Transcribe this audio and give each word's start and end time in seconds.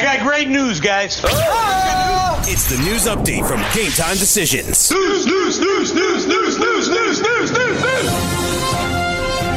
I 0.00 0.16
got 0.16 0.26
great 0.26 0.48
news, 0.48 0.80
guys. 0.80 1.20
Oh, 1.22 2.42
it's 2.48 2.72
the 2.72 2.78
news 2.88 3.04
update 3.04 3.46
from 3.46 3.60
Game 3.76 3.92
Time 3.92 4.16
Decisions. 4.16 4.90
News, 4.90 5.26
news, 5.26 5.60
news, 5.60 5.92
news, 5.92 6.26
news, 6.26 6.56
news, 6.56 6.88
news, 6.88 7.20
news, 7.20 7.52
news, 7.52 7.82
news. 7.82 8.08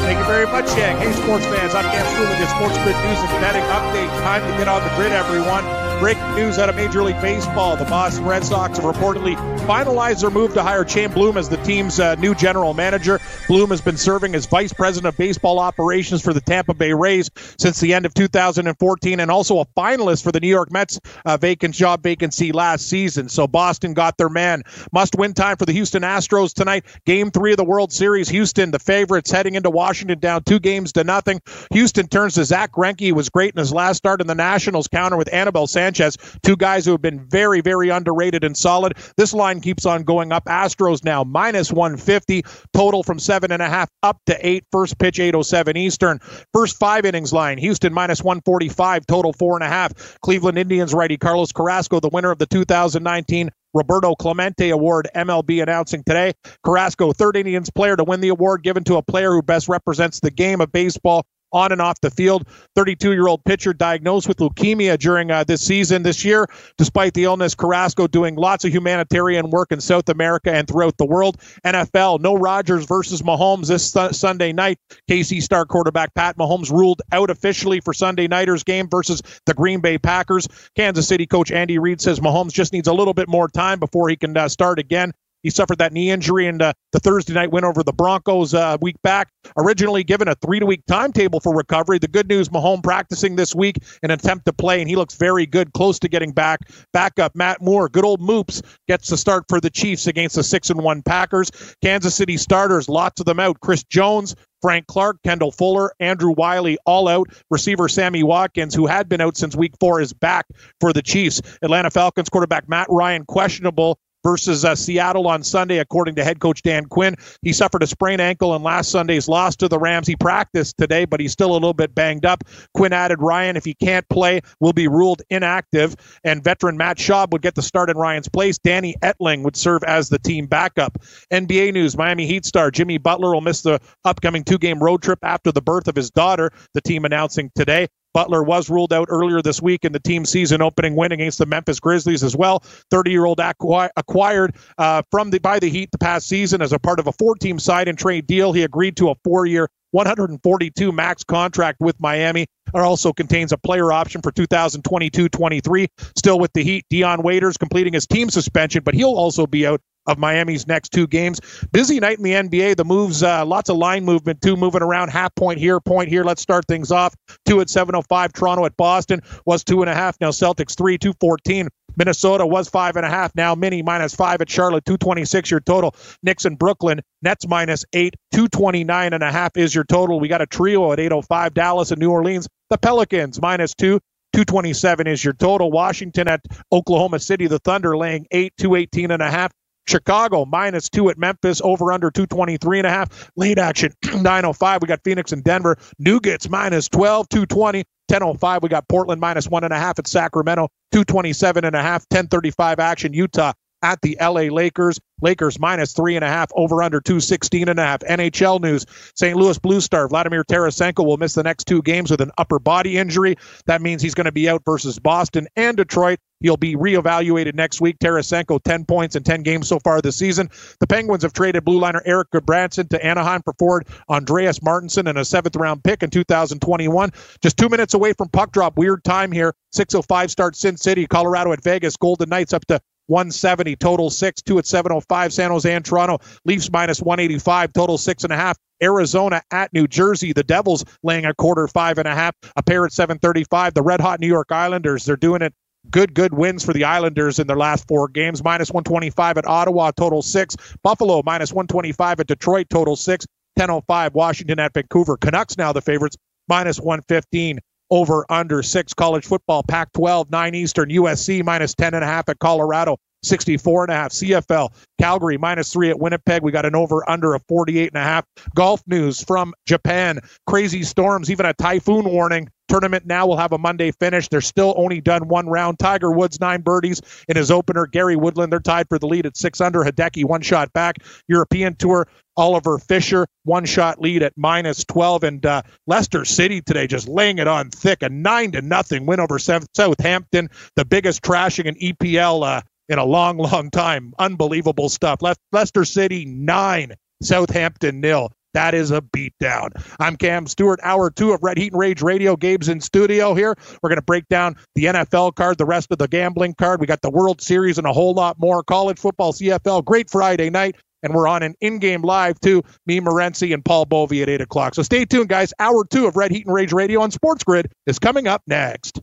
Thank 0.04 0.20
you 0.20 0.26
very 0.26 0.46
much, 0.48 0.68
Yang. 0.76 0.98
Hey, 1.00 1.14
sports 1.14 1.46
fans, 1.46 1.74
I'm 1.74 1.86
Cam 1.86 2.06
Stewart 2.12 2.28
with 2.28 2.40
your 2.40 2.50
Sports 2.50 2.76
Grid 2.84 2.98
News 3.08 3.20
and 3.24 3.32
Betting 3.40 3.64
Update. 3.72 4.12
Time 4.20 4.52
to 4.52 4.58
get 4.58 4.68
on 4.68 4.84
the 4.84 4.94
grid, 4.98 5.14
everyone. 5.14 5.83
Breaking 6.00 6.36
news 6.36 6.60
out 6.60 6.70
of 6.70 6.76
Major 6.76 7.02
League 7.02 7.22
Baseball. 7.22 7.78
The 7.78 7.86
Boston 7.86 8.26
Red 8.26 8.44
Sox 8.44 8.78
have 8.78 8.86
reportedly 8.86 9.36
finalized 9.66 10.22
their 10.22 10.30
move 10.30 10.54
to 10.54 10.62
hire 10.62 10.84
Chaim 10.84 11.12
Bloom 11.12 11.38
as 11.38 11.48
the 11.48 11.58
team's 11.58 12.00
uh, 12.00 12.16
new 12.16 12.36
general 12.36 12.74
manager. 12.74 13.22
Bloom 13.48 13.70
has 13.70 13.80
been 13.80 13.96
serving 13.96 14.36
as 14.36 14.46
vice 14.46 14.74
president 14.74 15.14
of 15.14 15.18
baseball 15.18 15.60
operations 15.60 16.22
for 16.22 16.34
the 16.34 16.42
Tampa 16.42 16.74
Bay 16.74 16.92
Rays 16.92 17.30
since 17.58 17.80
the 17.80 17.94
end 17.94 18.06
of 18.06 18.14
2014 18.14 19.20
and 19.22 19.32
also 19.32 19.60
a 19.60 19.66
finalist 19.78 20.24
for 20.24 20.34
the 20.34 20.42
New 20.42 20.50
York 20.50 20.72
Mets 20.72 21.00
uh, 21.26 21.38
vacant 21.38 21.74
job 21.74 22.04
vacancy 22.04 22.52
last 22.52 22.90
season. 22.90 23.30
So 23.30 23.48
Boston 23.48 23.94
got 23.94 24.18
their 24.18 24.30
man. 24.30 24.64
Must 24.92 25.16
win 25.16 25.34
time 25.34 25.56
for 25.56 25.66
the 25.66 25.74
Houston 25.74 26.04
Astros 26.04 26.54
tonight. 26.54 26.84
Game 27.06 27.32
three 27.32 27.52
of 27.52 27.58
the 27.58 27.64
World 27.64 27.94
Series. 27.94 28.28
Houston, 28.30 28.72
the 28.72 28.80
favorites, 28.80 29.32
heading 29.32 29.56
into 29.56 29.70
Washington 29.70 30.20
down 30.20 30.44
two 30.44 30.60
games 30.60 30.92
to 30.94 31.04
nothing. 31.06 31.42
Houston 31.72 32.08
turns 32.08 32.34
to 32.36 32.44
Zach 32.44 32.74
Greinke. 32.74 33.00
He 33.00 33.14
was 33.14 33.30
great 33.30 33.54
in 33.54 33.60
his 33.60 33.72
last 33.72 33.98
start 33.98 34.20
in 34.20 34.28
the 34.28 34.36
Nationals 34.36 34.90
counter 34.90 35.16
with 35.16 35.34
Anibal 35.34 35.68
Sanchez. 35.84 36.18
Two 36.44 36.56
guys 36.56 36.86
who 36.86 36.92
have 36.92 37.02
been 37.02 37.28
very, 37.28 37.60
very 37.60 37.90
underrated 37.90 38.46
and 38.46 38.56
solid. 38.56 38.94
This 39.18 39.34
line 39.34 39.60
keeps 39.60 39.86
on 39.86 40.04
going 40.04 40.32
up. 40.32 40.46
Astros 40.46 41.04
now 41.04 41.26
minus 41.26 41.74
150, 41.74 42.44
total 42.74 43.04
from 43.04 43.20
seven 43.20 43.52
and 43.52 43.62
a 43.62 43.68
half 43.68 43.90
up 44.02 44.18
to 44.28 44.48
eight. 44.48 44.64
First 44.72 44.98
pitch 44.98 45.20
807 45.20 45.76
Eastern. 45.76 46.20
First 46.54 46.78
five 46.78 47.04
innings 47.04 47.34
line. 47.34 47.58
Houston 47.58 47.94
minus 47.94 48.24
145, 48.24 49.06
total 49.08 49.34
four 49.34 49.58
and 49.58 49.64
a 49.64 49.68
half. 49.68 50.18
Cleveland 50.22 50.58
Indians 50.58 50.94
righty 50.94 51.18
Carlos 51.18 51.52
Carrasco, 51.52 52.00
the 52.00 52.10
winner 52.10 52.32
of 52.32 52.38
the 52.38 52.46
2019 52.46 53.50
Roberto 53.74 54.16
Clemente 54.16 54.70
Award, 54.70 55.10
MLB 55.16 55.62
announcing 55.62 56.04
today. 56.06 56.34
Carrasco, 56.64 57.12
third 57.12 57.36
Indians 57.36 57.70
player 57.72 57.98
to 57.98 58.04
win 58.04 58.22
the 58.22 58.30
award 58.30 58.64
given 58.64 58.84
to 58.86 58.98
a 58.98 59.02
player 59.02 59.32
who 59.32 59.42
best 59.42 59.68
represents 59.68 60.20
the 60.22 60.32
game 60.32 60.62
of 60.62 60.72
baseball 60.72 61.26
on 61.54 61.72
and 61.72 61.82
off 61.82 62.02
the 62.02 62.12
field. 62.12 62.48
32 62.76 63.14
year 63.14 63.28
old 63.28 63.44
pitcher 63.46 63.74
diagnosed 63.74 64.28
with 64.28 64.38
leukemia 64.38 64.98
during 64.98 65.32
uh, 65.32 65.44
this 65.44 65.62
season 65.62 66.04
this 66.04 66.26
year. 66.26 66.48
Despite 66.78 67.14
the 67.14 67.26
illness, 67.26 67.56
Carrasco 67.56 68.08
doing 68.08 68.36
lots 68.36 68.66
of 68.66 68.74
humanitarian 68.74 69.50
work 69.50 69.72
in 69.72 69.80
South 69.80 70.10
America 70.10 70.52
and 70.52 70.68
throughout 70.68 70.98
the 70.98 71.06
world. 71.06 71.38
NFL, 71.66 72.20
no 72.20 72.36
Rodgers 72.36 72.86
versus 72.86 73.22
Mahomes 73.22 73.68
this 73.68 73.92
th- 73.92 74.14
Sunday 74.14 74.52
night. 74.52 74.80
KC 75.10 75.42
star 75.42 75.66
quarterback 75.66 76.14
Pat 76.14 76.38
Mahomes 76.38 76.72
ruled 76.72 77.02
out 77.12 77.30
officially 77.30 77.80
for 77.80 77.94
Sunday 77.94 78.28
nighters 78.28 78.64
game 78.64 78.90
versus 78.90 79.22
the 79.46 79.54
Green 79.54 79.80
Bay 79.80 79.98
Packers. 79.98 80.48
Kansas 80.76 81.08
City 81.08 81.26
coach 81.26 81.52
Andy 81.52 81.80
Reid 81.80 82.02
says 82.02 82.20
Mahomes 82.20 82.54
just 82.54 82.74
needs 82.74 82.88
a 82.88 82.94
little 82.94 83.14
bit 83.14 83.30
more 83.30 83.48
time 83.48 83.80
before 83.80 84.10
he 84.10 84.16
can 84.16 84.36
uh, 84.36 84.50
start 84.50 84.80
again. 84.80 85.14
He 85.44 85.50
suffered 85.50 85.78
that 85.80 85.94
knee 85.94 86.10
injury 86.10 86.48
in 86.48 86.62
uh, 86.62 86.74
the 86.94 87.00
Thursday 87.00 87.34
night 87.34 87.52
win 87.52 87.66
over 87.66 87.84
the 87.84 87.94
Broncos 87.94 88.54
uh, 88.54 88.78
week 88.82 88.96
back. 89.04 89.30
Originally 89.58 90.04
given 90.04 90.28
a 90.28 90.36
three 90.36 90.60
to 90.60 90.66
week 90.66 90.82
timetable 90.88 91.40
for 91.40 91.54
recovery. 91.54 92.00
The 92.00 92.08
good 92.08 92.28
news, 92.28 92.50
Mahomes 92.50 92.84
practicing 92.84 93.36
this 93.36 93.54
week 93.54 93.78
in 94.02 94.10
an 94.10 94.20
attempt 94.20 94.46
to 94.46 94.54
play, 94.54 94.80
and 94.80 94.90
he 94.90 94.96
looks 94.96 95.16
very 95.16 95.46
good, 95.46 95.74
close 95.74 96.00
to 96.00 96.08
getting 96.08 96.32
back. 96.32 96.62
Back 96.94 97.20
up, 97.20 97.36
Matt 97.36 97.62
Moore, 97.62 97.90
good 97.90 98.06
old 98.06 98.22
Moops, 98.22 98.62
gets 98.88 99.10
the 99.10 99.18
start 99.18 99.46
for 99.50 99.60
the 99.60 99.70
Chiefs 99.70 100.08
against 100.08 100.36
the 100.36 100.44
six 100.44 100.70
and 100.70 100.82
one 100.82 101.02
Packers. 101.02 101.52
Kansas 101.84 102.16
City 102.16 102.38
starters, 102.38 102.88
lots 102.88 103.20
of 103.20 103.26
them 103.26 103.40
out. 103.40 103.60
Chris 103.60 103.84
Jones, 103.84 104.36
Frank 104.62 104.88
Clark, 104.88 105.18
Kendall 105.24 105.52
Fuller, 105.52 105.92
Andrew 106.00 106.32
Wylie, 106.32 106.78
all 106.86 107.10
out. 107.10 107.28
Receiver 107.52 107.90
Sammy 107.90 108.24
Watkins, 108.24 108.74
who 108.74 108.88
had 108.88 109.10
been 109.10 109.20
out 109.20 109.36
since 109.36 109.56
week 109.56 109.74
four, 109.80 110.00
is 110.00 110.14
back 110.14 110.46
for 110.80 110.94
the 110.94 111.02
Chiefs. 111.02 111.42
Atlanta 111.62 111.92
Falcons 111.92 112.30
quarterback 112.30 112.70
Matt 112.70 112.88
Ryan, 112.90 113.26
questionable 113.26 114.00
versus 114.24 114.66
uh, 114.66 114.76
Seattle 114.76 115.28
on 115.28 115.44
Sunday, 115.44 115.80
according 115.80 116.16
to 116.16 116.24
head 116.24 116.40
coach 116.40 116.62
Dan 116.62 116.86
Quinn. 116.86 117.16
He 117.42 117.54
suffered 117.54 117.84
a 117.84 117.88
sprained 117.88 118.22
ankle 118.22 118.56
in 118.56 118.64
last 118.64 118.90
Sunday's 118.90 119.28
loss 119.28 119.56
to 119.58 119.68
the 119.68 119.78
Rams. 119.78 120.08
He 120.08 120.16
practiced 120.16 120.78
today, 120.78 121.06
but 121.06 121.20
he's 121.20 121.32
still 121.32 121.52
a 121.52 121.54
little 121.54 121.74
bit 121.74 121.94
banged 121.94 122.26
up. 122.26 122.44
Quinn 122.74 122.94
added 122.94 123.22
Ryan, 123.22 123.58
if 123.58 123.66
he 123.66 123.74
can't 123.74 124.08
play, 124.10 124.42
will 124.60 124.74
be 124.74 124.88
ruled 124.88 125.22
inactive. 125.30 125.96
And 126.24 126.44
veteran 126.44 126.78
Matt 126.78 126.98
Schaub 126.98 127.32
would 127.32 127.42
get 127.42 127.56
the 127.56 127.62
start 127.62 127.90
in 127.90 127.98
Ryan's 127.98 128.30
place. 128.30 128.58
Danny 128.58 128.96
Etling 129.02 129.44
would 129.44 129.56
serve 129.56 129.84
as 129.84 130.10
the 130.10 130.20
team 130.20 130.48
backup. 130.48 130.98
NBA 131.32 131.74
news 131.74 131.98
Miami 131.98 132.26
Heat 132.26 132.46
star 132.46 132.72
Jimmy 132.72 132.98
Butler 132.98 133.34
will 133.34 133.42
miss 133.42 133.62
the 133.62 133.80
upcoming 134.06 134.44
two 134.44 134.58
game 134.58 134.82
road 134.82 135.02
trip 135.02 135.20
after 135.24 135.52
the 135.52 135.62
birth 135.62 135.88
of 135.88 135.96
his 135.96 136.12
daughter, 136.12 136.52
the 136.74 136.82
team 136.82 137.06
announcing 137.06 137.52
today. 137.56 137.88
Butler 138.14 138.44
was 138.44 138.70
ruled 138.70 138.94
out 138.94 139.08
earlier 139.10 139.42
this 139.42 139.62
week 139.62 139.86
in 139.86 139.92
the 139.92 140.00
team 140.00 140.26
season 140.26 140.62
opening 140.62 140.96
win 140.96 141.12
against 141.12 141.40
the 141.40 141.46
Memphis 141.46 141.80
Grizzlies 141.80 142.24
as 142.24 142.36
well. 142.36 142.62
30-year-old 142.92 143.40
acqui- 143.40 143.90
acquired 143.98 144.56
uh, 144.78 145.02
from 145.12 145.32
the 145.32 145.40
by 145.40 145.60
the 145.60 145.70
Heat 145.70 145.92
the 145.92 145.98
past 145.98 146.28
season 146.28 146.62
as 146.62 146.74
a 146.74 146.80
part 146.80 147.00
of 147.00 147.08
a 147.08 147.12
four-team 147.14 147.60
side 147.60 147.88
and 147.88 147.98
trade 147.98 148.28
deal. 148.28 148.54
He 148.54 148.64
agreed 148.64 148.98
to 148.98 149.10
a 149.10 149.16
four-year 149.24 149.70
142 149.92 150.92
max 150.92 151.24
contract 151.24 151.80
with 151.80 151.96
Miami. 152.00 152.42
It 152.42 152.80
also 152.80 153.14
contains 153.14 153.52
a 153.52 153.58
player 153.58 153.92
option 153.92 154.22
for 154.22 154.32
2022-23. 154.32 155.88
Still 156.18 156.40
with 156.40 156.52
the 156.54 156.64
Heat, 156.64 156.86
Dion 156.90 157.22
Waiters 157.22 157.58
completing 157.58 157.94
his 157.94 158.08
team 158.08 158.30
suspension, 158.30 158.84
but 158.84 158.96
he'll 158.96 159.14
also 159.14 159.46
be 159.46 159.68
out 159.68 159.82
of 160.08 160.18
Miami's 160.18 160.68
next 160.68 160.90
two 160.90 161.08
games. 161.08 161.40
Busy 161.72 162.00
night 162.00 162.18
in 162.18 162.24
the 162.24 162.34
NBA. 162.34 162.76
The 162.76 162.86
moves, 162.86 163.24
uh, 163.24 163.46
lots 163.46 163.70
of 163.70 163.78
line 163.78 164.06
movement 164.06 164.42
too, 164.42 164.56
moving 164.56 164.82
around. 164.82 165.10
Half 165.10 165.36
point 165.36 165.60
here, 165.60 165.80
point 165.80 166.10
here. 166.10 166.24
Let's 166.24 166.42
start 166.42 166.66
things 166.68 166.92
off. 166.92 167.14
Two 167.46 167.62
at 167.62 167.70
7:05. 167.70 168.34
Toronto 168.34 168.66
at 168.66 168.76
Boston 168.78 169.22
was 169.46 169.64
two 169.64 169.82
and 169.82 169.90
a 169.90 169.96
half. 169.96 170.18
Now 170.20 170.30
Celtics 170.30 170.78
three, 170.78 170.98
two 170.98 171.14
fourteen. 171.20 171.70
Minnesota 171.96 172.46
was 172.46 172.70
five 172.70 172.96
and 172.96 173.06
a 173.06 173.10
half. 173.10 173.36
Now 173.36 173.56
Mini 173.56 173.82
minus 173.84 174.16
five 174.16 174.42
at 174.42 174.50
Charlotte, 174.50 174.86
226 174.86 175.52
your 175.52 175.60
total. 175.60 175.96
Knicks 176.24 176.46
and 176.46 176.58
Brooklyn, 176.58 177.02
Nets 177.22 177.48
minus 177.48 177.86
eight, 177.94 178.16
229 178.34 179.14
and 179.14 179.24
a 179.24 179.32
half 179.32 179.56
is 179.58 179.74
your 179.76 179.84
total. 179.84 180.20
We 180.20 180.28
got 180.28 180.42
a 180.42 180.48
trio 180.48 180.92
at 180.92 181.00
805. 181.00 181.54
Dallas 181.54 181.92
and 181.92 182.00
New 182.00 182.12
Orleans. 182.12 182.48
The 182.70 182.78
Pelicans 182.78 183.40
minus 183.40 183.76
two, 183.76 184.00
227 184.34 185.08
is 185.08 185.24
your 185.24 185.34
total. 185.34 185.70
Washington 185.72 186.28
at 186.28 186.42
Oklahoma 186.72 187.20
City, 187.20 187.48
the 187.48 187.60
Thunder 187.60 187.96
laying 187.96 188.26
eight, 188.32 188.54
218 188.58 189.12
and 189.12 189.22
a 189.22 189.30
half. 189.30 189.52
Chicago 189.88 190.46
minus 190.46 190.90
two 190.90 191.10
at 191.10 191.18
Memphis, 191.18 191.62
over 191.64 191.92
under 191.92 192.12
223 192.12 192.80
and 192.80 192.88
a 192.88 192.90
half. 192.90 193.32
Late 193.36 193.60
action 193.60 193.94
905. 194.06 194.82
We 194.82 194.88
got 194.88 195.04
Phoenix 195.04 195.32
and 195.32 195.44
Denver. 195.44 195.78
Nuggets 196.00 196.50
minus 196.50 196.90
12, 196.90 197.30
220. 197.30 197.84
1005. 198.08 198.64
We 198.64 198.70
got 198.70 198.88
Portland 198.90 199.22
minus 199.22 199.48
one 199.48 199.64
and 199.64 199.74
a 199.74 199.80
half 199.80 199.98
at 199.98 200.08
Sacramento, 200.08 200.68
227 200.92 201.66
and 201.66 201.76
a 201.76 201.82
half. 201.82 202.02
1035 202.10 202.80
action. 202.80 203.14
Utah 203.14 203.54
at 203.84 204.02
the 204.02 204.18
LA 204.20 204.44
Lakers. 204.54 205.00
Lakers 205.22 205.60
minus 205.60 205.94
three 205.94 206.16
and 206.16 206.26
a 206.26 206.28
half, 206.28 206.50
over 206.56 206.82
under 206.82 207.00
216 207.00 207.70
and 207.70 207.80
a 207.80 207.84
half. 207.84 208.00
NHL 208.00 208.60
news 208.62 208.86
St. 209.16 209.38
Louis 209.38 209.58
Blue 209.60 209.80
Star 209.80 210.08
Vladimir 210.08 210.44
Tarasenko 210.44 211.06
will 211.06 211.18
miss 211.18 211.34
the 211.34 211.44
next 211.44 211.66
two 211.66 211.82
games 211.82 212.10
with 212.10 212.22
an 212.22 212.32
upper 212.38 212.60
body 212.60 212.98
injury. 212.98 213.36
That 213.66 213.82
means 213.82 214.02
he's 214.02 214.16
going 214.16 214.26
to 214.26 214.32
be 214.32 214.50
out 214.50 214.64
versus 214.66 215.00
Boston 215.00 215.48
and 215.56 215.78
Detroit. 215.78 216.20
He'll 216.44 216.58
be 216.58 216.76
reevaluated 216.76 217.56
next 217.56 217.82
week. 217.82 217.98
Tarasenko, 218.00 218.62
10 218.62 218.86
points 218.86 219.16
in 219.16 219.24
10 219.24 219.42
games 219.42 219.68
so 219.68 219.80
far 219.80 220.02
this 220.02 220.18
season. 220.18 220.50
The 220.80 220.88
Penguins 220.88 221.24
have 221.24 221.34
traded 221.34 221.66
blue 221.66 221.80
liner 221.80 222.04
Erik 222.06 222.30
Gudbranson 222.32 222.90
to 222.90 223.04
Anaheim 223.04 223.42
for 223.44 223.54
forward 223.54 223.88
Andreas 224.10 224.62
Martinsen 224.62 225.08
and 225.08 225.18
a 225.18 225.26
seventh 225.26 225.56
round 225.56 225.84
pick 225.84 226.04
in 226.04 226.10
2021. 226.10 227.12
Just 227.42 227.58
two 227.58 227.70
minutes 227.70 227.94
away 227.94 228.14
from 228.14 228.30
puck 228.30 228.52
drop. 228.52 228.78
Weird 228.78 229.04
time 229.04 229.32
here. 229.32 229.56
6.05 229.74 230.30
start 230.30 230.56
Sin 230.56 230.78
City, 230.78 231.08
Colorado 231.08 231.54
at 231.54 231.64
Vegas. 231.64 231.98
Golden 231.98 232.30
Knights 232.30 232.54
up 232.54 232.66
to 232.68 232.80
170 233.08 233.76
total 233.78 234.10
six 234.10 234.42
two 234.42 234.58
at 234.58 234.66
705 234.66 235.34
san 235.34 235.52
jose 235.52 235.74
and 235.74 235.84
toronto 235.84 236.20
leafs 236.46 236.72
minus 236.72 237.02
185 237.02 237.74
total 237.74 237.98
six 237.98 238.24
and 238.24 238.32
a 238.32 238.36
half 238.38 238.58
arizona 238.82 239.42
at 239.52 239.74
new 239.74 239.88
jersey 239.88 240.32
the 240.32 240.44
devils 240.44 240.86
laying 241.04 241.26
a 241.26 241.34
quarter 241.34 241.68
five 241.68 241.98
and 241.98 242.08
a 242.08 242.16
half 242.16 242.34
a 242.56 242.64
pair 242.64 242.86
at 242.86 242.94
735 242.94 243.74
the 243.74 243.82
red 243.82 244.00
hot 244.00 244.22
new 244.22 244.28
york 244.28 244.52
islanders 244.52 245.04
they're 245.04 245.18
doing 245.18 245.42
it 245.42 245.54
good 245.90 246.14
good 246.14 246.34
wins 246.34 246.64
for 246.64 246.74
the 246.74 246.84
islanders 246.84 247.40
in 247.40 247.48
their 247.48 247.58
last 247.58 247.88
four 247.88 248.08
games. 248.08 248.44
Minus 248.44 248.70
125 248.70 249.38
at 249.38 249.48
ottawa 249.48 249.92
total 249.92 250.22
six. 250.22 250.56
Buffalo 250.82 251.22
minus 251.26 251.52
125 251.52 252.20
at 252.20 252.28
detroit 252.28 252.70
total 252.70 252.96
six. 252.96 253.26
1005 253.56 254.16
washington 254.16 254.60
at 254.60 254.74
vancouver. 254.74 255.18
Canucks 255.18 255.58
now 255.58 255.72
the 255.72 255.82
favorites 255.82 256.18
minus 256.48 256.80
115 256.80 257.60
over 257.90 258.26
under 258.30 258.64
six. 258.64 258.94
College 258.94 259.26
football, 259.26 259.64
Pac 259.64 259.92
12, 259.94 260.32
9 260.32 260.56
Eastern, 260.56 260.90
USC 260.90 261.44
minus 261.44 261.76
10.5 261.76 262.30
at 262.30 262.40
Colorado. 262.40 262.98
64 263.24 263.86
and 263.86 263.92
a 263.92 263.96
half. 263.96 264.12
CFL, 264.12 264.74
Calgary 265.00 265.38
minus 265.38 265.72
three 265.74 265.90
at 265.90 266.00
Winnipeg. 266.00 266.44
We 266.44 266.52
got 266.52 266.66
an 266.66 266.76
over 266.76 267.08
under 267.10 267.34
of 267.34 267.44
48 267.48 267.88
and 267.94 267.98
a 267.98 268.04
half. 268.04 268.26
Golf 268.56 268.82
news 268.88 269.24
from 269.24 269.54
Japan. 269.66 270.20
Crazy 270.48 270.84
storms, 270.84 271.32
even 271.32 271.46
a 271.46 271.54
typhoon 271.54 272.06
warning. 272.06 272.50
Tournament 272.70 273.06
now 273.06 273.28
will 273.28 273.38
have 273.38 273.52
a 273.52 273.58
Monday 273.58 273.92
finish. 273.92 274.28
They're 274.30 274.42
still 274.42 274.74
only 274.78 275.02
done 275.02 275.28
one 275.28 275.48
round. 275.48 275.80
Tiger 275.80 276.12
Woods, 276.12 276.40
nine 276.40 276.62
birdies 276.62 277.02
in 277.28 277.36
his 277.36 277.52
opener. 277.52 277.86
Gary 277.86 278.16
Woodland, 278.16 278.52
they're 278.52 278.60
tied 278.60 278.88
for 278.88 278.98
the 278.98 279.08
lead 279.08 279.26
at 279.26 279.38
six 279.38 279.62
under. 279.62 279.84
Hideki, 279.84 280.26
one 280.26 280.42
shot 280.42 280.72
back. 280.74 280.98
European 281.28 281.76
Tour, 281.76 282.08
Oliver 282.36 282.80
Fisher, 282.80 283.28
one 283.44 283.66
shot 283.66 284.02
lead 284.02 284.24
at 284.24 284.34
minus 284.38 284.84
12. 284.86 285.24
And 285.24 285.46
uh, 285.46 285.62
Leicester 285.88 286.26
City 286.26 286.62
today 286.62 286.88
just 286.88 287.08
laying 287.08 287.38
it 287.38 287.48
on 287.48 287.70
thick. 287.70 288.02
A 288.02 288.10
nine 288.10 288.52
to 288.54 288.62
nothing 288.62 289.06
win 289.06 289.20
over 289.20 289.38
Southampton, 289.38 290.50
the 290.76 290.86
biggest 290.86 291.22
trashing 291.22 291.66
in 291.66 291.76
EPL 291.76 292.44
uh, 292.44 292.62
in 292.94 293.00
a 293.00 293.06
long, 293.06 293.38
long 293.38 293.70
time. 293.72 294.14
Unbelievable 294.20 294.88
stuff. 294.88 295.22
Le- 295.22 295.36
Leicester 295.52 295.84
City, 295.84 296.26
nine. 296.26 296.94
Southampton, 297.22 298.02
nil. 298.02 298.32
That 298.54 298.76
is 298.76 298.92
a 298.92 299.02
beatdown. 299.02 299.70
I'm 300.00 300.16
Cam 300.16 300.46
Stewart, 300.46 300.80
hour 300.84 301.10
two 301.10 301.32
of 301.32 301.42
Red 301.42 301.58
Heat 301.58 301.72
and 301.74 301.80
Rage 301.80 302.04
Radio. 302.04 302.36
Gabe's 302.36 302.70
in 302.70 302.82
studio 302.82 303.34
here. 303.34 303.56
We're 303.82 303.90
going 303.90 303.98
to 303.98 304.04
break 304.04 304.28
down 304.28 304.58
the 304.76 304.86
NFL 304.86 305.34
card, 305.34 305.58
the 305.58 305.66
rest 305.66 305.92
of 305.92 305.98
the 305.98 306.08
gambling 306.08 306.54
card. 306.54 306.80
We 306.80 306.86
got 306.86 307.02
the 307.02 307.10
World 307.10 307.42
Series 307.42 307.80
and 307.80 307.88
a 307.88 307.94
whole 307.94 308.14
lot 308.14 308.38
more. 308.40 308.62
College 308.64 309.00
football, 309.00 309.34
CFL, 309.34 309.84
great 309.84 310.10
Friday 310.12 310.52
night. 310.52 310.76
And 311.02 311.16
we're 311.16 311.28
on 311.28 311.42
an 311.42 311.56
in 311.62 311.80
game 311.80 312.04
live 312.04 312.40
too. 312.40 312.62
Me, 312.86 313.00
Morency, 313.00 313.54
and 313.54 313.66
Paul 313.66 313.86
Bovey 313.86 314.22
at 314.22 314.30
8 314.30 314.42
o'clock. 314.42 314.76
So 314.76 314.84
stay 314.84 315.04
tuned, 315.04 315.30
guys. 315.30 315.52
Hour 315.60 315.84
two 315.86 316.06
of 316.06 316.16
Red 316.16 316.32
Heat 316.32 316.46
and 316.46 316.54
Rage 316.54 316.72
Radio 316.74 317.02
on 317.02 317.10
Sports 317.10 317.44
Grid 317.44 317.72
is 317.88 317.98
coming 317.98 318.28
up 318.28 318.44
next. 318.46 319.02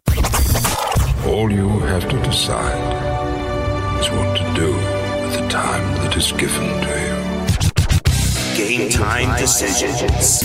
All 1.26 1.50
you 1.50 1.68
have 1.80 2.08
to 2.08 2.22
decide 2.22 3.09
is 4.00 4.10
what 4.10 4.34
to 4.36 4.54
do 4.54 4.72
with 4.72 5.34
the 5.38 5.48
time 5.48 5.94
that 5.96 6.16
is 6.16 6.32
given 6.32 6.66
to 6.80 6.92
you. 7.04 7.16
Game 8.56 8.88
time 8.88 9.38
decisions. 9.38 10.42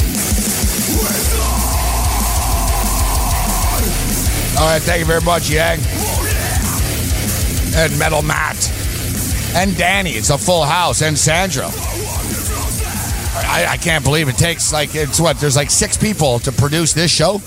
All 4.60 4.68
right, 4.68 4.81
thank 4.81 5.00
you 5.00 5.06
very 5.06 5.22
much, 5.22 5.50
Yang. 5.50 5.80
And 7.75 7.98
Metal 7.98 8.22
Matt. 8.22 8.57
And 9.56 9.78
Danny. 9.78 10.12
It's 10.12 10.30
a 10.30 10.38
full 10.38 10.63
house. 10.63 11.02
And 11.02 11.18
Sandra. 11.18 11.68
I, 13.48 13.68
I 13.72 13.78
can't 13.78 14.04
believe 14.04 14.28
it 14.28 14.38
takes 14.38 14.74
like, 14.74 14.96
it's 14.96 15.19
what, 15.19 15.40
there's 15.40 15.56
like 15.56 15.72
six 15.72 15.98
people 15.98 16.40
to 16.40 16.52
produce 16.52 16.94
this 16.94 17.12
show? 17.12 17.38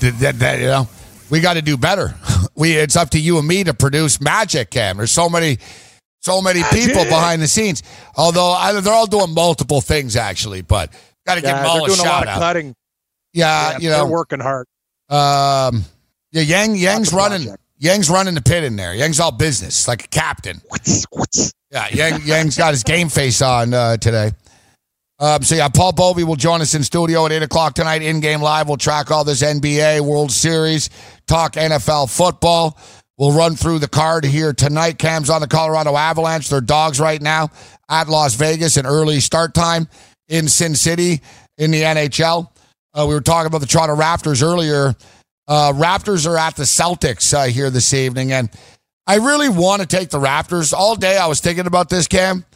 That, 0.00 0.16
that, 0.20 0.38
that, 0.38 0.60
you 0.60 0.66
know, 0.66 0.88
we 1.28 1.40
got 1.40 1.54
to 1.54 1.62
do 1.62 1.76
better. 1.76 2.14
We 2.60 2.74
It's 2.76 2.94
up 2.94 3.10
to 3.10 3.18
you 3.20 3.38
and 3.38 3.48
me 3.48 3.64
to 3.64 3.74
produce 3.74 4.20
magic, 4.20 4.70
Cam. 4.70 4.98
There's 4.98 5.10
so 5.10 5.28
many. 5.28 5.58
So 6.22 6.42
many 6.42 6.62
people 6.70 7.04
behind 7.04 7.40
the 7.40 7.48
scenes. 7.48 7.82
Although 8.14 8.50
I, 8.52 8.78
they're 8.78 8.92
all 8.92 9.06
doing 9.06 9.32
multiple 9.32 9.80
things, 9.80 10.16
actually. 10.16 10.60
But 10.60 10.92
got 11.26 11.36
to 11.36 11.40
give 11.40 11.48
Yeah, 11.48 11.62
them 11.62 11.66
all 11.66 11.74
they're 11.76 11.84
a 11.84 11.86
doing 11.86 12.00
a, 12.00 12.02
shout 12.02 12.26
lot 12.26 12.36
of 12.36 12.40
cutting. 12.42 12.74
Yeah, 13.32 13.70
Yeah, 13.70 13.78
you 13.78 13.88
they're 13.88 13.98
know, 14.00 14.06
working 14.06 14.38
hard. 14.38 14.66
um, 15.08 15.82
yeah, 16.32 16.42
Yang 16.42 16.74
Yang's 16.76 17.12
running. 17.14 17.44
project. 17.44 17.62
Yang's 17.78 18.10
running 18.10 18.34
the 18.34 18.42
pit 18.42 18.64
in 18.64 18.76
there. 18.76 18.94
Yang's 18.94 19.18
all 19.18 19.32
business, 19.32 19.88
like 19.88 20.04
a 20.04 20.08
captain. 20.08 20.60
Yeah, 21.70 21.88
Yang 21.90 22.20
Yang's 22.26 22.56
got 22.58 22.72
his 22.74 22.82
game 22.82 23.08
face 23.08 23.40
on 23.40 23.72
uh, 23.72 23.96
today. 23.96 24.32
Um, 25.20 25.42
so 25.42 25.54
yeah, 25.54 25.68
Paul 25.68 25.92
Bovey 25.92 26.24
will 26.24 26.34
join 26.34 26.62
us 26.62 26.74
in 26.74 26.82
studio 26.82 27.26
at 27.26 27.32
eight 27.32 27.42
o'clock 27.42 27.74
tonight. 27.74 28.00
In 28.00 28.20
game 28.20 28.40
live, 28.40 28.68
we'll 28.68 28.78
track 28.78 29.10
all 29.10 29.22
this 29.22 29.42
NBA 29.42 30.00
World 30.00 30.32
Series, 30.32 30.88
talk 31.26 31.52
NFL 31.52 32.14
football. 32.14 32.78
We'll 33.18 33.32
run 33.32 33.54
through 33.54 33.80
the 33.80 33.88
card 33.88 34.24
here 34.24 34.54
tonight. 34.54 34.98
Cam's 34.98 35.28
on 35.28 35.42
the 35.42 35.46
Colorado 35.46 35.94
Avalanche. 35.94 36.48
They're 36.48 36.62
dogs 36.62 36.98
right 36.98 37.20
now 37.20 37.50
at 37.90 38.08
Las 38.08 38.34
Vegas. 38.34 38.78
An 38.78 38.86
early 38.86 39.20
start 39.20 39.52
time 39.52 39.88
in 40.28 40.48
Sin 40.48 40.74
City 40.74 41.20
in 41.58 41.70
the 41.70 41.82
NHL. 41.82 42.48
Uh, 42.94 43.04
we 43.06 43.14
were 43.14 43.20
talking 43.20 43.46
about 43.46 43.60
the 43.60 43.66
Toronto 43.66 43.96
Raptors 43.96 44.42
earlier. 44.42 44.96
Uh, 45.46 45.72
Raptors 45.74 46.26
are 46.26 46.38
at 46.38 46.56
the 46.56 46.62
Celtics 46.62 47.34
uh, 47.34 47.44
here 47.44 47.68
this 47.68 47.92
evening, 47.92 48.32
and 48.32 48.48
I 49.06 49.16
really 49.16 49.50
want 49.50 49.82
to 49.82 49.86
take 49.86 50.08
the 50.08 50.18
Raptors. 50.18 50.72
All 50.72 50.96
day 50.96 51.18
I 51.18 51.26
was 51.26 51.40
thinking 51.40 51.66
about 51.66 51.90
this, 51.90 52.08
Cam, 52.08 52.46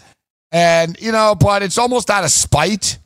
and 0.54 0.96
you 1.00 1.12
know, 1.12 1.34
but 1.34 1.62
it's 1.62 1.76
almost 1.78 2.08
out 2.08 2.24
of 2.24 2.30
spite 2.30 2.98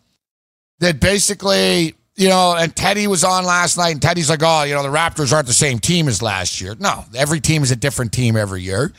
that 0.80 1.00
basically, 1.00 1.94
you 2.14 2.28
know, 2.28 2.54
and 2.54 2.76
Teddy 2.76 3.06
was 3.06 3.24
on 3.24 3.44
last 3.44 3.78
night, 3.78 3.90
and 3.92 4.02
Teddy's 4.02 4.28
like, 4.28 4.42
oh, 4.42 4.64
you 4.64 4.74
know, 4.74 4.82
the 4.82 4.90
Raptors 4.90 5.32
aren't 5.32 5.46
the 5.46 5.54
same 5.54 5.78
team 5.78 6.08
as 6.08 6.20
last 6.22 6.60
year. 6.60 6.76
No, 6.78 7.04
every 7.16 7.40
team 7.40 7.62
is 7.62 7.70
a 7.70 7.76
different 7.76 8.12
team 8.12 8.36
every 8.36 8.62
year. 8.62 8.92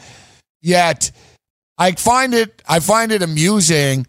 Yet, 0.61 1.11
I 1.77 1.91
find 1.91 2.33
it, 2.33 2.61
I 2.67 2.79
find 2.79 3.11
it 3.11 3.21
amusing 3.21 4.07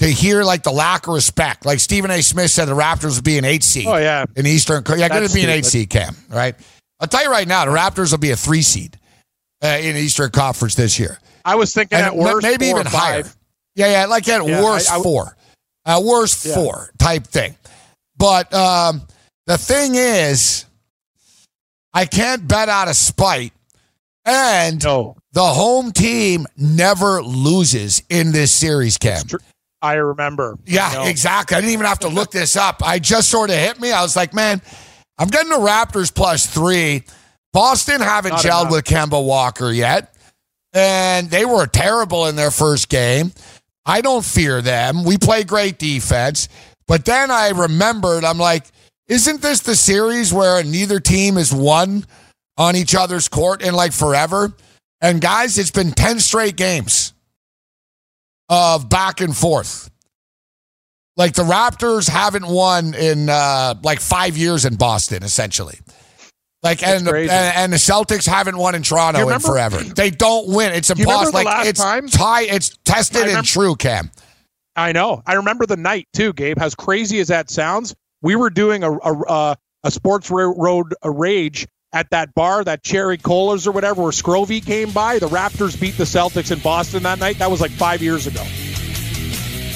to 0.00 0.06
hear 0.06 0.42
like 0.42 0.64
the 0.64 0.72
lack 0.72 1.06
of 1.06 1.14
respect. 1.14 1.64
Like 1.64 1.78
Stephen 1.80 2.10
A. 2.10 2.22
Smith 2.22 2.50
said, 2.50 2.66
the 2.66 2.72
Raptors 2.74 3.16
would 3.16 3.24
be 3.24 3.38
an 3.38 3.44
eight 3.46 3.62
seed 3.62 3.86
Oh, 3.86 3.96
yeah. 3.96 4.26
in 4.34 4.46
Eastern. 4.46 4.82
Yeah, 4.98 5.08
going 5.08 5.26
to 5.26 5.32
be 5.32 5.44
an 5.44 5.48
eight 5.48 5.64
seed, 5.64 5.88
Cam. 5.88 6.14
Right? 6.28 6.54
I'll 7.00 7.08
tell 7.08 7.22
you 7.22 7.30
right 7.30 7.48
now, 7.48 7.64
the 7.64 7.70
Raptors 7.70 8.10
will 8.10 8.18
be 8.18 8.32
a 8.32 8.36
three 8.36 8.60
seed 8.62 8.98
uh, 9.62 9.78
in 9.80 9.96
Eastern 9.96 10.30
Conference 10.30 10.74
this 10.74 10.98
year, 10.98 11.18
I 11.44 11.54
was 11.54 11.72
thinking 11.72 11.96
and 11.96 12.06
at 12.06 12.16
worst, 12.16 12.42
maybe 12.42 12.66
even 12.66 12.84
higher. 12.84 13.24
Yeah, 13.76 13.90
yeah, 13.92 14.06
like 14.06 14.26
at 14.28 14.44
Yeah, 14.44 14.62
worst 14.62 14.90
I- 14.90 14.98
I- 14.98 15.02
four, 15.02 15.36
at 15.84 16.02
worst 16.02 16.44
Yeah. 16.44 16.54
four 16.54 16.90
type 16.98 17.26
thing. 17.28 17.54
But 18.16 18.52
um, 18.52 19.02
the 19.46 19.58
thing 19.58 19.94
is, 19.94 20.64
I 21.94 22.06
can't 22.06 22.48
bet 22.48 22.68
out 22.68 22.88
of 22.88 22.96
spite, 22.96 23.52
and 24.24 24.82
No, 24.82 25.16
the 25.32 25.44
home 25.44 25.92
team 25.92 26.46
never 26.56 27.22
loses 27.22 28.02
in 28.08 28.32
this 28.32 28.50
series, 28.52 28.96
Cam. 28.98 29.22
I 29.82 29.92
remember. 29.94 30.58
Yeah, 30.66 30.90
No. 30.94 31.04
exactly. 31.04 31.56
I 31.56 31.60
didn't 31.60 31.74
even 31.74 31.86
have 31.86 31.98
to 32.00 32.08
look 32.08 32.30
this 32.32 32.56
up. 32.56 32.82
I 32.82 32.98
just 32.98 33.28
sort 33.28 33.50
of 33.50 33.56
hit 33.56 33.78
me. 33.78 33.92
I 33.92 34.02
was 34.02 34.16
like, 34.16 34.32
man, 34.34 34.60
I'm 35.18 35.28
getting 35.28 35.50
the 35.50 35.56
Raptors 35.58 36.12
plus 36.12 36.46
three. 36.46 37.04
Boston 37.52 38.00
haven't 38.00 38.32
Not 38.32 38.40
gelled 38.40 38.60
enough. 38.62 38.72
with 38.72 38.84
Kemba 38.86 39.22
Walker 39.22 39.70
yet. 39.70 40.14
And 40.72 41.30
they 41.30 41.44
were 41.44 41.66
terrible 41.66 42.26
in 42.26 42.36
their 42.36 42.50
first 42.50 42.88
game. 42.88 43.32
I 43.86 44.00
don't 44.00 44.24
fear 44.24 44.60
them. 44.60 45.04
We 45.04 45.16
play 45.16 45.44
great 45.44 45.78
defense. 45.78 46.48
But 46.88 47.04
then 47.04 47.30
I 47.30 47.50
remembered, 47.50 48.24
I'm 48.24 48.38
like, 48.38 48.64
isn't 49.08 49.40
this 49.40 49.60
the 49.60 49.76
series 49.76 50.32
where 50.32 50.62
neither 50.64 50.98
team 50.98 51.36
has 51.36 51.54
won 51.54 52.04
on 52.58 52.74
each 52.74 52.94
other's 52.94 53.28
court 53.28 53.62
in 53.62 53.74
like 53.74 53.92
forever? 53.92 54.52
And 55.00 55.20
guys, 55.20 55.58
it's 55.58 55.70
been 55.70 55.92
10 55.92 56.18
straight 56.18 56.56
games 56.56 57.12
of 58.48 58.88
back 58.88 59.20
and 59.20 59.36
forth. 59.36 59.90
Like 61.16 61.34
the 61.34 61.44
Raptors 61.44 62.08
haven't 62.08 62.46
won 62.46 62.94
in 62.94 63.28
uh, 63.28 63.74
like 63.82 64.00
five 64.00 64.36
years 64.36 64.64
in 64.64 64.76
Boston, 64.76 65.22
essentially. 65.22 65.78
Like 66.66 66.80
That's 66.80 66.98
and 66.98 67.06
the, 67.06 67.10
crazy. 67.12 67.30
and, 67.30 67.56
and 67.56 67.72
the 67.72 67.76
Celtics 67.76 68.26
haven't 68.26 68.56
won 68.58 68.74
in 68.74 68.82
Toronto 68.82 69.28
in 69.28 69.40
forever. 69.40 69.78
They 69.78 70.10
don't 70.10 70.48
win. 70.48 70.72
It's 70.72 70.90
impossible. 70.90 71.44
Like 71.44 71.66
it's 71.68 71.80
time? 71.80 72.08
tie. 72.08 72.42
It's 72.42 72.76
tested 72.84 73.22
I 73.28 73.38
and 73.38 73.46
true, 73.46 73.76
Cam. 73.76 74.10
I 74.74 74.92
know. 74.92 75.22
I 75.26 75.34
remember 75.34 75.64
the 75.66 75.76
night 75.76 76.08
too, 76.12 76.32
Gabe. 76.32 76.58
As 76.60 76.74
crazy 76.74 77.20
as 77.20 77.28
that 77.28 77.50
sounds, 77.50 77.94
we 78.22 78.34
were 78.36 78.50
doing 78.50 78.82
a 78.84 78.92
a, 78.92 79.12
a, 79.22 79.56
a 79.84 79.90
sports 79.90 80.30
road 80.30 80.94
a 81.02 81.10
rage 81.10 81.66
at 81.92 82.10
that 82.10 82.34
bar, 82.34 82.62
that 82.64 82.82
Cherry 82.82 83.16
Colas 83.16 83.66
or 83.66 83.72
whatever, 83.72 84.02
where 84.02 84.10
Scrovy 84.12 84.62
came 84.64 84.90
by. 84.90 85.18
The 85.18 85.28
Raptors 85.28 85.80
beat 85.80 85.96
the 85.96 86.04
Celtics 86.04 86.50
in 86.52 86.58
Boston 86.58 87.04
that 87.04 87.18
night. 87.20 87.38
That 87.38 87.50
was 87.50 87.60
like 87.62 87.70
five 87.70 88.02
years 88.02 88.26
ago. 88.26 88.42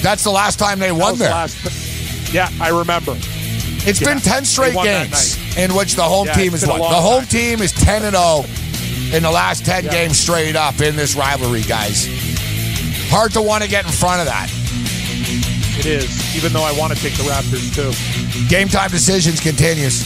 That's 0.03 0.23
the 0.23 0.31
last 0.31 0.59
time 0.59 0.79
they 0.79 0.87
That 0.89 0.93
won 0.95 1.11
was 1.11 1.19
the 1.19 1.23
there. 1.25 1.33
last- 1.33 2.33
yeah, 2.33 2.49
I 2.59 2.69
remember. 2.69 3.15
It's 3.83 3.99
Yeah, 3.99 4.13
been 4.13 4.19
ten 4.21 4.45
straight 4.45 4.69
they 4.71 4.75
won 4.75 4.85
that 4.85 5.09
games 5.09 5.57
in 5.57 5.73
which 5.73 5.95
the 5.95 6.03
home 6.03 6.27
Yeah, 6.27 6.33
team 6.33 6.51
has 6.51 6.65
won. 6.67 6.79
The 6.79 6.85
home 6.87 7.19
time. 7.21 7.27
team 7.29 7.61
is 7.61 7.71
ten 7.71 8.03
and 8.03 8.15
zero 8.15 8.45
in 9.15 9.23
the 9.23 9.31
last 9.31 9.65
ten 9.65 9.85
Yeah. 9.85 9.91
games 9.91 10.19
straight 10.19 10.55
up 10.55 10.79
in 10.81 10.95
this 10.95 11.15
rivalry, 11.15 11.63
guys. 11.63 12.07
Hard 13.09 13.33
to 13.33 13.41
want 13.41 13.63
to 13.63 13.69
get 13.69 13.85
in 13.85 13.91
front 13.91 14.21
of 14.21 14.27
that. 14.27 14.49
It 15.79 15.85
is, 15.85 16.35
even 16.35 16.53
though 16.53 16.63
I 16.63 16.71
want 16.73 16.93
to 16.95 17.01
take 17.01 17.15
the 17.15 17.23
Raptors 17.23 17.73
too. 17.73 18.47
Game 18.47 18.69
time 18.69 18.91
decisions 18.91 19.39
continues. 19.39 20.05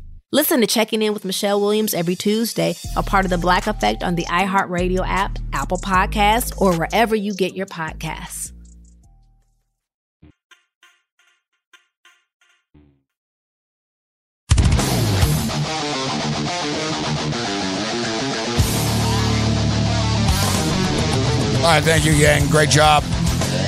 Listen 0.33 0.61
to 0.61 0.67
Checking 0.67 1.01
In 1.01 1.13
with 1.13 1.25
Michelle 1.25 1.59
Williams 1.59 1.93
every 1.93 2.15
Tuesday, 2.15 2.73
a 2.95 3.03
part 3.03 3.25
of 3.25 3.31
the 3.31 3.37
Black 3.37 3.67
Effect 3.67 4.01
on 4.01 4.15
the 4.15 4.23
iHeartRadio 4.23 5.05
app, 5.05 5.37
Apple 5.51 5.77
Podcasts, 5.77 6.53
or 6.61 6.73
wherever 6.73 7.13
you 7.13 7.33
get 7.33 7.53
your 7.53 7.65
podcasts. 7.65 8.53
All 21.57 21.67
right, 21.67 21.83
thank 21.83 22.05
you, 22.05 22.13
Yang. 22.13 22.47
Great 22.47 22.69
job. 22.69 23.03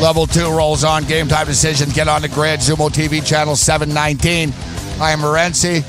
Level 0.01 0.25
two 0.25 0.49
rolls 0.49 0.85
on. 0.85 1.03
Game 1.03 1.27
time 1.27 1.45
decision. 1.45 1.89
Get 1.89 2.07
on 2.07 2.21
the 2.21 2.29
grid. 2.29 2.61
Zumo 2.61 2.89
TV 2.89 3.23
channel 3.23 3.57
719. 3.57 4.53
I 5.01 5.11
am 5.11 5.19
Morency. 5.19 5.83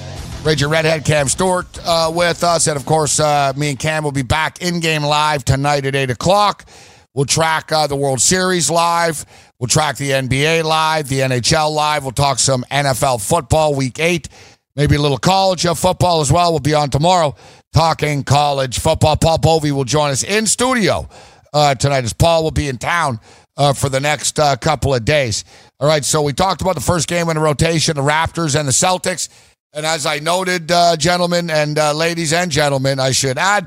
Ranger 0.44 0.68
Redhead 0.68 1.06
Cam 1.06 1.28
Stewart 1.28 1.66
uh, 1.86 2.12
with 2.14 2.44
us. 2.44 2.66
And 2.66 2.76
of 2.76 2.84
course, 2.84 3.18
uh, 3.18 3.54
me 3.56 3.70
and 3.70 3.78
Cam 3.78 4.04
will 4.04 4.12
be 4.12 4.22
back 4.22 4.60
in 4.60 4.78
game 4.78 5.02
live 5.02 5.42
tonight 5.42 5.86
at 5.86 5.94
8 5.94 6.10
o'clock. 6.10 6.66
We'll 7.14 7.24
track 7.24 7.72
uh, 7.72 7.86
the 7.86 7.96
World 7.96 8.20
Series 8.20 8.70
live. 8.70 9.24
We'll 9.58 9.68
track 9.68 9.96
the 9.96 10.10
NBA 10.10 10.64
live, 10.64 11.08
the 11.08 11.20
NHL 11.20 11.74
live. 11.74 12.02
We'll 12.02 12.12
talk 12.12 12.38
some 12.38 12.62
NFL 12.70 13.26
football 13.26 13.74
week 13.74 13.98
eight, 13.98 14.28
maybe 14.76 14.96
a 14.96 15.00
little 15.00 15.16
college 15.16 15.62
football 15.62 16.20
as 16.20 16.30
well. 16.30 16.50
We'll 16.50 16.60
be 16.60 16.74
on 16.74 16.90
tomorrow 16.90 17.34
talking 17.72 18.22
college 18.22 18.78
football. 18.78 19.16
Paul 19.16 19.38
Bovi 19.38 19.72
will 19.72 19.84
join 19.84 20.10
us 20.10 20.24
in 20.24 20.46
studio 20.46 21.08
uh, 21.54 21.74
tonight 21.74 22.04
as 22.04 22.12
Paul 22.12 22.42
will 22.42 22.50
be 22.50 22.68
in 22.68 22.76
town 22.76 23.18
uh, 23.56 23.72
for 23.72 23.88
the 23.88 24.00
next 24.00 24.38
uh, 24.38 24.56
couple 24.56 24.94
of 24.94 25.06
days. 25.06 25.44
All 25.80 25.88
right, 25.88 26.04
so 26.04 26.20
we 26.20 26.34
talked 26.34 26.60
about 26.60 26.74
the 26.74 26.82
first 26.82 27.08
game 27.08 27.30
in 27.30 27.36
the 27.36 27.42
rotation, 27.42 27.96
the 27.96 28.02
Raptors 28.02 28.58
and 28.58 28.68
the 28.68 28.72
Celtics. 28.72 29.30
And 29.76 29.84
as 29.84 30.06
I 30.06 30.20
noted, 30.20 30.70
uh, 30.70 30.96
gentlemen 30.96 31.50
and 31.50 31.76
uh, 31.76 31.92
ladies 31.92 32.32
and 32.32 32.48
gentlemen, 32.48 33.00
I 33.00 33.10
should 33.10 33.36
add, 33.36 33.66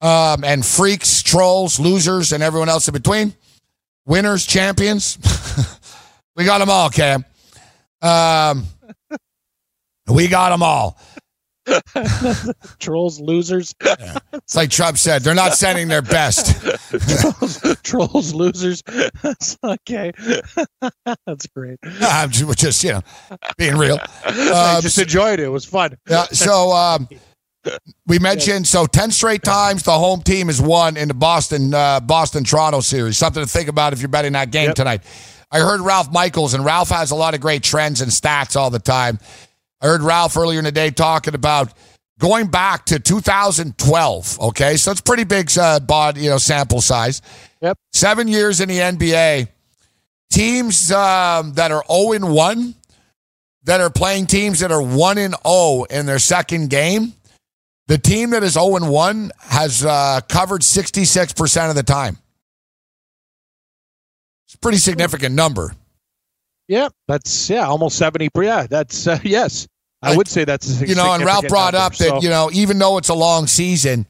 um, 0.00 0.42
and 0.42 0.64
freaks, 0.64 1.22
trolls, 1.22 1.78
losers, 1.78 2.32
and 2.32 2.42
everyone 2.42 2.70
else 2.70 2.88
in 2.88 2.94
between, 2.94 3.34
winners, 4.06 4.46
champions, 4.46 5.18
we 6.36 6.46
got 6.46 6.60
them 6.60 6.70
all, 6.70 6.88
Cam. 6.88 7.26
Um, 8.00 8.64
we 10.08 10.28
got 10.28 10.48
them 10.48 10.62
all. 10.62 10.98
trolls, 12.78 13.20
losers. 13.20 13.74
Yeah. 13.84 14.18
It's 14.32 14.56
like 14.56 14.70
Trump 14.70 14.98
said, 14.98 15.22
they're 15.22 15.34
not 15.34 15.54
sending 15.54 15.88
their 15.88 16.02
best. 16.02 16.60
trolls, 17.20 17.76
trolls, 17.82 18.34
losers. 18.34 18.82
That's 19.22 19.58
okay. 19.62 20.12
That's 21.26 21.46
great. 21.48 21.78
I'm 22.00 22.30
just, 22.30 22.58
just, 22.58 22.84
you 22.84 22.92
know, 22.92 23.02
being 23.56 23.76
real. 23.76 23.98
Um, 24.24 24.80
just 24.82 24.98
enjoyed 24.98 25.40
it. 25.40 25.44
It 25.44 25.48
was 25.48 25.64
fun. 25.64 25.96
Yeah. 26.08 26.24
So 26.24 26.72
um, 26.72 27.08
we 28.06 28.18
mentioned 28.18 28.66
so 28.66 28.86
ten 28.86 29.10
straight 29.10 29.42
times 29.42 29.82
the 29.82 29.92
home 29.92 30.22
team 30.22 30.46
has 30.46 30.60
won 30.60 30.96
in 30.96 31.08
the 31.08 31.14
Boston 31.14 31.74
uh, 31.74 32.00
Boston 32.00 32.44
Toronto 32.44 32.80
series. 32.80 33.18
Something 33.18 33.42
to 33.42 33.48
think 33.48 33.68
about 33.68 33.92
if 33.92 34.00
you're 34.00 34.08
betting 34.08 34.32
that 34.32 34.50
game 34.50 34.68
yep. 34.68 34.74
tonight. 34.74 35.02
I 35.50 35.60
heard 35.60 35.80
Ralph 35.80 36.12
Michaels, 36.12 36.52
and 36.52 36.62
Ralph 36.62 36.90
has 36.90 37.10
a 37.10 37.14
lot 37.14 37.34
of 37.34 37.40
great 37.40 37.62
trends 37.62 38.02
and 38.02 38.10
stats 38.10 38.54
all 38.54 38.68
the 38.68 38.78
time. 38.78 39.18
I 39.80 39.86
heard 39.86 40.02
Ralph 40.02 40.36
earlier 40.36 40.58
in 40.58 40.64
the 40.64 40.72
day 40.72 40.90
talking 40.90 41.34
about 41.34 41.72
going 42.18 42.48
back 42.48 42.86
to 42.86 42.98
2012. 42.98 44.40
Okay, 44.40 44.76
so 44.76 44.90
it's 44.90 45.00
pretty 45.00 45.24
big 45.24 45.56
uh, 45.56 45.80
body, 45.80 46.22
you 46.22 46.30
know, 46.30 46.38
sample 46.38 46.80
size. 46.80 47.22
Yep. 47.60 47.78
Seven 47.92 48.28
years 48.28 48.60
in 48.60 48.68
the 48.68 48.78
NBA. 48.78 49.48
Teams 50.30 50.92
um, 50.92 51.54
that 51.54 51.70
are 51.70 51.84
0 51.90 52.12
and 52.12 52.34
1, 52.34 52.74
that 53.64 53.80
are 53.80 53.90
playing 53.90 54.26
teams 54.26 54.60
that 54.60 54.70
are 54.70 54.82
1 54.82 55.18
and 55.18 55.34
0 55.46 55.84
in 55.90 56.06
their 56.06 56.18
second 56.18 56.70
game. 56.70 57.14
The 57.86 57.98
team 57.98 58.30
that 58.30 58.42
is 58.42 58.52
0 58.52 58.76
and 58.76 58.90
1 58.90 59.30
has 59.40 59.84
uh, 59.84 60.20
covered 60.28 60.60
66% 60.60 61.70
of 61.70 61.76
the 61.76 61.82
time. 61.82 62.18
It's 64.46 64.54
a 64.54 64.58
pretty 64.58 64.78
significant 64.78 65.34
number. 65.34 65.74
Yeah, 66.68 66.88
that's 67.06 67.48
yeah, 67.50 67.66
almost 67.66 67.96
seventy. 67.96 68.28
Yeah, 68.36 68.66
that's 68.68 69.06
uh, 69.06 69.18
yes. 69.24 69.66
I 70.00 70.16
would 70.16 70.28
say 70.28 70.44
that's 70.44 70.80
you 70.80 70.94
know, 70.94 71.12
and 71.12 71.24
Ralph 71.24 71.48
brought 71.48 71.74
number, 71.74 71.86
up 71.86 71.96
that 71.96 72.22
you 72.22 72.28
know, 72.28 72.50
even 72.52 72.78
though 72.78 72.98
it's 72.98 73.08
a 73.08 73.14
long 73.14 73.46
season, 73.46 74.06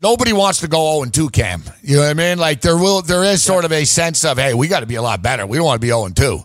nobody 0.00 0.32
wants 0.32 0.60
to 0.60 0.68
go 0.68 0.92
zero 0.92 1.02
and 1.02 1.12
two. 1.12 1.28
Cam, 1.28 1.62
you 1.82 1.96
know 1.96 2.02
what 2.02 2.10
I 2.10 2.14
mean? 2.14 2.38
Like 2.38 2.62
there 2.62 2.76
will, 2.76 3.02
there 3.02 3.24
is 3.24 3.42
sort 3.42 3.64
of 3.64 3.72
a 3.72 3.84
sense 3.84 4.24
of 4.24 4.38
hey, 4.38 4.54
we 4.54 4.68
got 4.68 4.80
to 4.80 4.86
be 4.86 4.94
a 4.94 5.02
lot 5.02 5.20
better. 5.20 5.46
We 5.46 5.58
don't 5.58 5.66
want 5.66 5.80
to 5.80 5.84
be 5.84 5.88
zero 5.88 6.06
and 6.06 6.16
two, 6.16 6.40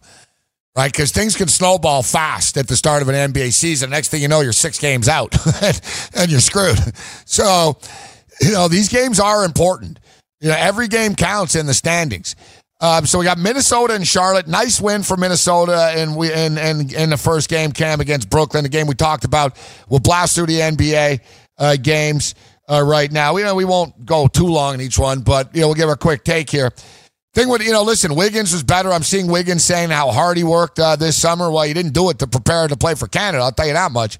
right? 0.75 0.91
Because 0.91 1.11
things 1.11 1.37
can 1.37 1.47
snowball 1.47 2.03
fast 2.03 2.57
at 2.57 2.67
the 2.67 2.75
start 2.75 3.01
of 3.01 3.07
an 3.07 3.33
NBA 3.33 3.53
season. 3.53 3.91
Next 3.91 4.09
thing 4.09 4.21
you 4.21 4.27
know, 4.27 4.41
you're 4.41 4.51
six 4.51 4.77
games 4.77 5.07
out 5.07 5.33
and 6.15 6.29
you're 6.29 6.41
screwed. 6.41 6.79
So, 7.25 7.77
you 8.41 8.51
know, 8.51 8.67
these 8.67 8.89
games 8.89 9.21
are 9.21 9.45
important. 9.45 9.99
You 10.41 10.49
know, 10.49 10.57
every 10.57 10.89
game 10.89 11.15
counts 11.15 11.55
in 11.55 11.65
the 11.65 11.73
standings. 11.73 12.35
Um, 12.81 13.05
so 13.05 13.19
we 13.19 13.25
got 13.25 13.37
Minnesota 13.37 13.93
and 13.93 14.07
Charlotte. 14.07 14.47
Nice 14.47 14.81
win 14.81 15.03
for 15.03 15.15
Minnesota 15.15 15.93
and 15.95 16.15
we 16.15 16.33
in, 16.33 16.57
in 16.57 16.93
in 16.93 17.09
the 17.11 17.17
first 17.17 17.47
game, 17.47 17.71
Cam 17.71 18.01
against 18.01 18.29
Brooklyn. 18.29 18.63
The 18.63 18.69
game 18.69 18.87
we 18.87 18.95
talked 18.95 19.23
about. 19.23 19.55
We'll 19.87 19.99
blast 19.99 20.35
through 20.35 20.47
the 20.47 20.59
NBA 20.59 21.19
uh, 21.59 21.77
games 21.81 22.33
uh, 22.67 22.81
right 22.81 23.11
now. 23.11 23.35
We 23.35 23.41
you 23.41 23.47
know 23.47 23.55
we 23.55 23.65
won't 23.65 24.03
go 24.03 24.27
too 24.27 24.47
long 24.47 24.73
in 24.73 24.81
each 24.81 24.97
one, 24.97 25.21
but 25.21 25.55
you 25.55 25.61
know 25.61 25.67
we'll 25.67 25.75
give 25.75 25.89
a 25.89 25.95
quick 25.95 26.23
take 26.23 26.49
here. 26.49 26.71
Thing 27.33 27.47
with 27.47 27.63
you 27.63 27.71
know, 27.71 27.83
listen, 27.83 28.15
Wiggins 28.15 28.51
was 28.51 28.63
better. 28.63 28.91
I'm 28.91 29.03
seeing 29.03 29.27
Wiggins 29.27 29.63
saying 29.63 29.91
how 29.91 30.11
hard 30.11 30.35
he 30.35 30.43
worked 30.43 30.79
uh, 30.79 30.95
this 30.95 31.21
summer. 31.21 31.51
Well, 31.51 31.63
he 31.63 31.73
didn't 31.73 31.93
do 31.93 32.09
it 32.09 32.19
to 32.19 32.27
prepare 32.27 32.67
to 32.67 32.75
play 32.75 32.95
for 32.95 33.07
Canada. 33.07 33.43
I'll 33.43 33.51
tell 33.51 33.67
you 33.67 33.73
that 33.73 33.91
much. 33.91 34.17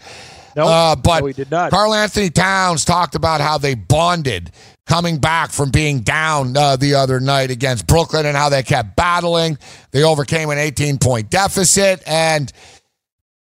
Nope, 0.56 0.68
uh, 0.68 0.96
but 0.96 1.38
no, 1.38 1.46
not. 1.50 1.72
Karl-Anthony 1.72 2.30
Towns 2.30 2.84
talked 2.86 3.16
about 3.16 3.42
how 3.42 3.58
they 3.58 3.74
bonded 3.74 4.52
coming 4.88 5.20
back 5.20 5.52
from 5.52 5.70
being 5.70 6.02
down 6.02 6.56
uh, 6.58 6.76
the 6.76 6.96
other 6.96 7.20
night 7.20 7.52
against 7.52 7.88
Brooklyn 7.88 8.26
and 8.26 8.36
how 8.36 8.50
they 8.50 8.64
kept 8.64 8.96
battling. 8.96 9.58
They 9.92 10.04
overcame 10.04 10.50
an 10.50 10.58
18 10.58 10.98
point 10.98 11.30
deficit. 11.30 12.04
And, 12.06 12.52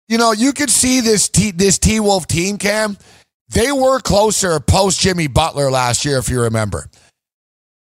you 0.07 0.17
know, 0.17 0.31
you 0.31 0.53
could 0.53 0.69
see 0.69 1.01
this 1.01 1.29
T, 1.29 1.51
this 1.51 1.79
T 1.79 1.99
Wolf 1.99 2.27
team, 2.27 2.57
Cam. 2.57 2.97
They 3.49 3.71
were 3.71 3.99
closer 3.99 4.59
post 4.59 4.99
Jimmy 4.99 5.27
Butler 5.27 5.71
last 5.71 6.05
year, 6.05 6.17
if 6.17 6.29
you 6.29 6.41
remember. 6.41 6.89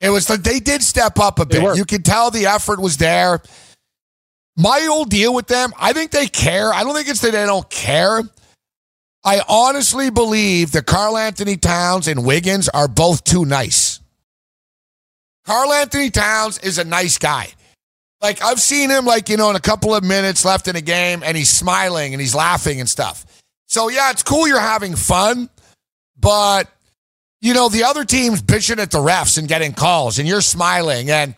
It 0.00 0.10
was 0.10 0.30
like 0.30 0.42
they 0.42 0.60
did 0.60 0.82
step 0.82 1.18
up 1.18 1.38
a 1.40 1.44
bit. 1.46 1.60
You 1.76 1.84
could 1.84 2.04
tell 2.04 2.30
the 2.30 2.46
effort 2.46 2.80
was 2.80 2.96
there. 2.96 3.42
My 4.56 4.88
old 4.90 5.10
deal 5.10 5.34
with 5.34 5.46
them, 5.46 5.72
I 5.78 5.92
think 5.92 6.10
they 6.10 6.26
care. 6.26 6.72
I 6.72 6.84
don't 6.84 6.94
think 6.94 7.08
it's 7.08 7.20
that 7.20 7.32
they 7.32 7.46
don't 7.46 7.68
care. 7.68 8.22
I 9.24 9.40
honestly 9.48 10.10
believe 10.10 10.72
that 10.72 10.86
Karl-Anthony 10.86 11.56
Towns 11.56 12.08
and 12.08 12.24
Wiggins 12.24 12.68
are 12.68 12.88
both 12.88 13.24
too 13.24 13.44
nice. 13.44 14.00
Karl-Anthony 15.44 16.10
Towns 16.10 16.58
is 16.58 16.78
a 16.78 16.84
nice 16.84 17.18
guy. 17.18 17.48
Like 18.20 18.42
I've 18.42 18.60
seen 18.60 18.90
him 18.90 19.04
like, 19.04 19.28
you 19.28 19.36
know, 19.36 19.50
in 19.50 19.56
a 19.56 19.60
couple 19.60 19.94
of 19.94 20.02
minutes 20.04 20.44
left 20.44 20.68
in 20.68 20.76
a 20.76 20.80
game 20.80 21.22
and 21.24 21.36
he's 21.36 21.50
smiling 21.50 22.14
and 22.14 22.20
he's 22.20 22.34
laughing 22.34 22.80
and 22.80 22.88
stuff. 22.88 23.24
So 23.66 23.88
yeah, 23.88 24.10
it's 24.10 24.22
cool 24.22 24.48
you're 24.48 24.60
having 24.60 24.96
fun, 24.96 25.48
but 26.18 26.68
you 27.40 27.54
know, 27.54 27.68
the 27.68 27.84
other 27.84 28.04
team's 28.04 28.42
bitching 28.42 28.78
at 28.78 28.90
the 28.90 28.98
refs 28.98 29.38
and 29.38 29.46
getting 29.46 29.72
calls 29.72 30.18
and 30.18 30.26
you're 30.26 30.40
smiling 30.40 31.10
and 31.10 31.34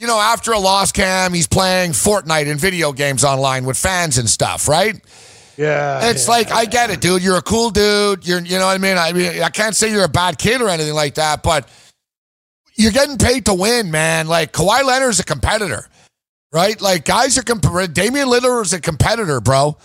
you 0.00 0.08
know, 0.08 0.18
after 0.18 0.52
a 0.52 0.58
loss 0.58 0.90
cam, 0.90 1.32
he's 1.32 1.46
playing 1.46 1.92
Fortnite 1.92 2.50
and 2.50 2.58
video 2.58 2.92
games 2.92 3.22
online 3.22 3.64
with 3.64 3.78
fans 3.78 4.18
and 4.18 4.28
stuff, 4.28 4.66
right? 4.68 5.00
Yeah. 5.56 6.10
It's 6.10 6.26
yeah, 6.26 6.34
like 6.34 6.52
I 6.52 6.64
get 6.64 6.90
it, 6.90 7.00
dude. 7.00 7.22
You're 7.22 7.36
a 7.36 7.42
cool 7.42 7.70
dude. 7.70 8.26
You're 8.26 8.40
you 8.40 8.58
know 8.58 8.66
what 8.66 8.74
I 8.74 8.78
mean? 8.78 8.98
I 8.98 9.12
mean 9.12 9.42
I 9.42 9.50
can't 9.50 9.74
say 9.74 9.90
you're 9.90 10.04
a 10.04 10.08
bad 10.08 10.38
kid 10.38 10.60
or 10.60 10.68
anything 10.68 10.94
like 10.94 11.14
that, 11.14 11.42
but 11.42 11.68
you're 12.76 12.92
getting 12.92 13.18
paid 13.18 13.46
to 13.46 13.54
win, 13.54 13.90
man. 13.90 14.26
Like 14.26 14.52
Kawhi 14.52 14.82
Leonard's 14.82 15.20
a 15.20 15.24
competitor. 15.24 15.88
Right? 16.52 16.80
Like 16.80 17.04
guys 17.04 17.36
are 17.38 17.42
comp- 17.42 17.92
Damian 17.92 18.28
Lillard 18.28 18.62
is 18.62 18.72
a 18.72 18.80
competitor, 18.80 19.40
bro. 19.40 19.76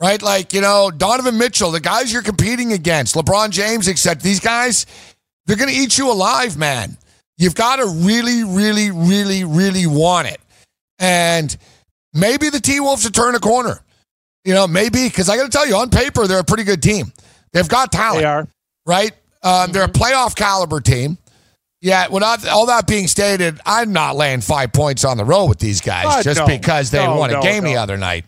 Right? 0.00 0.22
Like, 0.22 0.54
you 0.54 0.60
know, 0.60 0.92
Donovan 0.92 1.38
Mitchell, 1.38 1.72
the 1.72 1.80
guys 1.80 2.12
you're 2.12 2.22
competing 2.22 2.72
against, 2.72 3.16
LeBron 3.16 3.50
James, 3.50 3.88
except 3.88 4.22
these 4.22 4.38
guys, 4.38 4.86
they're 5.46 5.56
gonna 5.56 5.72
eat 5.72 5.98
you 5.98 6.10
alive, 6.10 6.56
man. 6.56 6.96
You've 7.38 7.54
got 7.54 7.76
to 7.76 7.86
really, 7.86 8.42
really, 8.42 8.90
really, 8.90 9.44
really 9.44 9.86
want 9.86 10.28
it. 10.28 10.40
And 10.98 11.56
maybe 12.12 12.50
the 12.50 12.60
T 12.60 12.80
Wolves 12.80 13.04
will 13.04 13.12
turn 13.12 13.36
a 13.36 13.38
corner. 13.38 13.80
You 14.44 14.54
know, 14.54 14.66
maybe 14.66 15.08
because 15.08 15.28
I 15.28 15.36
got 15.36 15.44
to 15.44 15.50
tell 15.50 15.66
you, 15.66 15.76
on 15.76 15.90
paper, 15.90 16.26
they're 16.26 16.38
a 16.38 16.44
pretty 16.44 16.64
good 16.64 16.82
team. 16.82 17.12
They've 17.52 17.68
got 17.68 17.92
talent. 17.92 18.20
They 18.20 18.24
are 18.24 18.48
right. 18.86 19.12
Um, 19.42 19.72
They're 19.72 19.84
a 19.84 19.88
playoff 19.88 20.34
caliber 20.34 20.80
team. 20.80 21.16
Yeah, 21.80 22.08
without 22.08 22.46
all 22.48 22.66
that 22.66 22.88
being 22.88 23.06
stated, 23.06 23.60
I'm 23.64 23.92
not 23.92 24.16
laying 24.16 24.40
five 24.40 24.72
points 24.72 25.04
on 25.04 25.16
the 25.16 25.24
road 25.24 25.46
with 25.46 25.58
these 25.60 25.80
guys 25.80 26.06
Uh, 26.06 26.22
just 26.24 26.40
no. 26.40 26.46
because 26.46 26.90
they 26.90 27.04
No, 27.06 27.16
won 27.16 27.30
a 27.30 27.34
no, 27.34 27.42
game 27.42 27.62
the 27.62 27.76
other 27.76 27.96
night. 27.96 28.24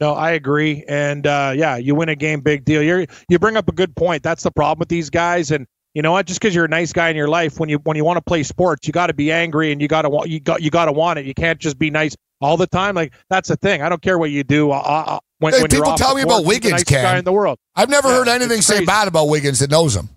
No, 0.00 0.14
I 0.14 0.32
agree. 0.32 0.84
And 0.88 1.24
uh, 1.26 1.52
yeah, 1.54 1.76
you 1.76 1.94
win 1.94 2.08
a 2.08 2.16
game, 2.16 2.40
big 2.40 2.64
deal. 2.64 2.82
You 2.82 3.06
you 3.28 3.38
bring 3.38 3.56
up 3.56 3.68
a 3.68 3.72
good 3.72 3.94
point. 3.94 4.24
That's 4.24 4.42
the 4.42 4.50
problem 4.50 4.80
with 4.80 4.88
these 4.88 5.08
guys. 5.08 5.52
And 5.52 5.66
you 5.94 6.02
know 6.02 6.10
what? 6.10 6.26
Just 6.26 6.40
because 6.40 6.52
you're 6.52 6.64
a 6.64 6.68
nice 6.68 6.92
guy 6.92 7.08
in 7.08 7.14
your 7.14 7.28
life, 7.28 7.60
when 7.60 7.68
you 7.68 7.78
when 7.84 7.96
you 7.96 8.04
want 8.04 8.16
to 8.16 8.22
play 8.22 8.42
sports, 8.42 8.88
you 8.88 8.92
got 8.92 9.06
to 9.06 9.14
be 9.14 9.30
angry 9.30 9.70
and 9.70 9.80
you 9.80 9.86
got 9.86 10.02
to 10.02 10.10
want 10.10 10.28
you 10.28 10.40
got 10.40 10.62
you 10.62 10.70
got 10.70 10.86
to 10.86 10.92
want 10.92 11.20
it. 11.20 11.26
You 11.26 11.34
can't 11.34 11.60
just 11.60 11.78
be 11.78 11.90
nice 11.90 12.16
all 12.42 12.56
the 12.56 12.66
time. 12.66 12.94
Like 12.94 13.12
that's 13.30 13.48
the 13.48 13.56
thing. 13.56 13.82
I 13.82 13.88
don't 13.88 14.02
care 14.02 14.18
what 14.18 14.30
you 14.30 14.44
do. 14.44 14.70
Uh, 14.70 14.76
uh, 14.84 15.18
when, 15.38 15.54
Hey, 15.54 15.60
when 15.62 15.70
people 15.70 15.94
tell 15.94 16.14
me 16.14 16.22
about 16.22 16.44
Wiggins, 16.44 16.84
Cam. 16.84 17.02
guy 17.04 17.18
in 17.18 17.24
the 17.24 17.32
world. 17.32 17.58
I've 17.74 17.88
never 17.88 18.08
Yeah, 18.08 18.16
heard 18.18 18.28
anything 18.28 18.60
say 18.60 18.84
bad 18.84 19.08
about 19.08 19.26
Wiggins 19.28 19.58
that 19.60 19.70
knows 19.70 19.96
him. 19.96 20.08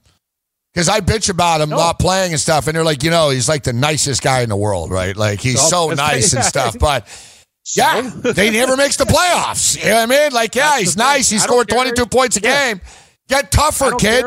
Because 0.73 0.89
I 0.89 0.99
bitch 0.99 1.29
about 1.29 1.61
him 1.61 1.69
not 1.69 1.99
playing 1.99 2.33
and 2.33 2.39
stuff, 2.39 2.67
and 2.67 2.75
they're 2.75 2.83
like, 2.83 3.01
you 3.01 3.09
know, 3.09 3.29
he's 3.29 3.47
like 3.47 3.63
the 3.63 3.71
nicest 3.71 4.21
guy 4.21 4.41
in 4.41 4.49
the 4.49 4.57
world, 4.57 4.91
right? 4.91 5.15
Like 5.15 5.39
he's 5.39 5.61
So, 5.61 5.89
so 5.89 5.93
nice 5.95 6.33
and 6.33 6.43
stuff. 6.53 6.75
But 6.77 7.07
yeah, 7.75 8.01
they 8.01 8.49
never 8.51 8.75
makes 8.75 8.97
the 8.97 9.05
playoffs. 9.05 9.77
You 9.81 9.89
know 9.89 9.95
what 9.95 10.01
I 10.11 10.23
mean? 10.23 10.33
Like, 10.33 10.53
yeah, 10.53 10.71
That's 10.71 10.79
he's 10.81 10.97
nice. 10.97 11.29
He 11.29 11.39
scored 11.39 11.69
22 11.69 12.05
points 12.07 12.35
a 12.37 12.41
Yeah. 12.41 12.73
game. 12.73 12.81
Get 13.29 13.45
I 13.45 13.47
tougher, 13.47 13.91
kid. 13.95 14.25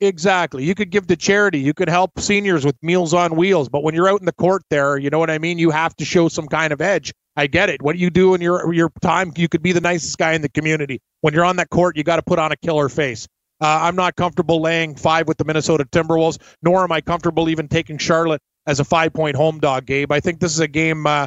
Exactly. 0.00 0.64
You 0.64 0.74
could 0.74 0.90
give 0.90 1.06
to 1.08 1.16
charity. 1.16 1.60
You 1.60 1.74
could 1.74 1.88
help 1.88 2.18
seniors 2.18 2.64
with 2.64 2.76
Meals 2.82 3.14
on 3.14 3.36
Wheels. 3.36 3.68
But 3.68 3.82
when 3.82 3.94
you're 3.94 4.08
out 4.08 4.20
in 4.20 4.26
the 4.26 4.32
court, 4.32 4.62
there, 4.70 4.96
you 4.96 5.10
know 5.10 5.18
what 5.18 5.30
I 5.30 5.38
mean. 5.38 5.58
You 5.58 5.70
have 5.70 5.94
to 5.96 6.04
show 6.04 6.28
some 6.28 6.46
kind 6.46 6.72
of 6.72 6.80
edge. 6.80 7.12
I 7.36 7.46
get 7.46 7.68
it. 7.70 7.82
What 7.82 7.94
do 7.94 8.00
you 8.00 8.10
do 8.10 8.34
in 8.34 8.40
your 8.40 8.72
your 8.74 8.90
time? 9.00 9.32
You 9.36 9.48
could 9.48 9.62
be 9.62 9.72
the 9.72 9.80
nicest 9.80 10.18
guy 10.18 10.32
in 10.32 10.42
the 10.42 10.48
community. 10.48 11.00
When 11.20 11.34
you're 11.34 11.44
on 11.44 11.56
that 11.56 11.70
court, 11.70 11.96
you 11.96 12.02
got 12.02 12.16
to 12.16 12.22
put 12.22 12.38
on 12.38 12.52
a 12.52 12.56
killer 12.56 12.88
face. 12.88 13.28
Uh, 13.60 13.78
I'm 13.82 13.96
not 13.96 14.16
comfortable 14.16 14.60
laying 14.60 14.94
five 14.94 15.26
with 15.26 15.36
the 15.36 15.44
Minnesota 15.44 15.84
Timberwolves, 15.84 16.38
nor 16.62 16.84
am 16.84 16.92
I 16.92 17.00
comfortable 17.00 17.48
even 17.48 17.68
taking 17.68 17.98
Charlotte 17.98 18.40
as 18.66 18.80
a 18.80 18.84
five 18.84 19.12
point 19.12 19.36
home 19.36 19.58
dog, 19.58 19.86
Gabe. 19.86 20.12
I 20.12 20.20
think 20.20 20.40
this 20.40 20.52
is 20.52 20.60
a 20.60 20.68
game 20.68 21.06
uh, 21.06 21.26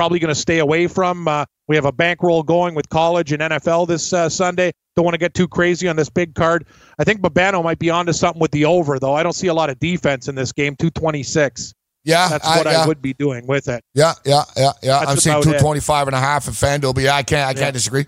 probably 0.00 0.18
going 0.18 0.32
to 0.32 0.40
stay 0.40 0.60
away 0.60 0.86
from. 0.86 1.28
Uh, 1.28 1.44
we 1.68 1.76
have 1.76 1.84
a 1.84 1.92
bankroll 1.92 2.42
going 2.42 2.74
with 2.74 2.88
college 2.88 3.32
and 3.32 3.42
NFL 3.42 3.86
this 3.86 4.14
uh, 4.14 4.30
Sunday. 4.30 4.72
Don't 4.96 5.04
want 5.04 5.12
to 5.12 5.18
get 5.18 5.34
too 5.34 5.46
crazy 5.46 5.88
on 5.88 5.96
this 5.96 6.08
big 6.08 6.34
card. 6.34 6.66
I 6.98 7.04
think 7.04 7.20
Babano 7.20 7.62
might 7.62 7.78
be 7.78 7.90
onto 7.90 8.14
something 8.14 8.40
with 8.40 8.50
the 8.50 8.64
over, 8.64 8.98
though. 8.98 9.12
I 9.12 9.22
don't 9.22 9.34
see 9.34 9.48
a 9.48 9.52
lot 9.54 9.68
of 9.68 9.78
defense 9.78 10.26
in 10.26 10.34
this 10.36 10.52
game. 10.52 10.74
226. 10.76 11.74
Yeah, 12.04 12.28
That's 12.28 12.46
I- 12.48 12.56
what 12.56 12.66
I, 12.66 12.72
yeah. 12.72 12.86
would 12.86 13.02
be 13.02 13.12
doing 13.12 13.46
with 13.46 13.68
it. 13.68 13.84
Yeah, 13.92 14.14
yeah, 14.24 14.44
yeah, 14.56 14.72
yeah. 14.82 15.00
That's 15.00 15.10
I'm 15.10 15.16
seeing 15.18 15.34
about 15.34 15.40
it. 15.42 15.58
225 15.60 16.08
and 16.08 16.16
a 16.16 16.18
half 16.18 16.48
at 16.48 16.54
FanDuel, 16.54 16.94
but 16.94 17.04
yeah, 17.04 17.14
I 17.14 17.22
can't, 17.22 17.46
I 17.46 17.52
can't 17.52 17.66
Yeah. 17.66 17.70
disagree. 17.72 18.06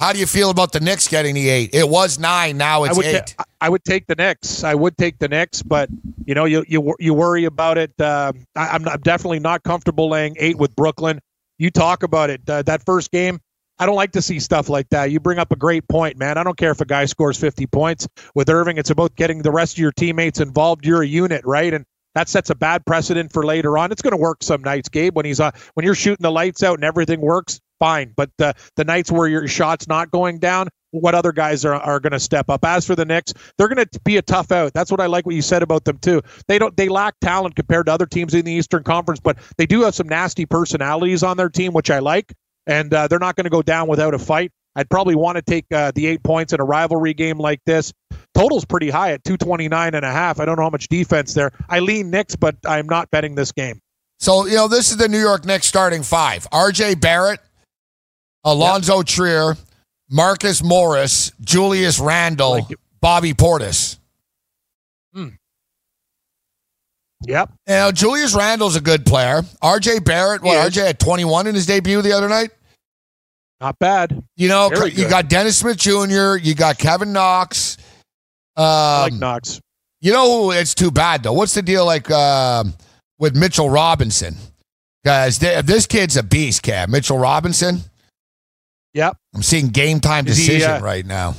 How 0.00 0.14
do 0.14 0.18
you 0.18 0.26
feel 0.26 0.48
about 0.50 0.72
the 0.72 0.80
Knicks 0.80 1.06
getting 1.08 1.34
the 1.34 1.48
eight? 1.50 1.74
It 1.74 1.88
was 1.88 2.18
nine, 2.18 2.56
now 2.56 2.84
it's 2.84 2.94
I 2.94 2.96
would, 2.96 3.06
eight. 3.06 3.26
ta- 3.36 3.44
I 3.60 3.68
would 3.68 3.84
take 3.84 4.06
the 4.06 4.14
Knicks. 4.16 4.64
I 4.64 4.74
would 4.74 4.96
take 4.98 5.18
the 5.18 5.28
Knicks, 5.28 5.62
but 5.62 5.88
you 6.26 6.34
know, 6.34 6.46
you 6.46 6.64
you 6.66 6.96
you 6.98 7.14
worry 7.14 7.44
about 7.44 7.78
it. 7.78 7.92
Um 8.00 8.44
I, 8.56 8.68
I'm, 8.70 8.82
not, 8.82 8.94
I'm 8.94 9.00
definitely 9.02 9.38
not 9.38 9.62
comfortable 9.62 10.08
laying 10.08 10.34
eight 10.40 10.58
with 10.58 10.74
Brooklyn. 10.74 11.20
You 11.58 11.70
talk 11.70 12.02
about 12.02 12.30
it. 12.30 12.48
Uh, 12.48 12.62
that 12.62 12.84
first 12.84 13.10
game, 13.10 13.40
I 13.78 13.86
don't 13.86 13.96
like 13.96 14.12
to 14.12 14.22
see 14.22 14.40
stuff 14.40 14.68
like 14.68 14.88
that. 14.90 15.10
You 15.10 15.20
bring 15.20 15.38
up 15.38 15.50
a 15.52 15.56
great 15.56 15.88
point, 15.88 16.16
man. 16.16 16.38
I 16.38 16.44
don't 16.44 16.56
care 16.56 16.70
if 16.70 16.80
a 16.80 16.84
guy 16.84 17.06
scores 17.06 17.38
50 17.38 17.66
points 17.66 18.06
with 18.34 18.48
Irving. 18.48 18.78
It's 18.78 18.90
about 18.90 19.16
getting 19.16 19.42
the 19.42 19.50
rest 19.50 19.74
of 19.74 19.78
your 19.78 19.92
teammates 19.92 20.40
involved. 20.40 20.86
You're 20.86 21.02
a 21.02 21.06
unit, 21.06 21.44
right? 21.44 21.72
And 21.72 21.84
that 22.14 22.28
sets 22.28 22.50
a 22.50 22.54
bad 22.54 22.86
precedent 22.86 23.32
for 23.32 23.44
later 23.44 23.76
on. 23.76 23.90
It's 23.90 24.02
going 24.02 24.12
to 24.12 24.16
work 24.16 24.42
some 24.42 24.62
nights, 24.62 24.88
Gabe. 24.88 25.16
When 25.16 25.24
he's 25.24 25.40
uh, 25.40 25.50
when 25.74 25.84
you're 25.84 25.96
shooting 25.96 26.22
the 26.22 26.30
lights 26.30 26.62
out 26.62 26.74
and 26.74 26.84
everything 26.84 27.20
works, 27.20 27.60
fine. 27.80 28.12
But 28.16 28.30
uh, 28.40 28.52
the 28.76 28.84
nights 28.84 29.10
where 29.10 29.26
your 29.26 29.48
shot's 29.48 29.88
not 29.88 30.12
going 30.12 30.38
down, 30.38 30.68
what 31.00 31.14
other 31.14 31.32
guys 31.32 31.64
are, 31.64 31.74
are 31.74 32.00
going 32.00 32.12
to 32.12 32.20
step 32.20 32.48
up? 32.48 32.64
As 32.64 32.86
for 32.86 32.94
the 32.94 33.04
Knicks, 33.04 33.34
they're 33.58 33.68
going 33.68 33.84
to 33.84 34.00
be 34.04 34.16
a 34.16 34.22
tough 34.22 34.52
out. 34.52 34.72
That's 34.72 34.90
what 34.90 35.00
I 35.00 35.06
like 35.06 35.26
what 35.26 35.34
you 35.34 35.42
said 35.42 35.62
about 35.62 35.84
them 35.84 35.98
too. 35.98 36.22
They 36.48 36.58
don't 36.58 36.76
they 36.76 36.88
lack 36.88 37.14
talent 37.20 37.56
compared 37.56 37.86
to 37.86 37.92
other 37.92 38.06
teams 38.06 38.34
in 38.34 38.44
the 38.44 38.52
Eastern 38.52 38.82
Conference, 38.82 39.20
but 39.20 39.38
they 39.56 39.66
do 39.66 39.82
have 39.82 39.94
some 39.94 40.08
nasty 40.08 40.46
personalities 40.46 41.22
on 41.22 41.36
their 41.36 41.48
team, 41.48 41.72
which 41.72 41.90
I 41.90 41.98
like. 41.98 42.32
And 42.66 42.92
uh, 42.94 43.08
they're 43.08 43.18
not 43.18 43.36
going 43.36 43.44
to 43.44 43.50
go 43.50 43.62
down 43.62 43.88
without 43.88 44.14
a 44.14 44.18
fight. 44.18 44.52
I'd 44.76 44.90
probably 44.90 45.14
want 45.14 45.36
to 45.36 45.42
take 45.42 45.66
uh, 45.72 45.92
the 45.94 46.06
eight 46.06 46.22
points 46.22 46.52
in 46.52 46.60
a 46.60 46.64
rivalry 46.64 47.14
game 47.14 47.38
like 47.38 47.60
this. 47.64 47.92
Total's 48.34 48.64
pretty 48.64 48.90
high 48.90 49.12
at 49.12 49.22
229 49.24 49.94
and 49.94 50.04
a 50.04 50.10
half. 50.10 50.40
I 50.40 50.44
don't 50.44 50.56
know 50.56 50.64
how 50.64 50.70
much 50.70 50.88
defense 50.88 51.34
there. 51.34 51.52
I 51.68 51.80
lean 51.80 52.10
Knicks, 52.10 52.34
but 52.34 52.56
I'm 52.66 52.86
not 52.86 53.10
betting 53.10 53.34
this 53.34 53.52
game. 53.52 53.80
So, 54.18 54.46
you 54.46 54.56
know, 54.56 54.68
this 54.68 54.90
is 54.90 54.96
the 54.96 55.08
New 55.08 55.20
York 55.20 55.44
Knicks 55.44 55.66
starting 55.66 56.02
five. 56.02 56.48
RJ 56.50 57.00
Barrett, 57.00 57.40
Allonzo 58.44 59.04
Trier, 59.04 59.56
Marcus 60.14 60.62
Morris, 60.62 61.32
Julius 61.40 61.98
Randle, 61.98 62.68
Bobby 63.00 63.34
Portis. 63.34 63.98
Yep. 67.26 67.52
You 67.66 67.74
know, 67.74 67.90
Julius 67.90 68.34
Randle's 68.34 68.76
a 68.76 68.80
good 68.80 69.04
player. 69.04 69.42
RJ 69.62 70.04
Barrett, 70.04 70.42
what, 70.42 70.70
RJ 70.70 70.86
had 70.86 71.00
21 71.00 71.48
in 71.48 71.54
his 71.54 71.66
debut 71.66 72.00
the 72.02 72.12
other 72.12 72.28
night? 72.28 72.50
Not 73.60 73.78
bad. 73.78 74.22
You 74.36 74.48
know, 74.48 74.68
Very 74.68 74.90
you 74.90 74.96
good. 74.96 75.10
got 75.10 75.28
Dennis 75.28 75.58
Smith 75.58 75.78
Jr., 75.78 76.36
you 76.36 76.54
got 76.54 76.78
Kevin 76.78 77.12
Knox. 77.12 77.78
Um, 78.56 78.64
I 78.64 79.00
like 79.04 79.14
Knox. 79.14 79.60
You 80.00 80.12
know, 80.12 80.50
it's 80.50 80.74
too 80.74 80.90
bad 80.90 81.22
though. 81.22 81.32
What's 81.32 81.54
the 81.54 81.62
deal 81.62 81.86
like 81.86 82.10
um 82.10 82.74
with 83.18 83.34
Mitchell 83.34 83.70
Robinson? 83.70 84.36
Guys, 85.04 85.38
this 85.38 85.86
kid's 85.86 86.16
a 86.16 86.22
beast, 86.22 86.62
Cam. 86.62 86.90
Mitchell 86.90 87.18
Robinson. 87.18 87.80
Yep. 88.94 89.16
I'm 89.34 89.42
seeing 89.42 89.68
game 89.68 90.00
time 90.00 90.26
Is 90.26 90.36
he, 90.38 90.46
decision 90.46 90.70
uh, 90.70 90.80
right 90.80 91.04
now. 91.04 91.34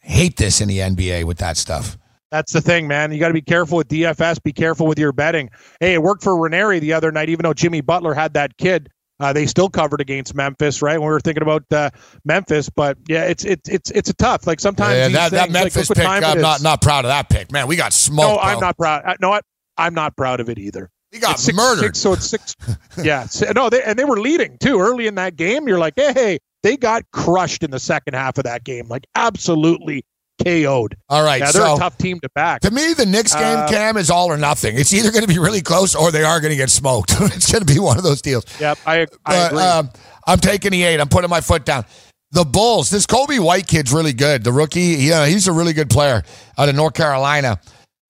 Hate 0.00 0.36
this 0.36 0.60
in 0.60 0.68
the 0.68 0.78
NBA 0.78 1.24
with 1.24 1.38
that 1.38 1.56
stuff. 1.56 1.96
That's 2.30 2.52
the 2.52 2.60
thing, 2.60 2.88
man. 2.88 3.12
You 3.12 3.20
got 3.20 3.28
to 3.28 3.34
be 3.34 3.42
careful 3.42 3.78
with 3.78 3.88
DFS. 3.88 4.42
Be 4.42 4.52
careful 4.52 4.86
with 4.86 4.98
your 4.98 5.12
betting. 5.12 5.50
Hey, 5.78 5.94
it 5.94 6.02
worked 6.02 6.24
for 6.24 6.36
Ranieri 6.36 6.80
the 6.80 6.92
other 6.92 7.12
night, 7.12 7.28
even 7.28 7.44
though 7.44 7.54
Jimmy 7.54 7.80
Butler 7.80 8.12
had 8.12 8.34
that 8.34 8.56
kid. 8.58 8.90
Uh, 9.20 9.32
they 9.32 9.46
still 9.46 9.68
covered 9.68 10.00
against 10.00 10.34
Memphis, 10.34 10.82
right? 10.82 10.98
When 10.98 11.06
we 11.06 11.12
were 11.12 11.20
thinking 11.20 11.42
about 11.42 11.62
uh, 11.70 11.90
Memphis, 12.24 12.68
but 12.68 12.98
yeah, 13.06 13.24
it's 13.24 13.44
it's 13.44 13.68
it's 13.68 13.90
it's 13.92 14.10
a 14.10 14.14
tough. 14.14 14.46
Like 14.48 14.58
sometimes 14.58 14.96
Yeah, 14.96 15.08
that, 15.08 15.30
that 15.30 15.42
things, 15.44 15.52
Memphis 15.52 15.76
like, 15.90 15.96
pick, 15.96 16.04
look 16.04 16.12
what 16.12 16.20
time 16.20 16.24
I'm 16.24 16.42
not 16.42 16.62
not 16.62 16.82
proud 16.82 17.04
of 17.04 17.10
that 17.10 17.28
pick, 17.28 17.52
man. 17.52 17.68
We 17.68 17.76
got 17.76 17.92
smoked. 17.92 18.28
No, 18.28 18.38
I'm 18.38 18.54
bro. 18.58 18.66
not 18.66 18.76
proud. 18.76 19.02
I, 19.06 19.14
no, 19.20 19.28
what? 19.30 19.44
I'm 19.76 19.94
not 19.94 20.16
proud 20.16 20.40
of 20.40 20.48
it 20.48 20.58
either. 20.58 20.90
We 21.12 21.20
got 21.20 21.34
It's 21.34 21.44
six, 21.44 21.56
murdered. 21.56 21.84
Six, 21.84 21.98
so 22.00 22.12
it's 22.14 22.26
six. 22.26 22.56
yeah. 23.02 23.26
So- 23.26 23.52
no, 23.52 23.70
they, 23.70 23.80
and 23.84 23.96
they 23.96 24.04
were 24.04 24.18
leading 24.18 24.58
too 24.58 24.80
early 24.80 25.06
in 25.06 25.14
that 25.14 25.36
game. 25.36 25.68
You're 25.68 25.78
like, 25.78 25.94
hey, 25.94 26.12
hey, 26.12 26.38
they 26.64 26.76
got 26.76 27.04
crushed 27.12 27.62
in 27.62 27.70
the 27.70 27.78
second 27.78 28.14
half 28.14 28.38
of 28.38 28.44
that 28.44 28.64
game, 28.64 28.88
like 28.88 29.06
absolutely 29.14 30.02
KO'd. 30.42 30.96
All 31.08 31.22
right, 31.22 31.38
Yeah, 31.40 31.52
they're 31.52 31.62
so 31.62 31.76
a 31.76 31.78
tough 31.78 31.96
team 31.98 32.18
to 32.20 32.28
back. 32.34 32.62
To 32.62 32.70
me, 32.70 32.94
the 32.94 33.06
Knicks 33.06 33.34
game, 33.34 33.58
Uh, 33.58 33.68
Cam, 33.68 33.96
is 33.96 34.10
all 34.10 34.26
or 34.32 34.36
nothing. 34.36 34.76
It's 34.76 34.92
either 34.92 35.12
going 35.12 35.22
to 35.22 35.28
be 35.28 35.38
really 35.38 35.60
close 35.60 35.94
or 35.94 36.10
they 36.10 36.24
are 36.24 36.40
going 36.40 36.50
to 36.50 36.56
get 36.56 36.70
smoked. 36.70 37.12
it's 37.20 37.52
going 37.52 37.64
to 37.64 37.72
be 37.72 37.78
one 37.78 37.98
of 37.98 38.02
those 38.02 38.20
deals. 38.22 38.44
Yep, 38.58 38.78
I, 38.86 39.02
I 39.02 39.06
But, 39.26 39.52
agree. 39.52 39.62
um, 39.62 39.90
I'm 40.26 40.38
taking 40.40 40.72
the 40.72 40.82
eight. 40.82 40.98
I'm 41.00 41.08
putting 41.08 41.30
my 41.30 41.40
foot 41.42 41.64
down. 41.64 41.84
The 42.32 42.44
Bulls. 42.44 42.90
This 42.90 43.06
Coby 43.06 43.38
White 43.38 43.68
kid's 43.68 43.92
really 43.92 44.12
good. 44.14 44.42
The 44.42 44.50
rookie, 44.52 44.80
yeah, 44.80 45.26
he's 45.26 45.46
a 45.46 45.52
really 45.52 45.72
good 45.74 45.90
player 45.90 46.24
out 46.58 46.68
of 46.68 46.74
North 46.74 46.94
Carolina. 46.94 47.60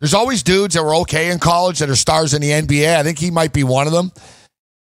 There's 0.00 0.14
always 0.14 0.42
dudes 0.42 0.74
that 0.76 0.82
were 0.82 0.94
okay 0.96 1.30
in 1.30 1.38
college 1.40 1.80
that 1.80 1.90
are 1.90 1.96
stars 1.96 2.32
in 2.34 2.40
the 2.40 2.50
NBA. 2.50 2.96
I 2.96 3.02
think 3.02 3.18
he 3.18 3.30
might 3.30 3.52
be 3.52 3.64
one 3.64 3.86
of 3.86 3.92
them. 3.92 4.12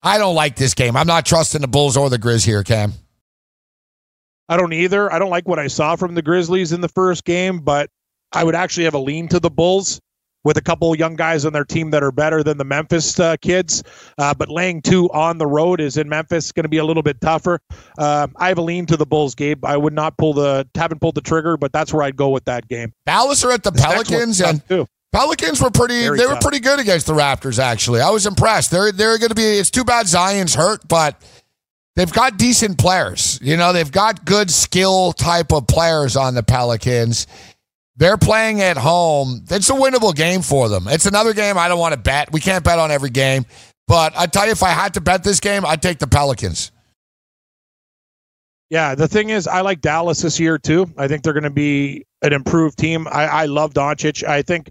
I 0.02 0.18
don't 0.18 0.36
like 0.36 0.56
this 0.56 0.74
game. 0.74 0.96
I'm 0.96 1.06
not 1.08 1.26
trusting 1.26 1.62
the 1.62 1.68
Bulls 1.68 1.98
or 1.98 2.10
the 2.10 2.18
Grizz 2.18 2.46
here, 2.46 2.64
Cam. 2.64 2.94
I 4.50 4.58
don't 4.58 4.74
either. 4.74 5.12
I 5.12 5.20
don't 5.20 5.30
like 5.30 5.48
what 5.48 5.60
I 5.60 5.68
saw 5.68 5.96
from 5.96 6.16
the 6.16 6.22
Grizzlies 6.22 6.72
in 6.72 6.82
the 6.82 6.90
first 6.90 7.26
game, 7.26 7.60
but 7.60 7.90
I 8.32 8.44
would 8.44 8.56
actually 8.56 8.86
have 8.86 8.94
a 8.94 9.00
lean 9.00 9.28
to 9.30 9.40
the 9.40 9.50
Bulls 9.50 10.00
with 10.44 10.56
a 10.56 10.62
couple 10.62 10.96
young 10.96 11.16
guys 11.16 11.44
on 11.44 11.52
their 11.52 11.66
team 11.66 11.92
that 11.92 12.02
are 12.04 12.12
better 12.12 12.42
than 12.42 12.58
the 12.58 12.64
Memphis 12.64 13.20
uh, 13.20 13.36
kids. 13.42 13.84
Uh, 14.18 14.34
but 14.34 14.48
laying 14.48 14.82
two 14.82 15.10
on 15.12 15.38
the 15.38 15.48
road 15.48 15.82
is 15.82 15.98
in 15.98 16.08
Memphis 16.08 16.54
going 16.54 16.64
to 16.64 16.70
be 16.70 16.78
a 16.78 16.86
little 16.86 17.04
bit 17.04 17.20
tougher. 17.20 17.60
Um, 17.98 18.34
I 18.38 18.48
have 18.48 18.58
a 18.58 18.62
lean 18.62 18.86
to 18.86 18.96
the 18.96 19.06
Bulls, 19.06 19.36
Gabe. 19.36 19.66
I 19.66 19.76
would 19.76 19.94
not 19.94 20.18
pull 20.18 20.34
the 20.34 20.68
haven't 20.76 21.02
pulled 21.02 21.16
the 21.16 21.22
trigger, 21.22 21.58
but 21.58 21.74
that's 21.74 21.94
where 21.94 22.04
I'd 22.04 22.16
go 22.16 22.30
with 22.30 22.46
that 22.46 22.68
game. 22.70 22.94
Dallas 23.06 23.44
are 23.44 23.52
at 23.52 23.64
the 23.64 23.72
This 23.72 23.86
Pelicans, 23.86 24.42
and 24.42 24.66
too. 24.68 24.88
Pelicans 25.12 25.62
were 25.62 25.72
pretty. 25.72 26.02
Very 26.02 26.18
they 26.18 26.26
were 26.26 26.38
pretty 26.38 26.60
good 26.60 26.80
against 26.80 27.08
the 27.08 27.14
Raptors. 27.14 27.60
Actually, 27.60 28.02
I 28.02 28.10
was 28.10 28.26
impressed. 28.26 28.72
They're 28.72 28.92
they're 28.92 29.18
going 29.18 29.30
to 29.30 29.36
be. 29.36 29.44
It's 29.44 29.72
too 29.72 29.84
bad 29.84 30.08
Zion's 30.08 30.56
hurt, 30.56 30.88
but 30.88 31.22
they've 31.98 32.14
got 32.14 32.38
decent 32.38 32.78
players. 32.78 33.40
You 33.42 33.58
know, 33.58 33.74
they've 33.74 33.92
got 33.92 34.24
good 34.24 34.50
skill 34.50 35.12
type 35.12 35.52
of 35.52 35.68
players 35.68 36.16
on 36.16 36.36
the 36.36 36.44
Pelicans. 36.44 37.28
They're 37.98 38.18
playing 38.18 38.62
at 38.62 38.78
home. 38.78 39.44
It's 39.50 39.70
a 39.70 39.74
winnable 39.74 40.16
game 40.16 40.44
for 40.44 40.70
them. 40.70 40.88
It's 40.88 41.08
another 41.08 41.34
game 41.34 41.58
I 41.58 41.68
don't 41.68 41.80
want 41.80 41.96
to 41.96 42.00
bet. 42.00 42.32
We 42.32 42.40
can't 42.40 42.64
bet 42.64 42.80
on 42.80 42.92
every 42.92 43.10
game, 43.10 43.46
but 43.88 44.14
I 44.16 44.28
tell 44.28 44.46
you, 44.46 44.52
if 44.52 44.64
I 44.64 44.70
had 44.70 44.94
to 44.94 45.02
bet 45.02 45.24
this 45.24 45.40
game, 45.42 45.66
I'd 45.66 45.82
take 45.82 45.98
the 45.98 46.08
Pelicans. 46.08 46.72
Yeah, 48.70 48.96
the 48.96 49.08
thing 49.08 49.30
is, 49.30 49.48
I 49.48 49.62
like 49.62 49.82
Dallas 49.82 50.22
this 50.22 50.40
year 50.40 50.58
too. 50.58 50.92
I 50.98 51.08
think 51.08 51.24
they're 51.24 51.34
going 51.34 51.44
to 51.44 51.50
be 51.50 52.06
an 52.22 52.34
improved 52.34 52.78
team. 52.78 53.08
I, 53.08 53.26
I 53.26 53.46
love 53.46 53.74
Doncic. 53.74 54.28
I 54.28 54.42
think 54.42 54.70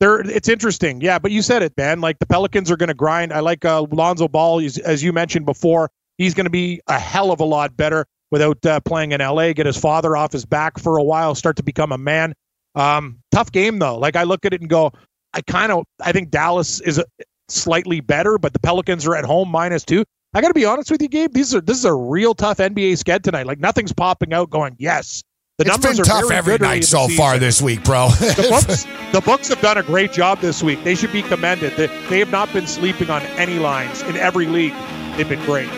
they're. 0.00 0.20
It's 0.20 0.48
interesting. 0.48 1.00
Yeah, 1.00 1.18
but 1.20 1.30
you 1.30 1.42
said 1.42 1.62
it, 1.62 1.74
Ben. 1.76 2.00
Like 2.00 2.18
the 2.18 2.26
Pelicans 2.26 2.70
are 2.72 2.76
going 2.76 2.88
to 2.88 2.94
grind. 2.94 3.32
I 3.32 3.40
like 3.40 3.64
uh, 3.64 3.82
Lonzo 3.82 4.26
Ball, 4.26 4.60
as, 4.60 4.78
as 4.78 5.02
you 5.02 5.12
mentioned 5.12 5.46
before. 5.46 5.90
He's 6.18 6.34
going 6.34 6.44
to 6.46 6.50
be 6.50 6.80
a 6.86 6.98
hell 6.98 7.30
of 7.30 7.40
a 7.40 7.44
lot 7.44 7.76
better 7.76 8.06
without 8.30 8.64
uh, 8.66 8.80
playing 8.80 9.12
in 9.12 9.20
LA. 9.20 9.52
Get 9.52 9.66
his 9.66 9.76
father 9.76 10.16
off 10.16 10.32
his 10.32 10.44
back 10.44 10.78
for 10.78 10.96
a 10.96 11.02
while. 11.02 11.34
Start 11.34 11.56
to 11.56 11.62
become 11.62 11.92
a 11.92 11.98
man. 11.98 12.34
Um, 12.74 13.18
tough 13.32 13.52
game 13.52 13.78
though. 13.78 13.98
Like 13.98 14.16
I 14.16 14.24
look 14.24 14.44
at 14.44 14.52
it 14.52 14.60
and 14.60 14.70
go, 14.70 14.92
I 15.32 15.40
kind 15.42 15.72
of. 15.72 15.84
I 16.00 16.12
think 16.12 16.30
Dallas 16.30 16.80
is 16.80 16.98
a, 16.98 17.04
slightly 17.48 18.00
better, 18.00 18.38
but 18.38 18.52
the 18.52 18.58
Pelicans 18.58 19.06
are 19.06 19.14
at 19.14 19.24
home 19.24 19.48
minus 19.48 19.84
two. 19.84 20.04
I 20.34 20.40
got 20.40 20.48
to 20.48 20.54
be 20.54 20.64
honest 20.64 20.90
with 20.90 21.00
you, 21.00 21.08
Gabe. 21.08 21.32
These 21.32 21.54
are 21.54 21.60
this 21.60 21.78
is 21.78 21.84
a 21.84 21.94
real 21.94 22.34
tough 22.34 22.58
NBA 22.58 22.92
sked 22.92 23.22
tonight. 23.22 23.46
Like 23.46 23.60
nothing's 23.60 23.92
popping 23.92 24.32
out 24.32 24.50
going 24.50 24.76
yes. 24.78 25.22
The 25.58 25.64
It's 25.64 25.70
numbers 25.70 25.96
been 25.96 26.00
are 26.02 26.04
tough 26.04 26.30
every 26.30 26.58
good 26.58 26.62
early 26.62 26.76
in 26.76 26.80
night 26.80 26.84
so 26.84 27.08
far 27.08 27.38
this 27.38 27.62
week, 27.62 27.82
bro. 27.82 28.08
the 28.08 28.46
books, 28.66 28.86
the 29.12 29.22
books 29.22 29.48
have 29.48 29.62
done 29.62 29.78
a 29.78 29.82
great 29.82 30.12
job 30.12 30.40
this 30.40 30.62
week. 30.62 30.84
They 30.84 30.94
should 30.94 31.12
be 31.12 31.22
commended. 31.22 31.72
They, 31.76 31.86
they 32.10 32.18
have 32.18 32.30
not 32.30 32.52
been 32.52 32.66
sleeping 32.66 33.08
on 33.08 33.22
any 33.38 33.58
lines 33.58 34.02
in 34.02 34.16
every 34.16 34.44
league. 34.44 34.74
They've 35.16 35.26
been 35.26 35.42
great. 35.46 35.70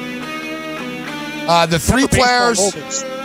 Uh, 1.49 1.65
the 1.65 1.79
three 1.79 2.07
players, 2.07 2.59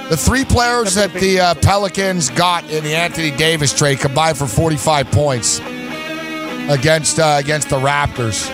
the 0.09 0.15
three 0.17 0.45
players 0.45 0.95
that 0.95 1.11
the 1.11 1.41
uh, 1.41 1.53
Pelicans 1.55 2.29
got 2.29 2.63
in 2.71 2.81
the 2.85 2.95
Anthony 2.95 3.31
Davis 3.31 3.77
trade 3.77 3.99
combined 3.99 4.37
for 4.37 4.47
45 4.47 5.11
points 5.11 5.59
against 6.69 7.19
uh, 7.19 7.35
against 7.37 7.69
the 7.69 7.75
Raptors. 7.75 8.49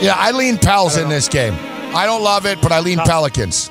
Yeah, 0.00 0.14
I 0.16 0.32
lean 0.32 0.56
Pels 0.56 0.96
in 0.96 1.10
this 1.10 1.28
game. 1.28 1.54
I 1.94 2.06
don't 2.06 2.22
love 2.22 2.46
it, 2.46 2.60
but 2.62 2.72
I 2.72 2.80
lean 2.80 3.00
Pelicans. 3.00 3.70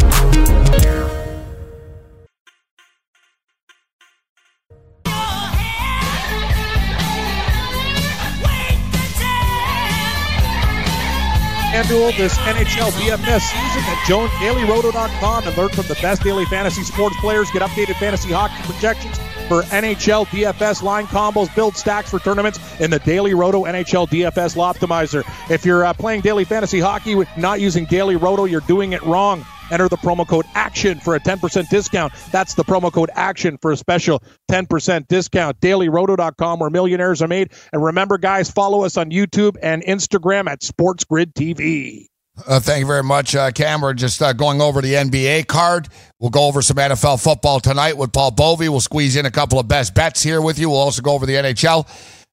FanDuel 11.81 12.15
this 12.15 12.37
NHL 12.37 12.91
DFS 12.91 13.41
season 13.41 13.81
at 13.81 13.97
JonesDailyRoto.com 14.05 15.47
and 15.47 15.57
learn 15.57 15.69
from 15.69 15.87
the 15.87 15.95
best 15.95 16.21
daily 16.21 16.45
fantasy 16.45 16.83
sports 16.83 17.15
players. 17.19 17.49
Get 17.49 17.63
updated 17.63 17.95
fantasy 17.95 18.31
hockey 18.31 18.61
projections 18.71 19.17
for 19.47 19.63
NHL 19.63 20.27
DFS 20.27 20.83
line 20.83 21.07
combos, 21.07 21.53
build 21.55 21.75
stacks 21.75 22.11
for 22.11 22.19
tournaments 22.19 22.59
in 22.79 22.91
the 22.91 22.99
Daily 22.99 23.33
Roto 23.33 23.63
NHL 23.63 24.07
DFS 24.07 24.55
Optimizer. 24.57 25.23
If 25.49 25.65
you're 25.65 25.83
uh, 25.83 25.93
playing 25.93 26.21
daily 26.21 26.45
fantasy 26.45 26.79
hockey 26.79 27.15
with 27.15 27.27
not 27.35 27.59
using 27.59 27.85
Daily 27.85 28.15
Roto, 28.15 28.45
you're 28.45 28.61
doing 28.61 28.93
it 28.93 29.01
wrong. 29.01 29.43
Enter 29.71 29.89
the 29.89 29.97
promo 29.97 30.27
code 30.27 30.45
ACTION 30.53 30.99
for 30.99 31.15
a 31.15 31.19
10% 31.19 31.69
discount. 31.69 32.13
That's 32.31 32.53
the 32.53 32.63
promo 32.63 32.91
code 32.91 33.09
ACTION 33.15 33.57
for 33.57 33.71
a 33.71 33.77
special 33.77 34.21
10% 34.51 35.07
discount. 35.07 35.59
DailyRoto.com 35.59 36.59
where 36.59 36.69
millionaires 36.69 37.21
are 37.21 37.27
made. 37.27 37.53
And 37.73 37.83
remember, 37.83 38.17
guys, 38.17 38.51
follow 38.51 38.83
us 38.83 38.97
on 38.97 39.09
YouTube 39.09 39.57
and 39.61 39.83
Instagram 39.83 40.49
at 40.49 40.61
SportsGrid 40.61 41.33
TV. 41.33 42.07
Uh, 42.47 42.59
thank 42.59 42.79
you 42.79 42.87
very 42.87 43.03
much, 43.03 43.35
uh, 43.35 43.51
Cam. 43.51 43.81
We're 43.81 43.93
just 43.93 44.21
uh, 44.21 44.33
going 44.33 44.61
over 44.61 44.81
the 44.81 44.93
NBA 44.93 45.47
card. 45.47 45.89
We'll 46.19 46.29
go 46.29 46.47
over 46.47 46.61
some 46.61 46.77
NFL 46.77 47.21
football 47.21 47.59
tonight 47.59 47.97
with 47.97 48.13
Paul 48.13 48.31
Bovey. 48.31 48.69
We'll 48.69 48.79
squeeze 48.79 49.15
in 49.15 49.25
a 49.25 49.31
couple 49.31 49.59
of 49.59 49.67
best 49.67 49.93
bets 49.93 50.23
here 50.23 50.41
with 50.41 50.57
you. 50.57 50.69
We'll 50.69 50.79
also 50.79 51.01
go 51.01 51.11
over 51.11 51.25
the 51.25 51.33
NHL 51.35 51.87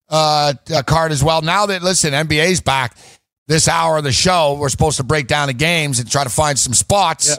uh, 0.09 0.55
card 0.87 1.12
as 1.12 1.22
well. 1.22 1.42
Now 1.42 1.66
that, 1.66 1.83
listen, 1.83 2.12
NBA's 2.12 2.61
back 2.61 2.96
this 3.49 3.67
hour 3.67 3.97
of 3.97 4.05
the 4.05 4.13
show, 4.13 4.57
we're 4.61 4.69
supposed 4.69 4.99
to 4.99 5.03
break 5.03 5.27
down 5.27 5.49
the 5.49 5.55
games 5.55 5.99
and 5.99 6.09
try 6.09 6.23
to 6.23 6.31
find 6.31 6.57
some 6.59 6.75
spots. 6.75 7.31
Yep. 7.31 7.39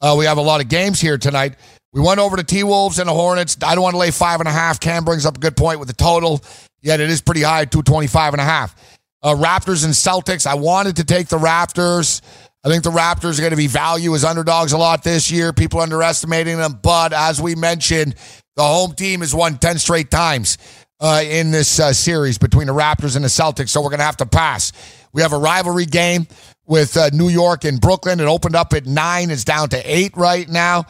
Uh, 0.00 0.14
we 0.16 0.24
have 0.24 0.38
a 0.38 0.42
lot 0.42 0.62
of 0.62 0.68
games 0.68 1.00
here 1.00 1.18
tonight. 1.18 1.56
We 1.92 2.00
went 2.00 2.20
over 2.20 2.36
to 2.36 2.44
T 2.44 2.62
Wolves 2.62 2.98
and 2.98 3.08
the 3.08 3.12
Hornets. 3.14 3.56
I 3.62 3.74
don't 3.74 3.82
want 3.82 3.94
to 3.94 3.98
lay 3.98 4.12
five 4.12 4.40
and 4.40 4.48
a 4.48 4.52
half. 4.52 4.78
Cam 4.78 5.04
brings 5.04 5.26
up 5.26 5.36
a 5.36 5.40
good 5.40 5.56
point 5.56 5.80
with 5.80 5.88
the 5.88 5.94
total, 5.94 6.40
yet 6.80 7.00
it 7.00 7.10
is 7.10 7.20
pretty 7.20 7.42
high, 7.42 7.64
225 7.64 8.34
and 8.34 8.40
a 8.40 8.44
half. 8.44 8.74
Uh, 9.20 9.34
Raptors 9.34 9.84
and 9.84 9.92
Celtics. 9.92 10.46
I 10.46 10.54
wanted 10.54 10.96
to 10.96 11.04
take 11.04 11.26
the 11.26 11.38
Raptors. 11.38 12.22
I 12.64 12.68
think 12.68 12.84
the 12.84 12.90
Raptors 12.90 13.38
are 13.38 13.42
going 13.42 13.50
to 13.50 13.56
be 13.56 13.66
value 13.66 14.14
as 14.14 14.24
underdogs 14.24 14.72
a 14.72 14.78
lot 14.78 15.02
this 15.02 15.30
year. 15.30 15.52
People 15.52 15.80
underestimating 15.80 16.58
them, 16.58 16.78
but 16.80 17.12
as 17.12 17.40
we 17.40 17.56
mentioned, 17.56 18.14
the 18.54 18.62
home 18.62 18.92
team 18.92 19.20
has 19.20 19.34
won 19.34 19.58
10 19.58 19.78
straight 19.78 20.10
times 20.10 20.58
uh, 21.00 21.22
in 21.24 21.50
this 21.50 21.80
uh, 21.80 21.92
series 21.92 22.38
between 22.38 22.66
the 22.66 22.74
Raptors 22.74 23.16
and 23.16 23.24
the 23.24 23.28
Celtics, 23.28 23.70
so 23.70 23.80
we're 23.80 23.90
going 23.90 24.00
to 24.00 24.04
have 24.04 24.16
to 24.18 24.26
pass. 24.26 24.72
We 25.12 25.22
have 25.22 25.32
a 25.32 25.38
rivalry 25.38 25.86
game 25.86 26.26
with 26.66 26.96
uh, 26.96 27.10
New 27.12 27.28
York 27.28 27.64
and 27.64 27.80
Brooklyn. 27.80 28.20
It 28.20 28.26
opened 28.26 28.56
up 28.56 28.72
at 28.74 28.86
nine. 28.86 29.30
It's 29.30 29.44
down 29.44 29.68
to 29.70 29.82
eight 29.84 30.16
right 30.16 30.48
now. 30.48 30.86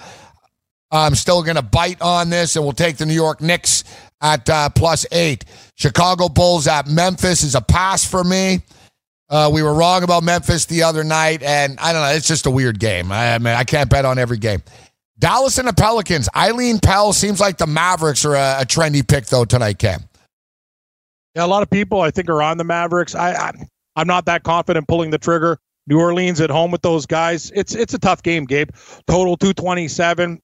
I'm 0.91 1.15
still 1.15 1.43
going 1.43 1.57
to 1.57 1.63
bite 1.63 2.01
on 2.01 2.31
this, 2.31 2.57
and 2.57 2.65
we'll 2.65 2.73
take 2.73 2.97
the 2.97 3.07
New 3.07 3.15
York 3.15 3.41
Knicks 3.41 3.85
at 4.21 4.49
uh, 4.49 4.71
plus 4.71 5.07
eight. 5.13 5.45
Chicago 5.75 6.29
Bulls 6.29 6.67
at 6.67 6.89
Memphis 6.89 7.43
is 7.43 7.55
a 7.55 7.61
pass 7.61 8.05
for 8.05 8.25
me. 8.25 8.61
Uh, 9.31 9.51
we 9.53 9.63
were 9.63 9.75
wrong 9.75 10.03
about 10.03 10.23
Memphis 10.23 10.65
the 10.65 10.83
other 10.83 11.05
night, 11.05 11.43
and 11.43 11.79
I 11.79 11.93
don't 11.93 12.03
know. 12.03 12.09
It's 12.09 12.27
just 12.27 12.47
a 12.47 12.51
weird 12.51 12.79
game. 12.79 13.13
I, 13.13 13.35
I 13.35 13.39
mean, 13.39 13.55
I 13.55 13.65
can't 13.65 13.91
bet 13.91 14.07
on 14.07 14.19
every 14.19 14.39
game. 14.39 14.63
Dallas 15.19 15.59
and 15.59 15.69
the 15.69 15.73
Pelicans. 15.73 16.29
Eileen 16.35 16.79
Pell 16.79 17.13
seems 17.13 17.41
like 17.41 17.59
the 17.59 17.67
Mavericks 17.67 18.25
are 18.25 18.35
a, 18.35 18.59
a 18.61 18.65
trendy 18.65 19.07
pick 19.07 19.27
though 19.27 19.45
tonight, 19.45 19.79
Cam. 19.79 20.01
Yeah, 21.35 21.45
a 21.45 21.47
lot 21.47 21.63
of 21.63 21.69
people 21.69 22.01
I 22.01 22.11
think 22.11 22.31
are 22.31 22.41
on 22.41 22.57
the 22.57 22.65
Mavericks. 22.65 23.15
I, 23.15 23.33
I 23.33 23.53
I'm 23.99 24.07
not 24.07 24.27
that 24.27 24.45
confident 24.45 24.87
pulling 24.87 25.11
the 25.11 25.19
trigger. 25.19 25.59
New 25.89 25.99
Orleans 25.99 26.41
at 26.41 26.51
home 26.51 26.71
with 26.71 26.83
those 26.83 27.05
guys. 27.05 27.51
It's 27.53 27.75
it's 27.75 27.95
a 27.95 27.99
tough 27.99 28.23
game, 28.23 28.45
Gabe. 28.45 28.71
Total 29.09 29.37
227 29.37 30.41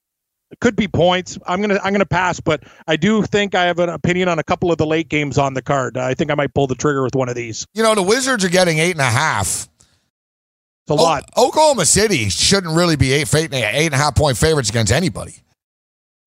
could 0.59 0.75
be 0.75 0.89
points. 0.89 1.37
I'm 1.47 1.61
gonna 1.61 1.79
I'm 1.81 1.93
gonna 1.93 2.05
pass, 2.05 2.41
but 2.41 2.63
I 2.87 2.97
do 2.97 3.21
think 3.23 3.55
I 3.55 3.63
have 3.65 3.79
an 3.79 3.87
opinion 3.89 4.27
on 4.27 4.39
a 4.39 4.43
couple 4.43 4.71
of 4.73 4.77
the 4.77 4.85
late 4.85 5.07
games 5.07 5.37
on 5.37 5.53
the 5.53 5.61
card. 5.61 5.97
I 5.97 6.15
think 6.15 6.31
I 6.31 6.35
might 6.35 6.53
pull 6.53 6.67
the 6.67 6.75
trigger 6.75 7.01
with 7.01 7.15
one 7.15 7.29
of 7.29 7.35
these. 7.35 7.65
You 7.73 7.83
know, 7.83 7.95
the 7.95 8.03
Wizards 8.03 8.43
are 8.43 8.49
getting 8.49 8.79
eight 8.79 8.91
and 8.91 9.01
a 9.01 9.05
half. 9.05 9.69
It's 10.87 10.89
a 10.89 10.93
o- 10.93 10.95
lot. 10.95 11.29
Oklahoma 11.37 11.85
City 11.85 12.27
shouldn't 12.27 12.75
really 12.75 12.97
be 12.97 13.13
eight, 13.13 13.33
eight, 13.33 13.53
eight 13.53 13.85
and 13.85 13.93
a 13.93 13.97
half 13.97 14.15
point 14.15 14.37
favorites 14.37 14.69
against 14.69 14.91
anybody. 14.91 15.35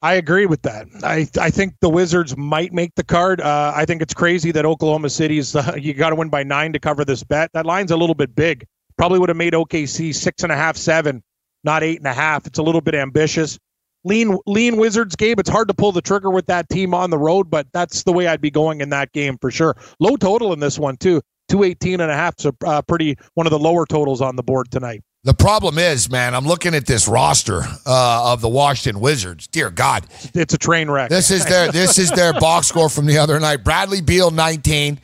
I 0.01 0.15
agree 0.15 0.47
with 0.47 0.63
that. 0.63 0.87
I 1.03 1.29
I 1.41 1.51
think 1.51 1.75
the 1.81 1.91
Wizards 1.91 2.37
might 2.37 2.73
make 2.73 2.95
the 2.95 3.03
card. 3.03 3.41
Uh, 3.41 3.73
I 3.75 3.85
think 3.85 4.01
it's 4.01 4.15
crazy 4.15 4.53
that 4.53 4.65
Oklahoma 4.65 5.11
City's 5.11 5.57
uh, 5.57 5.75
you 5.79 5.93
got 5.95 6.11
to 6.11 6.17
win 6.17 6.29
by 6.29 6.45
nine 6.45 6.73
to 6.73 6.79
cover 6.79 7.05
this 7.05 7.25
bet. 7.25 7.51
That 7.53 7.67
line's 7.67 7.91
a 7.91 7.97
little 7.97 8.15
bit 8.15 8.35
big. 8.35 8.65
Probably 8.97 9.19
would 9.19 9.29
have 9.29 9.37
made 9.37 9.55
OKC 9.55 10.15
six 10.15 10.43
and 10.43 10.53
a 10.53 10.57
half, 10.57 10.77
seven, 10.77 11.23
not 11.65 11.83
eight 11.83 11.99
and 11.99 12.07
a 12.07 12.13
half. 12.13 12.47
It's 12.47 12.59
a 12.59 12.63
little 12.63 12.81
bit 12.81 12.95
ambitious 12.95 13.59
lean 14.05 14.39
lean 14.47 14.77
Wizards 14.77 15.17
game. 15.17 15.37
It's 15.39 15.49
hard 15.51 15.69
to 15.69 15.75
pull 15.75 15.93
the 15.93 16.03
trigger 16.03 16.31
with 16.31 16.47
that 16.47 16.69
team 16.69 16.95
on 16.95 17.11
the 17.11 17.19
road, 17.19 17.51
but 17.51 17.67
that's 17.73 18.03
the 18.03 18.13
way 18.13 18.27
I'd 18.27 18.41
be 18.41 18.51
going 18.51 18.81
in 18.81 18.91
that 18.91 19.13
game 19.13 19.39
for 19.41 19.51
sure. 19.51 19.77
Low 20.01 20.17
total 20.17 20.53
in 20.53 20.61
this 20.61 20.79
one 20.79 20.97
too. 20.97 21.21
218 21.49 22.01
and 22.01 22.11
a 22.11 22.15
half 22.15 22.35
so 22.39 22.55
uh, 22.67 22.83
pretty 22.83 23.17
one 23.33 23.47
of 23.47 23.51
the 23.51 23.59
lower 23.59 23.87
totals 23.87 24.21
on 24.21 24.37
the 24.37 24.43
board 24.43 24.71
tonight. 24.71 25.03
The 25.25 25.35
problem 25.35 25.79
is, 25.79 26.11
man, 26.11 26.35
I'm 26.35 26.47
looking 26.47 26.75
at 26.75 26.87
this 26.87 27.09
roster 27.09 27.63
uh, 27.85 28.33
of 28.33 28.41
the 28.41 28.49
Washington 28.49 29.01
Wizards. 29.01 29.49
Dear 29.49 29.69
God, 29.71 30.07
it's 30.33 30.55
a 30.55 30.59
train 30.59 30.89
wreck. 30.89 31.11
This 31.11 31.31
is 31.31 31.45
their 31.45 31.73
this 31.73 31.99
is 31.99 32.11
their 32.13 32.33
box 32.41 32.69
score 32.69 32.89
from 32.89 33.07
the 33.07 33.19
other 33.19 33.39
night. 33.41 33.65
Bradley 33.65 34.01
Beal 34.01 34.31
19, 34.31 35.01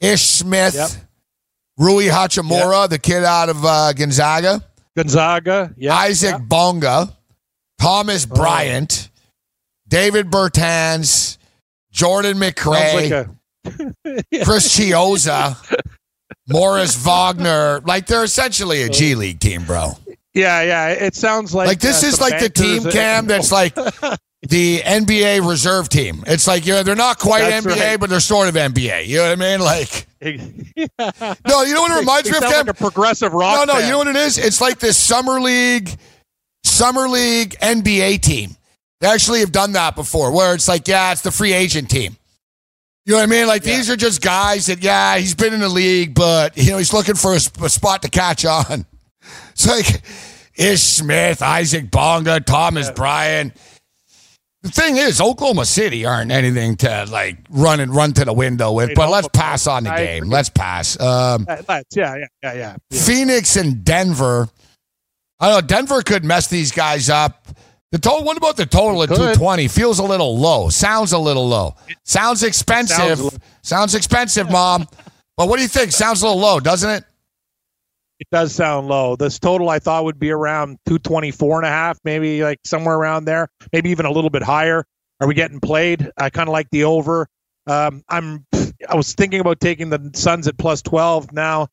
Ish 0.00 0.22
Smith, 0.22 0.74
yep. 0.74 0.90
Rui 1.78 2.04
Hachimura, 2.04 2.82
yep. 2.82 2.90
the 2.90 2.98
kid 2.98 3.24
out 3.24 3.48
of 3.48 3.64
uh, 3.64 3.92
Gonzaga, 3.94 4.62
Gonzaga, 4.94 5.74
yeah, 5.76 5.94
Isaac. 5.94 6.36
Bonga, 6.46 7.16
Thomas 7.80 8.26
oh. 8.30 8.34
Bryant, 8.34 9.10
Davis 9.88 10.24
Bertans, 10.24 11.38
Jordan 11.90 12.36
McRae, 12.36 12.94
like 12.94 13.10
a- 13.10 14.44
Chris 14.44 14.78
Chiozza, 14.78 15.56
Moritz 16.48 16.96
Wagner. 16.96 17.80
Like 17.84 18.06
they're 18.06 18.24
essentially 18.24 18.82
a 18.82 18.88
G 18.88 19.14
League 19.14 19.40
team, 19.40 19.64
bro. 19.64 19.92
Yeah, 20.34 20.62
yeah. 20.62 20.88
It 20.88 21.14
sounds 21.14 21.54
like 21.54 21.66
like 21.66 21.80
this 21.80 22.04
uh, 22.04 22.08
is 22.08 22.20
like 22.20 22.40
the 22.40 22.48
team 22.48 22.84
cam 22.84 23.26
that's 23.26 23.50
like 23.50 23.74
the 24.42 24.80
NBA 24.80 25.48
reserve 25.48 25.88
team. 25.88 26.24
It's 26.26 26.46
like 26.46 26.66
you 26.66 26.74
know 26.74 26.82
they're 26.82 26.94
not 26.94 27.18
quite 27.18 27.48
that's 27.48 27.66
NBA, 27.66 27.80
right. 27.80 28.00
but 28.00 28.10
they're 28.10 28.20
sort 28.20 28.48
of 28.48 28.54
NBA. 28.54 29.06
You 29.06 29.16
know 29.16 29.30
what 29.30 29.32
I 29.32 29.56
mean? 29.56 29.60
Like 29.60 30.06
yeah. 30.20 31.34
no, 31.48 31.62
you 31.62 31.74
know 31.74 31.82
what 31.82 31.92
it 31.92 32.00
reminds 32.00 32.30
me 32.30 32.36
of? 32.36 32.42
Cam? 32.42 32.66
Like 32.66 32.68
a 32.68 32.74
progressive 32.74 33.32
rock. 33.32 33.66
No, 33.66 33.74
no. 33.74 33.80
You 33.80 33.90
know 33.90 33.98
what 33.98 34.08
it 34.08 34.16
is? 34.16 34.38
It's 34.38 34.60
like 34.60 34.78
this 34.78 34.96
summer 34.96 35.40
league 35.40 35.90
summer 36.64 37.08
league 37.08 37.56
NBA 37.60 38.20
team. 38.20 38.56
They 39.00 39.08
actually 39.08 39.40
have 39.40 39.52
done 39.52 39.72
that 39.72 39.94
before, 39.94 40.32
where 40.32 40.54
it's 40.54 40.68
like, 40.68 40.88
yeah, 40.88 41.12
it's 41.12 41.20
the 41.20 41.30
free 41.30 41.52
agent 41.52 41.90
team. 41.90 42.16
You 43.06 43.12
know 43.12 43.18
what 43.18 43.22
I 43.22 43.26
mean? 43.26 43.46
Like 43.46 43.64
yeah. 43.64 43.76
these 43.76 43.88
are 43.88 43.96
just 43.96 44.20
guys 44.20 44.66
that, 44.66 44.82
yeah, 44.82 45.16
he's 45.16 45.34
been 45.34 45.54
in 45.54 45.60
the 45.60 45.68
league, 45.68 46.12
but 46.12 46.56
you 46.56 46.72
know 46.72 46.78
he's 46.78 46.92
looking 46.92 47.14
for 47.14 47.32
a, 47.32 47.36
a 47.36 47.68
spot 47.70 48.02
to 48.02 48.10
catch 48.10 48.44
on. 48.44 48.84
It's 49.52 49.66
like 49.66 50.02
Ish 50.54 50.82
Smith, 50.82 51.42
Isaac 51.42 51.90
Bonga, 51.90 52.40
Thomas 52.40 52.88
yeah. 52.88 52.92
Bryan. 52.92 53.52
The 54.62 54.70
thing 54.70 54.98
is, 54.98 55.20
Oklahoma 55.20 55.64
City 55.64 56.04
aren't 56.04 56.30
anything 56.30 56.76
to 56.76 57.06
like 57.10 57.38
run 57.50 57.80
and 57.80 57.92
run 57.94 58.12
to 58.14 58.24
the 58.24 58.32
window 58.32 58.72
with. 58.72 58.94
But 58.94 59.10
let's 59.10 59.28
pass 59.32 59.66
on 59.66 59.84
the 59.84 59.90
game. 59.90 60.24
Let's 60.28 60.50
pass. 60.50 61.00
Um, 61.00 61.46
let's, 61.68 61.96
yeah, 61.96 62.16
yeah, 62.16 62.26
yeah, 62.42 62.52
yeah. 62.54 62.76
Phoenix 62.92 63.56
and 63.56 63.82
Denver. 63.82 64.48
I 65.40 65.48
don't 65.48 65.62
know. 65.62 65.66
Denver 65.66 66.02
could 66.02 66.24
mess 66.24 66.48
these 66.48 66.70
guys 66.70 67.08
up. 67.08 67.48
The 67.92 67.98
total. 67.98 68.24
What 68.24 68.36
about 68.36 68.56
the 68.56 68.66
total 68.66 69.02
at 69.02 69.08
two 69.08 69.34
twenty? 69.34 69.68
Feels 69.68 69.98
a 69.98 70.02
little 70.02 70.36
low. 70.36 70.68
Sounds 70.70 71.12
a 71.12 71.18
little 71.18 71.46
low. 71.46 71.76
Sounds 72.04 72.42
expensive. 72.42 73.18
Sounds, 73.18 73.38
sounds 73.62 73.94
expensive, 73.94 74.50
mom. 74.50 74.86
but 75.36 75.48
what 75.48 75.56
do 75.56 75.62
you 75.62 75.68
think? 75.68 75.92
Sounds 75.92 76.22
a 76.22 76.26
little 76.26 76.40
low, 76.40 76.58
doesn't 76.60 76.90
it? 76.90 77.04
It 78.18 78.28
does 78.32 78.54
sound 78.54 78.88
low. 78.88 79.14
This 79.14 79.38
total 79.38 79.68
I 79.68 79.78
thought 79.78 80.04
would 80.04 80.18
be 80.18 80.30
around 80.30 80.78
224 80.86 81.58
and 81.58 81.66
a 81.66 81.70
half, 81.70 81.98
maybe 82.02 82.42
like 82.42 82.58
somewhere 82.64 82.96
around 82.96 83.26
there, 83.26 83.48
maybe 83.72 83.90
even 83.90 84.06
a 84.06 84.10
little 84.10 84.30
bit 84.30 84.42
higher. 84.42 84.84
Are 85.20 85.28
we 85.28 85.34
getting 85.34 85.60
played? 85.60 86.10
I 86.16 86.30
kind 86.30 86.48
of 86.48 86.52
like 86.52 86.68
the 86.70 86.84
over. 86.84 87.28
Um, 87.66 88.02
I'm 88.08 88.46
I 88.88 88.94
was 88.94 89.14
thinking 89.14 89.40
about 89.40 89.60
taking 89.60 89.90
the 89.90 90.10
Suns 90.14 90.46
at 90.48 90.56
plus 90.58 90.82
12 90.82 91.32
now. 91.32 91.68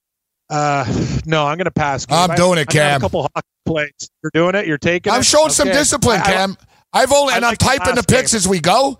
Uh, 0.54 0.86
no, 1.26 1.48
I'm 1.48 1.58
going 1.58 1.66
to 1.66 1.72
pass. 1.72 2.06
I'm 2.12 2.30
I, 2.30 2.36
doing 2.36 2.60
it, 2.60 2.68
Cam. 2.68 2.98
a 2.98 3.00
couple 3.00 3.24
hockey 3.24 3.48
plays. 3.66 4.10
You're 4.22 4.30
doing 4.36 4.54
it. 4.54 4.68
You're 4.68 4.78
taking. 4.78 5.12
I'm 5.12 5.22
it? 5.22 5.26
showing 5.26 5.46
okay. 5.46 5.54
some 5.54 5.68
discipline, 5.70 6.22
Cam. 6.22 6.56
I, 6.94 7.00
have 7.00 7.12
only 7.12 7.34
and 7.34 7.44
I'm 7.44 7.56
typing 7.56 7.96
the 7.96 8.04
picks 8.04 8.34
game. 8.34 8.38
as 8.38 8.48
we 8.48 8.60
go. 8.60 9.00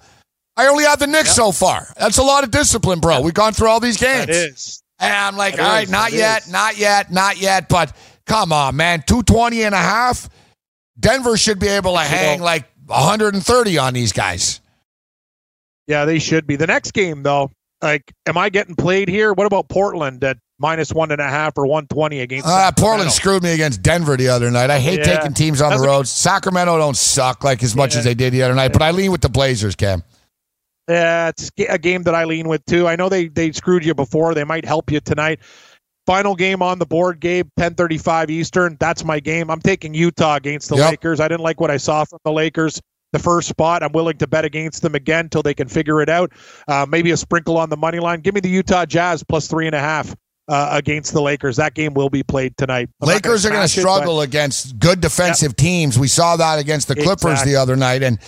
I 0.58 0.66
only 0.66 0.84
have 0.86 0.98
the 0.98 1.06
Knicks 1.06 1.30
yep. 1.30 1.36
so 1.36 1.52
far. 1.52 1.94
That's 2.00 2.18
a 2.18 2.24
lot 2.24 2.44
of 2.44 2.50
discipline, 2.50 3.00
bro. 3.00 3.22
We've 3.22 3.36
gone 3.36 3.54
through 3.54 3.68
all 3.68 3.80
these 3.80 3.98
games. 3.98 4.30
It 4.30 4.32
is. 4.32 4.84
And 5.00 5.14
I'm 5.14 5.38
like, 5.38 5.58
that 5.58 5.64
all 5.64 5.70
right, 5.70 5.84
is. 5.84 5.92
not 5.92 6.12
yet, 6.12 6.44
is. 6.44 6.52
not 6.52 6.78
yet, 6.78 7.12
not 7.12 7.40
yet. 7.40 7.70
But 7.70 7.96
come 8.26 8.52
on, 8.52 8.76
man. 8.76 9.04
220 9.06 9.64
and 9.64 9.76
a 9.76 9.78
half. 9.78 10.30
Denver 11.00 11.38
should 11.38 11.60
be 11.60 11.68
able 11.68 11.94
to 11.94 12.02
hang 12.02 12.42
like 12.42 12.68
130 12.88 13.78
on 13.78 13.94
these 13.94 14.12
guys. 14.12 14.60
Yeah, 15.86 16.06
they 16.06 16.18
should 16.18 16.48
be. 16.48 16.56
The 16.56 16.68
next 16.68 16.94
game, 16.94 17.22
though, 17.22 17.52
like, 17.84 18.12
am 18.26 18.38
I 18.38 18.50
getting 18.50 18.76
played 18.76 19.08
here? 19.08 19.34
What 19.34 19.46
about 19.46 19.70
Portland 19.70 20.24
at 20.24 20.38
minus 20.60 20.94
one 20.94 21.12
and 21.12 21.22
a 21.22 21.30
half 21.30 21.58
or 21.58 21.66
120 21.66 22.20
against 22.20 22.48
uh, 22.48 22.72
Portland 22.78 23.12
screwed 23.12 23.44
me 23.44 23.54
against 23.54 23.82
Denver 23.82 24.16
the 24.18 24.30
other 24.30 24.52
night. 24.52 24.70
I 24.70 24.80
hate 24.80 25.00
yeah. 25.00 25.18
taking 25.18 25.34
teams 25.34 25.62
on 25.62 25.72
That's 25.72 25.82
the 25.82 25.88
road. 25.88 26.08
Sacramento 26.08 26.78
don't 26.78 26.98
suck 26.98 27.44
like 27.44 27.64
as 27.64 27.76
much 27.76 27.94
yeah. 27.94 28.00
as 28.00 28.06
they 28.06 28.14
did 28.14 28.34
the 28.34 28.44
other 28.44 28.56
night, 28.56 28.74
but 28.74 28.82
I 28.82 28.92
lean 28.92 29.12
with 29.12 29.22
the 29.22 29.30
Blazers, 29.30 29.76
Cam. 29.76 30.04
Yeah, 30.88 31.30
it's 31.30 31.50
a 31.70 31.78
game 31.78 32.04
that 32.04 32.16
I 32.16 32.26
lean 32.26 32.48
with 32.48 32.66
too. 32.66 32.88
I 32.88 32.96
know 32.96 33.08
they 33.10 33.28
they 33.28 33.52
screwed 33.54 33.86
you 33.86 33.94
before. 33.94 34.34
They 34.34 34.44
might 34.44 34.66
help 34.66 34.92
you 34.92 35.00
tonight. 35.00 35.40
Final 36.06 36.36
game 36.36 36.62
on 36.62 36.80
the 36.80 36.86
board, 36.86 37.22
Gabe, 37.22 37.48
10:35 37.58 38.30
Eastern. 38.30 38.78
That's 38.80 39.06
my 39.06 39.22
game. 39.22 39.50
I'm 39.50 39.62
taking 39.62 39.94
Utah 39.94 40.36
against 40.36 40.68
the 40.70 40.76
yep. 40.76 40.92
Lakers. 40.92 41.22
I 41.22 41.30
didn't 41.30 41.44
like 41.44 41.62
what 41.62 41.72
I 41.72 41.78
saw 41.78 42.04
from 42.04 42.20
the 42.26 42.32
Lakers 42.34 42.82
the 43.14 43.20
first 43.20 43.48
spot. 43.48 43.82
I'm 43.84 43.94
willing 43.94 44.18
to 44.18 44.28
bet 44.28 44.44
against 44.44 44.82
them 44.82 44.96
again 44.96 45.26
until 45.26 45.44
they 45.44 45.54
can 45.54 45.70
figure 45.70 46.02
it 46.02 46.10
out. 46.10 46.34
Uh, 46.68 46.86
maybe 46.90 47.12
a 47.12 47.18
sprinkle 47.18 47.58
on 47.58 47.70
the 47.70 47.78
money 47.78 48.00
line. 48.00 48.20
Give 48.20 48.34
me 48.34 48.42
the 48.42 48.50
Utah 48.50 48.86
Jazz 48.86 49.24
plus 49.24 49.48
three 49.48 49.68
and 49.68 49.76
a 49.76 49.80
half 49.80 50.14
uh, 50.48 50.70
against 50.72 51.14
the 51.14 51.22
Lakers. 51.22 51.58
That 51.58 51.74
game 51.74 51.94
will 51.94 52.10
be 52.10 52.24
played 52.24 52.58
tonight. 52.58 52.90
I'm 53.02 53.08
Lakers 53.08 53.46
are 53.46 53.50
going 53.50 53.62
to 53.62 53.68
struggle 53.68 54.22
it, 54.22 54.26
against 54.26 54.80
good 54.80 55.02
defensive 55.02 55.52
yep. 55.52 55.58
teams. 55.58 55.98
We 56.00 56.08
saw 56.08 56.36
that 56.38 56.60
against 56.60 56.88
the 56.88 56.96
Clippers 56.96 57.32
exactly. 57.32 57.54
the 57.54 57.60
other 57.60 57.76
night, 57.76 58.04
and 58.04 58.20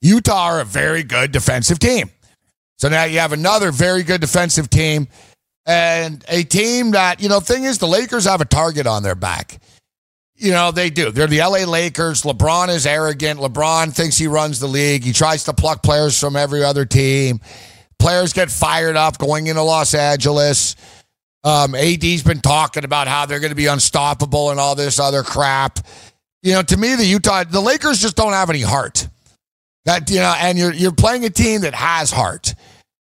Utah 0.00 0.44
are 0.44 0.60
a 0.60 0.64
very 0.64 1.02
good 1.02 1.32
defensive 1.32 1.78
team. 1.78 2.10
So 2.78 2.88
now 2.88 3.04
you 3.04 3.20
have 3.20 3.32
another 3.32 3.70
very 3.70 4.02
good 4.02 4.20
defensive 4.20 4.68
team 4.68 5.08
and 5.66 6.24
a 6.28 6.42
team 6.42 6.90
that, 6.90 7.22
you 7.22 7.28
know, 7.28 7.40
thing 7.40 7.64
is 7.64 7.78
the 7.78 7.88
Lakers 7.88 8.24
have 8.24 8.40
a 8.40 8.44
target 8.44 8.86
on 8.86 9.02
their 9.02 9.14
back. 9.14 9.58
You 10.36 10.50
know, 10.50 10.72
they 10.72 10.90
do. 10.90 11.10
They're 11.10 11.28
the 11.28 11.38
LA 11.38 11.64
Lakers. 11.64 12.22
LeBron 12.22 12.68
is 12.68 12.86
arrogant. 12.86 13.38
LeBron 13.38 13.94
thinks 13.94 14.18
he 14.18 14.26
runs 14.26 14.58
the 14.58 14.66
league. 14.66 15.04
He 15.04 15.12
tries 15.12 15.44
to 15.44 15.52
pluck 15.52 15.82
players 15.82 16.18
from 16.18 16.34
every 16.34 16.64
other 16.64 16.84
team. 16.84 17.40
Players 17.98 18.32
get 18.32 18.50
fired 18.50 18.96
up 18.96 19.16
going 19.16 19.46
into 19.46 19.62
Los 19.62 19.94
Angeles. 19.94 20.74
Um, 21.44 21.74
AD's 21.74 22.22
been 22.22 22.40
talking 22.40 22.84
about 22.84 23.06
how 23.06 23.26
they're 23.26 23.40
going 23.40 23.50
to 23.50 23.56
be 23.56 23.66
unstoppable 23.66 24.50
and 24.50 24.58
all 24.58 24.74
this 24.74 24.98
other 24.98 25.22
crap. 25.22 25.78
You 26.42 26.54
know, 26.54 26.62
to 26.62 26.76
me, 26.76 26.94
the 26.94 27.04
Utah, 27.04 27.44
the 27.44 27.60
Lakers 27.60 28.00
just 28.00 28.16
don't 28.16 28.32
have 28.32 28.48
any 28.48 28.62
heart. 28.62 29.06
That 29.84 30.10
you 30.10 30.16
know, 30.16 30.34
and 30.38 30.56
you're 30.56 30.72
you're 30.72 30.92
playing 30.92 31.26
a 31.26 31.30
team 31.30 31.60
that 31.60 31.74
has 31.74 32.10
heart. 32.10 32.54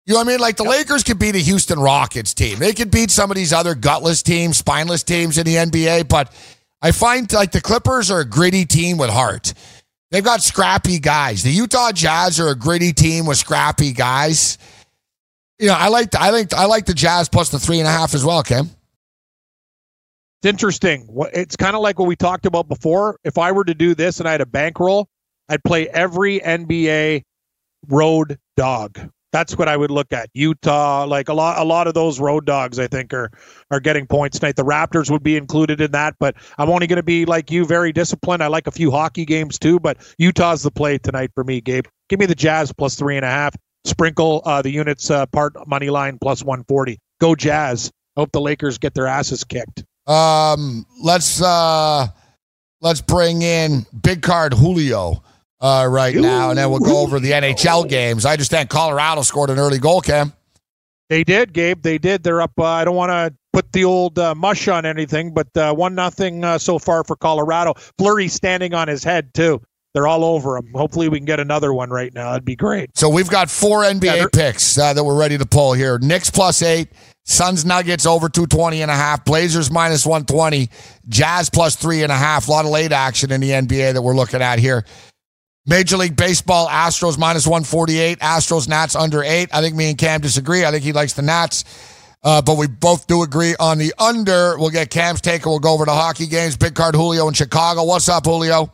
You 0.07 0.15
know 0.15 0.21
what 0.21 0.27
I 0.27 0.31
mean? 0.31 0.41
Like 0.41 0.57
the. 0.57 0.65
Lakers 0.65 1.05
could 1.05 1.19
beat 1.19 1.37
a 1.37 1.39
Houston 1.39 1.79
Rockets 1.79 2.35
team. 2.35 2.59
They 2.59 2.73
could 2.73 2.91
beat 2.91 3.13
some 3.13 3.31
of 3.31 3.37
these 3.37 3.53
other 3.53 3.77
gutless 3.77 4.23
teams, 4.23 4.59
spineless 4.59 5.05
teams 5.05 5.39
in 5.39 5.45
the 5.45 5.55
NBA. 5.55 6.09
But 6.09 6.33
I 6.83 6.91
find 6.91 7.33
like 7.33 7.53
the 7.53 7.61
Clippers 7.61 8.11
are 8.11 8.21
a 8.21 8.25
gritty 8.25 8.65
team 8.65 8.99
with 8.99 9.11
heart. 9.11 9.55
They've 10.11 10.25
got 10.25 10.43
scrappy 10.43 10.99
guys. 10.99 11.45
The 11.45 11.51
Utah 11.51 11.93
Jazz 11.93 12.41
are 12.41 12.49
a 12.49 12.55
gritty 12.57 12.93
team 12.93 13.27
with 13.27 13.39
scrappy 13.39 13.93
guys 13.93 14.59
you 15.59 15.69
know, 15.69 15.75
I 15.75 15.89
like 15.89 16.15
I 16.15 16.31
like 16.31 16.53
I 16.53 16.67
like 16.67 16.87
the 16.87 16.95
Jazz 16.95 17.29
plus 17.29 17.51
the 17.51 17.59
three 17.59 17.79
and 17.79 17.89
a 17.89 17.91
half 17.91 18.15
as 18.15 18.25
well, 18.25 18.43
Kim. 18.43 18.71
It's 20.43 20.51
interesting. 20.51 21.09
It's 21.33 21.57
kind 21.57 21.75
of 21.75 21.83
like 21.83 21.99
what 21.99 22.07
we 22.07 22.17
talked 22.17 22.47
about 22.47 22.69
before. 22.69 23.19
If 23.25 23.39
I 23.39 23.53
were 23.53 23.65
to 23.65 23.75
do 23.75 23.95
this 23.95 24.21
and 24.21 24.29
I 24.29 24.33
had 24.33 24.43
a 24.43 24.47
bankroll, 24.47 25.09
I'd 25.49 25.65
play 25.65 25.89
every 25.89 26.41
NBA 26.41 27.23
road 27.89 28.39
dog. 28.57 28.99
That's 29.33 29.59
what 29.59 29.69
I 29.69 29.77
would 29.77 29.91
look 29.91 30.13
at. 30.13 30.31
Utah, 30.35 31.05
like 31.05 31.29
a 31.29 31.35
lot, 31.35 31.59
a 31.59 31.65
lot 31.65 31.87
of 31.89 31.95
those 31.95 32.21
road 32.21 32.47
dogs, 32.47 32.79
I 32.79 32.87
think 32.87 33.13
are 33.13 33.31
are 33.71 33.81
getting 33.81 34.07
points 34.07 34.39
tonight. 34.39 34.57
The 34.57 34.65
Raptors 34.65 35.11
would 35.11 35.23
be 35.23 35.37
included 35.37 35.81
in 35.81 35.91
that, 35.93 36.15
but 36.19 36.37
I'm 36.59 36.71
only 36.71 36.87
going 36.87 36.97
to 36.99 37.03
be 37.03 37.25
like 37.25 37.51
you, 37.51 37.67
very 37.67 37.93
disciplined. 37.93 38.43
I 38.43 38.47
like 38.47 38.67
a 38.67 38.71
few 38.71 38.91
hockey 38.91 39.25
games 39.25 39.59
too, 39.59 39.81
but 39.81 39.99
Utah's 40.19 40.63
the 40.63 40.71
play 40.71 40.99
tonight 40.99 41.33
for 41.35 41.45
me, 41.45 41.61
Gabe. 41.61 41.87
Give 42.09 42.21
me 42.21 42.27
the 42.27 42.35
Jazz 42.35 42.73
plus 42.73 42.95
three 42.95 43.17
and 43.17 43.25
a 43.25 43.31
half. 43.31 43.57
Sprinkle 43.87 44.43
uh, 44.45 44.63
the 44.63 44.71
units 44.71 45.11
uh, 45.11 45.27
part 45.27 45.55
money 45.67 45.91
line 45.91 46.19
plus 46.19 46.43
140. 46.43 46.99
Go 47.21 47.35
Jazz. 47.35 47.91
Hope 48.17 48.33
the 48.33 48.41
Lakers 48.41 48.79
get 48.79 48.95
their 48.95 49.07
asses 49.07 49.45
kicked. 49.45 49.85
Um, 50.07 50.87
let's 51.03 51.43
uh, 51.43 52.07
let's 52.81 53.01
bring 53.01 53.43
in 53.43 53.87
big 54.03 54.23
card 54.23 54.55
Julio 54.55 55.23
uh, 55.61 55.87
right 55.91 56.15
now, 56.15 56.51
and 56.51 56.59
then 56.59 56.71
we'll 56.71 56.81
go 56.81 57.01
over 57.01 57.19
the 57.19 57.33
NHL 57.33 57.89
games. 57.89 58.25
I 58.25 58.33
understand 58.33 58.69
Colorado 58.69 59.23
scored 59.23 59.51
an 59.51 59.59
early 59.59 59.79
goal, 59.79 60.01
Cam. 60.01 60.33
They 61.09 61.25
did, 61.25 61.53
Gabe. 61.53 61.83
They 61.83 61.99
did. 61.99 62.23
They're 62.23 62.43
up. 62.43 62.53
Uh, 62.59 62.65
I 62.65 62.85
don't 62.85 62.97
want 62.97 63.11
to 63.11 63.35
put 63.53 63.73
the 63.73 63.85
old 63.85 64.19
uh, 64.19 64.35
mush 64.35 64.69
on 64.69 64.85
anything, 64.85 65.33
but 65.33 65.49
uh, 65.57 65.73
one 65.73 65.95
nothing 65.95 66.45
uh, 66.45 66.59
so 66.59 66.79
far 66.79 67.05
for 67.05 67.17
Colorado. 67.17 67.75
Fleury 67.99 68.29
standing 68.29 68.75
on 68.75 68.89
his 68.89 69.05
head 69.05 69.33
too. 69.33 69.63
They're 69.97 70.07
all 70.07 70.27
over 70.27 70.57
them. 70.57 70.71
Hopefully, 70.75 71.09
we 71.09 71.19
can 71.19 71.25
get 71.25 71.41
another 71.41 71.73
one 71.73 71.89
right 71.89 72.13
now. 72.13 72.33
That'd 72.33 72.45
be 72.45 72.55
great. 72.55 72.91
So 72.99 73.09
we've 73.09 73.31
got 73.31 73.49
four 73.49 73.83
NBA 73.83 74.05
Yeah, 74.05 74.27
picks 74.31 74.77
uh, 74.77 74.93
that 74.93 75.03
we're 75.03 75.19
ready 75.19 75.39
to 75.39 75.47
pull 75.47 75.73
here. 75.73 75.99
Knicks 75.99 76.29
plus 76.29 76.61
eight, 76.61 76.89
Suns 77.25 77.65
Nuggets 77.65 78.05
over 78.05 78.29
220 78.29 78.83
and 78.83 78.91
a 78.91 78.95
half, 78.95 79.25
Blazers 79.25 79.71
minus 79.71 80.05
120, 80.05 80.69
Jazz 81.09 81.49
plus 81.49 81.77
three 81.77 82.03
and 82.03 82.13
a 82.13 82.15
half. 82.15 82.47
A 82.47 82.51
lot 82.51 82.67
of 82.67 82.73
late 82.73 82.93
action 82.93 83.33
in 83.33 83.41
the 83.41 83.49
NBA 83.49 83.95
that 83.95 84.03
we're 84.03 84.15
looking 84.15 84.43
at 84.43 84.59
here. 84.59 84.85
Major 85.65 85.97
League 85.97 86.15
Baseball, 86.15 86.69
Astros 86.69 87.17
minus 87.17 87.47
148, 87.47 88.19
Astros 88.19 88.69
Nats 88.69 88.97
under 88.97 89.23
eight. 89.25 89.49
I 89.51 89.63
think 89.63 89.77
me 89.77 89.89
and 89.89 89.97
Cam 89.97 90.21
disagree. 90.21 90.67
I 90.67 90.73
think 90.73 90.85
he 90.85 90.93
likes 90.93 91.15
the 91.15 91.23
Nats. 91.23 91.65
Uh, 92.23 92.43
but 92.43 92.59
we 92.59 92.67
both 92.67 93.07
do 93.07 93.23
agree 93.23 93.55
on 93.59 93.79
the 93.79 93.95
under. 93.99 94.59
We'll 94.59 94.69
get 94.69 94.91
Cam's 94.91 95.23
take 95.23 95.45
and 95.45 95.53
we'll 95.53 95.59
go 95.59 95.73
over 95.73 95.87
to 95.87 95.93
hockey 95.93 96.27
games. 96.27 96.55
Big 96.55 96.75
card 96.75 96.95
Julio 96.95 97.29
in 97.29 97.33
Chicago. 97.33 97.85
What's 97.85 98.11
up, 98.11 98.27
Julio? 98.27 98.71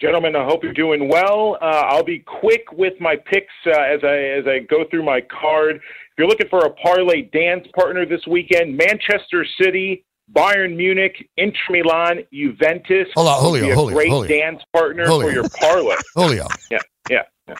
Gentlemen, 0.00 0.34
I 0.36 0.44
hope 0.44 0.64
you're 0.64 0.72
doing 0.72 1.08
well. 1.08 1.56
Uh, 1.62 1.66
I'll 1.88 2.04
be 2.04 2.18
quick 2.18 2.64
with 2.72 2.94
my 3.00 3.16
picks 3.16 3.52
uh, 3.66 3.70
as 3.70 4.00
I 4.02 4.16
as 4.16 4.46
I 4.46 4.58
go 4.68 4.84
through 4.90 5.04
my 5.04 5.20
card. 5.20 5.76
If 5.76 5.82
you're 6.18 6.26
looking 6.26 6.48
for 6.48 6.64
a 6.66 6.70
parlay 6.70 7.22
dance 7.22 7.66
partner 7.76 8.04
this 8.04 8.26
weekend, 8.26 8.76
Manchester 8.76 9.46
City, 9.60 10.04
Bayern 10.34 10.76
Munich, 10.76 11.28
Inter 11.36 11.58
Milan, 11.70 12.18
Juventus. 12.32 13.06
Hold 13.14 13.28
on, 13.28 13.52
would 13.52 13.60
Julio, 13.60 13.64
be 13.66 13.70
a 13.70 13.74
Julio, 13.74 13.94
great 13.94 14.08
Julio. 14.10 14.28
dance 14.28 14.62
partner 14.72 15.06
Julio. 15.06 15.28
for 15.28 15.32
your 15.32 15.48
parlay. 15.48 15.96
Julio. 16.14 16.46
Yeah, 16.70 16.78
yeah. 17.10 17.22
yeah. 17.48 17.54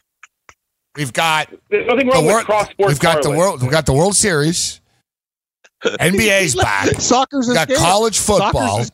We've 0.97 1.12
got 1.12 1.53
There's 1.70 1.87
nothing 1.87 2.07
the 2.09 2.12
wrong 2.14 2.25
Wor- 2.25 2.37
with 2.38 2.47
cross 2.47 2.68
sport. 2.70 2.88
We've 2.88 3.01
got 3.01 3.23
the 3.23 3.31
world. 3.31 3.62
We've 3.62 3.70
got 3.70 3.87
the 3.87 3.92
World 3.94 4.16
Series. 4.16 4.81
NBA's 5.85 6.55
back. 6.57 6.88
Soccer's 7.01 7.47
We 7.47 7.55
his 7.55 7.59
got 7.59 7.68
game. 7.68 7.77
college 7.79 8.18
football. 8.18 8.85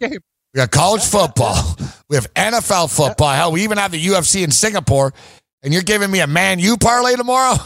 Soccer's 0.55 0.63
his 0.63 0.63
game. 0.63 0.63
We 0.63 0.67
got 0.67 0.71
college 0.71 1.05
football. 1.05 1.77
We 2.09 2.17
have 2.17 2.33
NFL 2.35 2.95
football. 2.97 3.33
Hell, 3.35 3.53
we 3.53 3.63
even 3.65 3.79
have 3.79 3.93
the 3.93 4.05
UFC 4.05 4.43
in 4.43 4.51
Singapore. 4.51 5.13
And 5.63 5.73
you're 5.73 5.83
giving 5.83 6.11
me 6.11 6.21
a 6.21 6.27
Man 6.27 6.59
U 6.59 6.77
parlay 6.77 7.15
tomorrow? 7.17 7.57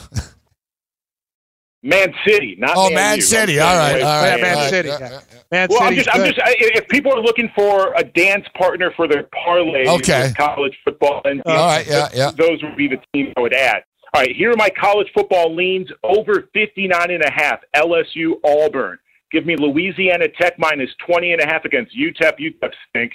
Man 1.82 2.14
City, 2.26 2.56
not 2.58 2.72
Oh, 2.76 2.86
Man, 2.88 2.94
Man 2.94 3.20
City. 3.20 3.60
I'm 3.60 3.66
All 3.66 3.74
staying 3.74 3.78
right, 3.78 4.00
away 4.00 4.02
all 4.02 4.22
from 4.22 4.30
right, 4.32 4.40
Man. 4.56 4.68
City. 4.70 4.88
Yeah, 4.88 4.98
yeah. 4.98 5.08
yeah, 5.10 5.20
yeah. 5.32 5.38
Man 5.52 5.68
Well, 5.70 5.82
I'm 5.82 5.94
just, 5.94 6.08
I'm 6.14 6.24
just, 6.24 6.40
I- 6.40 6.54
if 6.58 6.88
people 6.88 7.12
are 7.12 7.20
looking 7.20 7.50
for 7.54 7.92
a 7.94 8.02
dance 8.02 8.46
partner 8.56 8.90
for 8.96 9.06
their 9.06 9.24
parlay, 9.44 9.86
Okay. 9.86 10.32
college 10.36 10.74
football, 10.82 11.20
and 11.26 11.42
All 11.44 11.54
right, 11.66 11.86
yeah, 11.86 12.08
yeah. 12.14 12.30
those 12.30 12.62
would 12.62 12.76
be 12.76 12.88
the 12.88 12.98
teams 13.12 13.34
I 13.36 13.40
would 13.40 13.52
add. 13.52 13.82
All 14.14 14.22
right, 14.22 14.34
here 14.34 14.50
are 14.52 14.56
my 14.56 14.70
college 14.70 15.08
football 15.14 15.54
leans 15.54 15.88
over 16.02 16.48
59 16.54 17.10
and 17.10 17.22
a 17.22 17.30
half. 17.30 17.60
LSU 17.76 18.34
Auburn. 18.44 18.98
Give 19.34 19.46
me 19.46 19.56
Louisiana 19.56 20.26
Tech 20.28 20.60
minus 20.60 20.90
20 21.04 21.32
and 21.32 21.42
a 21.42 21.46
half 21.46 21.64
against 21.64 21.92
UTEP. 21.98 22.38
UTEP 22.38 22.70
stink. 22.88 23.14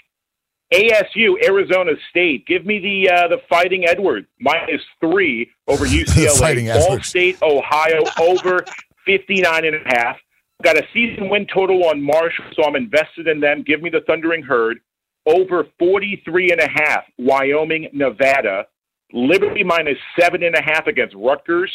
ASU 0.74 1.42
Arizona 1.42 1.94
State. 2.10 2.46
Give 2.46 2.66
me 2.66 2.78
the 2.80 3.10
uh, 3.10 3.28
the 3.30 3.38
Fighting 3.50 3.86
Edwards 3.88 4.28
minus 4.38 4.82
three 5.00 5.50
over 5.70 5.86
UCLA. 5.88 6.38
Fighting 6.38 6.66
Ball 6.66 6.84
Edwards. 6.84 7.08
State 7.08 7.42
Ohio 7.42 8.04
over 8.20 8.66
59 9.06 9.64
and 9.64 9.76
a 9.78 9.80
half. 9.86 10.18
Got 10.62 10.78
a 10.78 10.84
season 10.94 11.30
win 11.30 11.48
total 11.54 11.86
on 11.86 12.02
Marshall, 12.02 12.44
so 12.54 12.66
I'm 12.66 12.76
invested 12.76 13.30
in 13.30 13.40
them. 13.40 13.64
Give 13.66 13.82
me 13.82 13.90
the 13.90 14.02
Thundering 14.06 14.44
Herd 14.44 14.80
over 15.26 15.68
43 15.80 16.52
and 16.52 16.60
a 16.60 16.68
half. 16.68 17.06
Wyoming, 17.18 17.88
Nevada. 17.94 18.68
Liberty 19.14 19.64
minus 19.64 19.98
seven 20.20 20.44
and 20.44 20.56
a 20.56 20.62
half 20.62 20.86
against 20.86 21.16
Rutgers. 21.16 21.72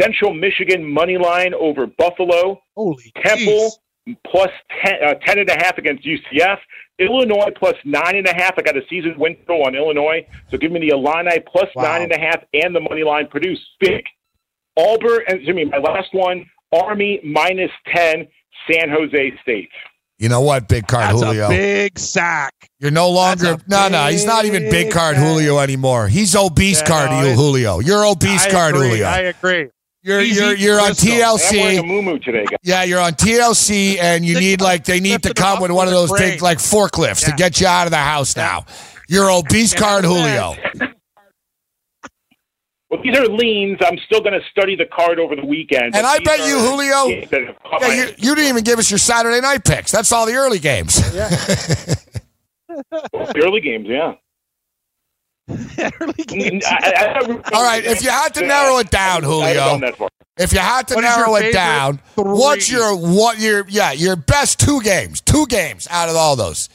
Central 0.00 0.32
Michigan 0.34 0.84
money 0.84 1.16
line 1.18 1.54
over 1.54 1.86
Buffalo. 1.86 2.60
Holy 2.76 3.12
Temple 3.22 3.72
jeez. 4.08 4.16
plus 4.26 4.50
10, 4.84 4.94
uh, 5.04 5.14
10 5.14 5.38
and 5.40 5.48
a 5.48 5.54
half 5.54 5.78
against 5.78 6.04
UCF. 6.04 6.58
Illinois 6.98 7.50
plus 7.56 7.74
nine 7.84 8.16
and 8.16 8.26
a 8.26 8.34
half. 8.34 8.54
I 8.58 8.62
got 8.62 8.76
a 8.76 8.82
season 8.90 9.14
win 9.18 9.36
total 9.46 9.64
on 9.66 9.74
Illinois. 9.76 10.26
So 10.50 10.58
give 10.58 10.72
me 10.72 10.80
the 10.80 10.88
Illini 10.88 11.38
plus 11.46 11.68
Wow. 11.76 11.82
nine 11.84 12.02
and 12.02 12.12
a 12.12 12.18
half 12.18 12.42
and 12.54 12.74
the 12.74 12.80
money 12.80 13.04
line 13.04 13.28
produced. 13.28 13.62
Big. 13.80 14.04
Auburn, 14.76 15.20
and 15.28 15.36
excuse 15.38 15.56
me, 15.56 15.64
my 15.64 15.78
last 15.78 16.08
one, 16.12 16.44
Army 16.72 17.20
minus 17.24 17.70
10, 17.94 18.26
San 18.70 18.90
Jose 18.90 19.32
State. 19.42 19.70
You 20.18 20.28
know 20.28 20.40
what, 20.40 20.66
big 20.68 20.86
card 20.88 21.10
That's 21.10 21.22
Julio? 21.22 21.46
a 21.46 21.48
big 21.48 21.96
sack. 21.98 22.52
You're 22.80 22.90
no 22.90 23.08
longer 23.10 23.56
no 23.68 23.88
no. 23.88 24.06
He's 24.06 24.24
not 24.24 24.44
even 24.46 24.64
big 24.64 24.70
big 24.86 24.92
card 24.92 25.14
guy. 25.16 25.22
Julio 25.24 25.58
anymore. 25.58 26.08
He's 26.08 26.34
obese 26.34 26.80
Yeah, 26.80 26.86
card 26.88 27.10
no, 27.10 27.32
Julio. 27.34 27.78
You're 27.78 28.04
obese 28.04 28.46
I 28.46 28.50
card 28.50 28.74
agree, 28.74 28.88
Julio. 28.88 29.06
I 29.06 29.18
agree. 29.20 29.68
You're 30.02 30.20
He's 30.20 30.38
you're 30.38 30.54
you're 30.54 30.80
on 30.80 30.94
crystal. 30.94 31.12
I'm 31.12 31.18
wearing 31.52 31.78
a 31.78 31.82
TLC. 31.82 32.24
today, 32.24 32.44
guys. 32.44 32.58
Yeah, 32.62 32.84
you're 32.84 33.00
on 33.00 33.12
TLC, 33.12 33.98
and 33.98 34.24
you 34.24 34.38
need 34.38 34.60
like 34.60 34.84
they 34.84 35.00
need 35.00 35.22
to 35.24 35.34
come 35.34 35.60
with 35.60 35.70
one 35.70 35.88
of 35.88 35.92
those 35.92 36.12
big 36.12 36.40
like 36.40 36.58
forklifts 36.58 37.24
to 37.24 37.32
get 37.32 37.60
you 37.60 37.66
out 37.66 37.86
of 37.86 37.90
the 37.90 37.96
house 37.96 38.36
now. 38.36 38.64
You're 39.08 39.30
obese 39.30 39.74
card 39.74 40.04
Julio. 40.04 40.54
Well, 42.90 43.02
these 43.02 43.18
are 43.18 43.26
leans. 43.26 43.78
I'm 43.82 43.98
still 44.06 44.20
going 44.20 44.32
to 44.32 44.40
study 44.50 44.74
the 44.74 44.86
card 44.86 45.18
over 45.18 45.36
the 45.36 45.44
weekend. 45.44 45.94
And 45.94 46.06
I 46.06 46.20
bet 46.20 46.46
you, 46.46 46.58
Julio- 46.58 47.08
games 47.08 47.30
that 47.30 47.46
have 47.46 47.62
caught 47.62 47.82
Yeah, 47.82 47.92
you, 47.92 48.02
you 48.16 48.34
didn't 48.34 48.48
even 48.48 48.64
give 48.64 48.78
us 48.78 48.90
your 48.90 48.96
Saturday 48.96 49.42
night 49.42 49.62
picks. 49.62 49.92
That's 49.92 50.10
all 50.10 50.24
the 50.24 50.34
early 50.34 50.58
games. 50.58 50.96
The 52.68 53.42
early 53.44 53.60
games, 53.60 53.86
yeah. 53.88 54.14
Early 56.00 56.24
games. 56.26 56.64
I- 56.66 56.92
I- 56.96 57.20
I- 57.20 57.56
All 57.56 57.64
right, 57.64 57.84
if 57.84 58.02
you 58.02 58.10
had 58.10 58.34
to 58.34 58.46
narrow 58.46 58.78
it 58.78 58.90
down, 58.90 59.22
Julio. 59.22 59.54
gone 59.54 59.80
that 59.80 59.96
far. 59.96 60.08
If 60.38 60.52
you 60.52 60.58
had 60.60 60.86
to 60.88 60.94
What 60.94 61.04
is 61.04 61.10
your 61.16 61.26
narrow 61.26 61.34
it 61.36 61.52
down, 61.52 62.00
three? 62.14 62.24
what's 62.24 62.70
your 62.70 62.94
what 62.96 63.38
your 63.40 63.64
yeah 63.68 63.90
your 63.92 64.14
best 64.14 64.60
two 64.60 64.80
games? 64.82 65.20
Two 65.20 65.46
games 65.46 65.88
out 65.90 66.08
of 66.08 66.14
all 66.16 66.36
those, 66.36 66.68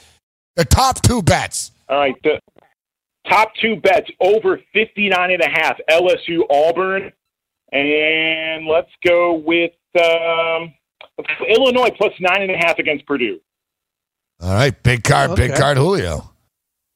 the 0.57 0.65
top 0.65 1.01
two 1.01 1.21
bets. 1.21 1.71
All 1.88 1.97
right, 1.97 2.15
the 2.23 2.39
top 3.29 3.51
two 3.62 3.77
bets 3.77 4.09
over 4.19 4.59
59 4.73 5.31
and 5.31 5.41
a 5.41 5.49
half. 5.49 5.79
LSU 5.89 6.41
Auburn, 6.49 7.13
and 7.71 8.65
let's 8.67 8.91
go 9.05 9.33
with 9.33 9.71
um, 9.97 10.73
Illinois 11.47 11.91
plus 11.97 12.12
nine 12.19 12.41
and 12.41 12.51
a 12.51 12.57
half 12.57 12.79
against 12.79 13.05
Purdue. 13.05 13.39
All 14.41 14.53
right, 14.53 14.81
big 14.83 15.03
card, 15.05 15.36
big 15.36 15.55
card, 15.55 15.77
Julio. 15.77 16.31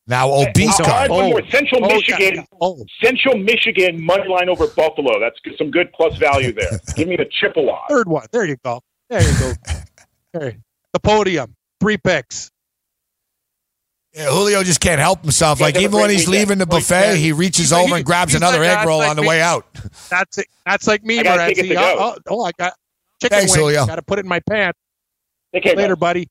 Now 0.10 0.30
oh, 0.30 0.48
obese 0.48 0.80
I'll 0.80 1.10
one 1.10 1.30
more. 1.32 1.42
Oh. 1.44 1.50
Central 1.50 1.84
Oh, 1.84 1.88
Michigan. 1.88 2.46
Oh. 2.62 2.86
Central 3.04 3.38
Michigan 3.38 4.02
money 4.04 4.28
line 4.28 4.48
over 4.50 4.68
Buffalo. 4.68 5.20
That's 5.20 5.38
some 5.58 5.70
good 5.70 5.92
plus 5.94 6.18
value 6.18 6.54
there. 6.54 6.80
Give 6.96 7.08
me 7.08 7.18
the 7.18 7.26
Chippewa. 7.30 7.88
Third 7.90 8.08
one. 8.08 8.26
There 8.32 8.46
you 8.46 8.56
go. 8.64 8.82
There 9.10 9.22
you 9.22 9.40
go. 9.40 9.54
There. 10.34 10.58
The 10.94 11.00
podium. 11.00 11.56
Three 11.80 11.98
picks. 11.98 12.52
Yeah, 14.14 14.26
Julio 14.30 14.62
just 14.64 14.82
can't 14.82 15.00
help 15.00 15.22
himself. 15.22 15.60
Yeah, 15.60 15.68
Like 15.68 15.78
even 15.78 16.00
when 16.00 16.10
he's 16.10 16.28
leaving 16.28 16.58
the 16.58 16.66
Oh, 16.66 16.78
buffet, 16.78 17.18
he 17.18 17.32
reaches 17.32 17.58
He's 17.70 17.74
over 17.74 17.84
like- 17.92 17.94
and 18.00 18.06
grabs 18.06 18.36
another 18.36 18.60
like 18.60 18.80
egg 18.80 18.88
roll 18.88 19.00
like 19.00 19.10
on 19.10 19.16
the 19.16 19.22
me. 19.22 19.28
way 19.30 19.42
out. 19.42 19.66
That's 20.10 20.38
it. 20.38 20.48
That's 20.66 20.86
like 20.88 21.04
me, 21.04 21.20
I 21.20 21.24
Morenzi. 21.24 21.76
Oh, 21.78 21.96
oh, 21.98 22.18
oh, 22.30 22.44
I 22.46 22.52
got 22.58 22.74
chicken 23.22 23.38
Thanks, 23.38 23.52
wings. 23.54 23.64
Julio. 23.64 23.86
Got 23.86 23.96
to 23.96 24.02
put 24.02 24.20
it 24.20 24.26
in 24.26 24.30
my 24.30 24.40
pants. 24.50 24.78
Take 25.54 25.64
care, 25.64 25.76
Later, 25.76 25.96
guys. 25.96 26.00
buddy. 26.00 26.28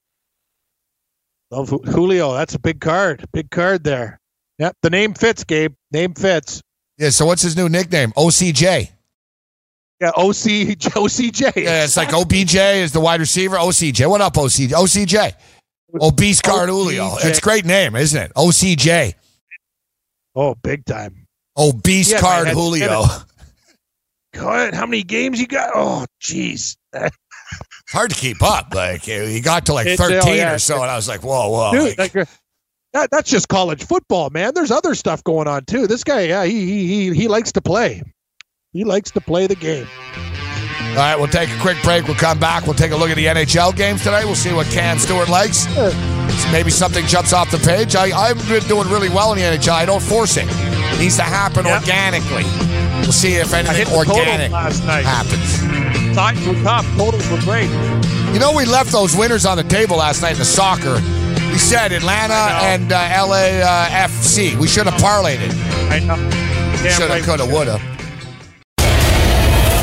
Love 1.50 1.68
Julio. 1.68 2.32
That's 2.34 2.54
a 2.54 2.58
big 2.58 2.80
card. 2.80 3.24
Big 3.32 3.50
card 3.50 3.84
there. 3.84 4.18
Yep. 4.58 4.76
The 4.82 4.90
name 4.90 5.14
fits, 5.14 5.44
Gabe. 5.44 5.74
Name 5.92 6.14
fits. 6.14 6.62
Yeah. 6.98 7.10
So 7.10 7.26
what's 7.26 7.42
his 7.42 7.56
new 7.56 7.68
nickname? 7.68 8.12
OCJ. 8.12 8.90
Yeah. 10.00 10.08
OC 10.16 10.76
OCJ. 10.78 11.52
Yeah, 11.62 11.84
it's 11.84 11.96
like 11.96 12.12
OBJ 12.12 12.54
is 12.56 12.92
the 12.92 13.00
wide 13.00 13.20
receiver. 13.20 13.56
OCJ. 13.56 14.08
What 14.08 14.20
up, 14.20 14.34
OCJ? 14.34 14.70
OCJ. 14.70 15.32
Obese 16.00 16.42
card 16.42 16.68
Julio. 16.68 17.10
It's 17.20 17.38
a 17.38 17.42
great 17.42 17.64
name, 17.64 17.96
isn't 17.96 18.20
it? 18.20 18.32
OCJ. 18.34 19.14
Oh, 20.34 20.54
big 20.56 20.84
time. 20.84 21.26
Obese 21.56 22.12
Yeah, 22.12 22.20
card 22.20 22.44
man, 22.46 22.54
Julio. 22.54 23.04
God, 24.34 24.74
how 24.74 24.84
many 24.84 25.02
games 25.02 25.40
you 25.40 25.46
got? 25.46 25.70
Oh, 25.74 26.04
jeez. 26.20 26.76
Hard 27.90 28.10
to 28.10 28.16
keep 28.16 28.42
up. 28.42 28.74
Like 28.74 29.02
he 29.02 29.40
got 29.40 29.66
to 29.66 29.74
like 29.74 29.86
oh, 29.86 29.96
13 29.96 30.34
yeah. 30.36 30.54
or 30.54 30.58
so, 30.58 30.82
and 30.82 30.90
I 30.90 30.96
was 30.96 31.08
like, 31.08 31.22
whoa, 31.22 31.48
whoa. 31.50 31.70
Dude, 31.72 31.98
like- 31.98 32.14
like, 32.14 32.28
uh, 32.28 32.30
that, 32.92 33.10
that's 33.10 33.30
just 33.30 33.48
college 33.48 33.84
football, 33.84 34.30
man. 34.30 34.52
There's 34.54 34.70
other 34.70 34.94
stuff 34.94 35.22
going 35.24 35.46
on 35.46 35.64
too. 35.66 35.86
This 35.86 36.02
guy, 36.02 36.22
yeah, 36.22 36.44
he 36.44 36.64
he 36.66 36.86
he, 36.86 37.14
he 37.14 37.28
likes 37.28 37.52
to 37.52 37.60
play. 37.60 38.02
He 38.72 38.84
likes 38.84 39.10
to 39.12 39.20
play 39.20 39.46
the 39.46 39.54
game. 39.54 39.86
All 40.90 40.96
right, 41.02 41.16
we'll 41.16 41.28
take 41.28 41.50
a 41.50 41.60
quick 41.60 41.76
break. 41.82 42.06
We'll 42.06 42.16
come 42.16 42.38
back. 42.38 42.64
We'll 42.64 42.74
take 42.74 42.92
a 42.92 42.96
look 42.96 43.10
at 43.10 43.16
the 43.16 43.26
NHL 43.26 43.76
games 43.76 44.02
today. 44.02 44.24
We'll 44.24 44.34
see 44.34 44.54
what 44.54 44.66
Cam 44.68 44.98
Stewart 44.98 45.28
likes. 45.28 45.66
Maybe 46.50 46.70
something 46.70 47.04
jumps 47.06 47.34
off 47.34 47.50
the 47.50 47.58
page. 47.58 47.94
I, 47.94 48.16
I've 48.16 48.48
been 48.48 48.62
doing 48.64 48.88
really 48.88 49.10
well 49.10 49.32
in 49.32 49.38
the 49.38 49.44
NHL. 49.44 49.72
I 49.72 49.84
don't 49.84 50.02
force 50.02 50.38
it. 50.38 50.46
It 50.48 50.98
needs 50.98 51.16
to 51.16 51.22
happen 51.22 51.66
Yeah. 51.66 51.78
organically. 51.80 52.44
We'll 53.02 53.12
see 53.12 53.34
if 53.34 53.52
anything 53.52 53.94
organic 53.94 54.50
last 54.50 54.84
night. 54.86 55.04
happens. 55.04 55.75
Times 56.16 56.46
were 56.46 56.54
tough. 56.62 56.86
Totals 56.96 57.28
were 57.30 57.38
great. 57.40 57.68
You 58.32 58.38
know, 58.38 58.50
we 58.56 58.64
left 58.64 58.90
those 58.90 59.14
winners 59.14 59.44
on 59.44 59.58
the 59.58 59.64
table 59.64 59.98
last 59.98 60.22
night 60.22 60.32
in 60.32 60.38
the 60.38 60.46
soccer. 60.46 60.94
We 61.52 61.58
said 61.58 61.92
Atlanta 61.92 62.32
and 62.64 62.90
uh, 62.90 62.98
LAFC. 62.98 64.56
we 64.56 64.66
should 64.66 64.86
have 64.86 64.98
parlayed 64.98 65.40
it. 65.42 65.52
I 65.92 65.98
know. 65.98 66.16
Should 66.88 67.10
have, 67.10 67.22
could 67.22 67.40
have, 67.40 67.52
would 67.52 67.68
have. 67.68 67.95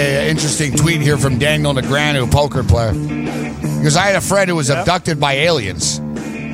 I 0.00 0.02
see 0.02 0.14
an 0.16 0.26
interesting 0.28 0.72
tweet 0.76 1.02
here 1.02 1.18
from 1.18 1.38
Daniel 1.38 1.74
Negreanu, 1.74 2.30
poker 2.32 2.62
player. 2.62 2.92
Because 2.92 3.96
I 3.96 4.06
had 4.06 4.16
a 4.16 4.20
friend 4.22 4.48
who 4.48 4.56
was 4.56 4.70
abducted 4.70 5.20
by 5.20 5.34
aliens. 5.34 5.98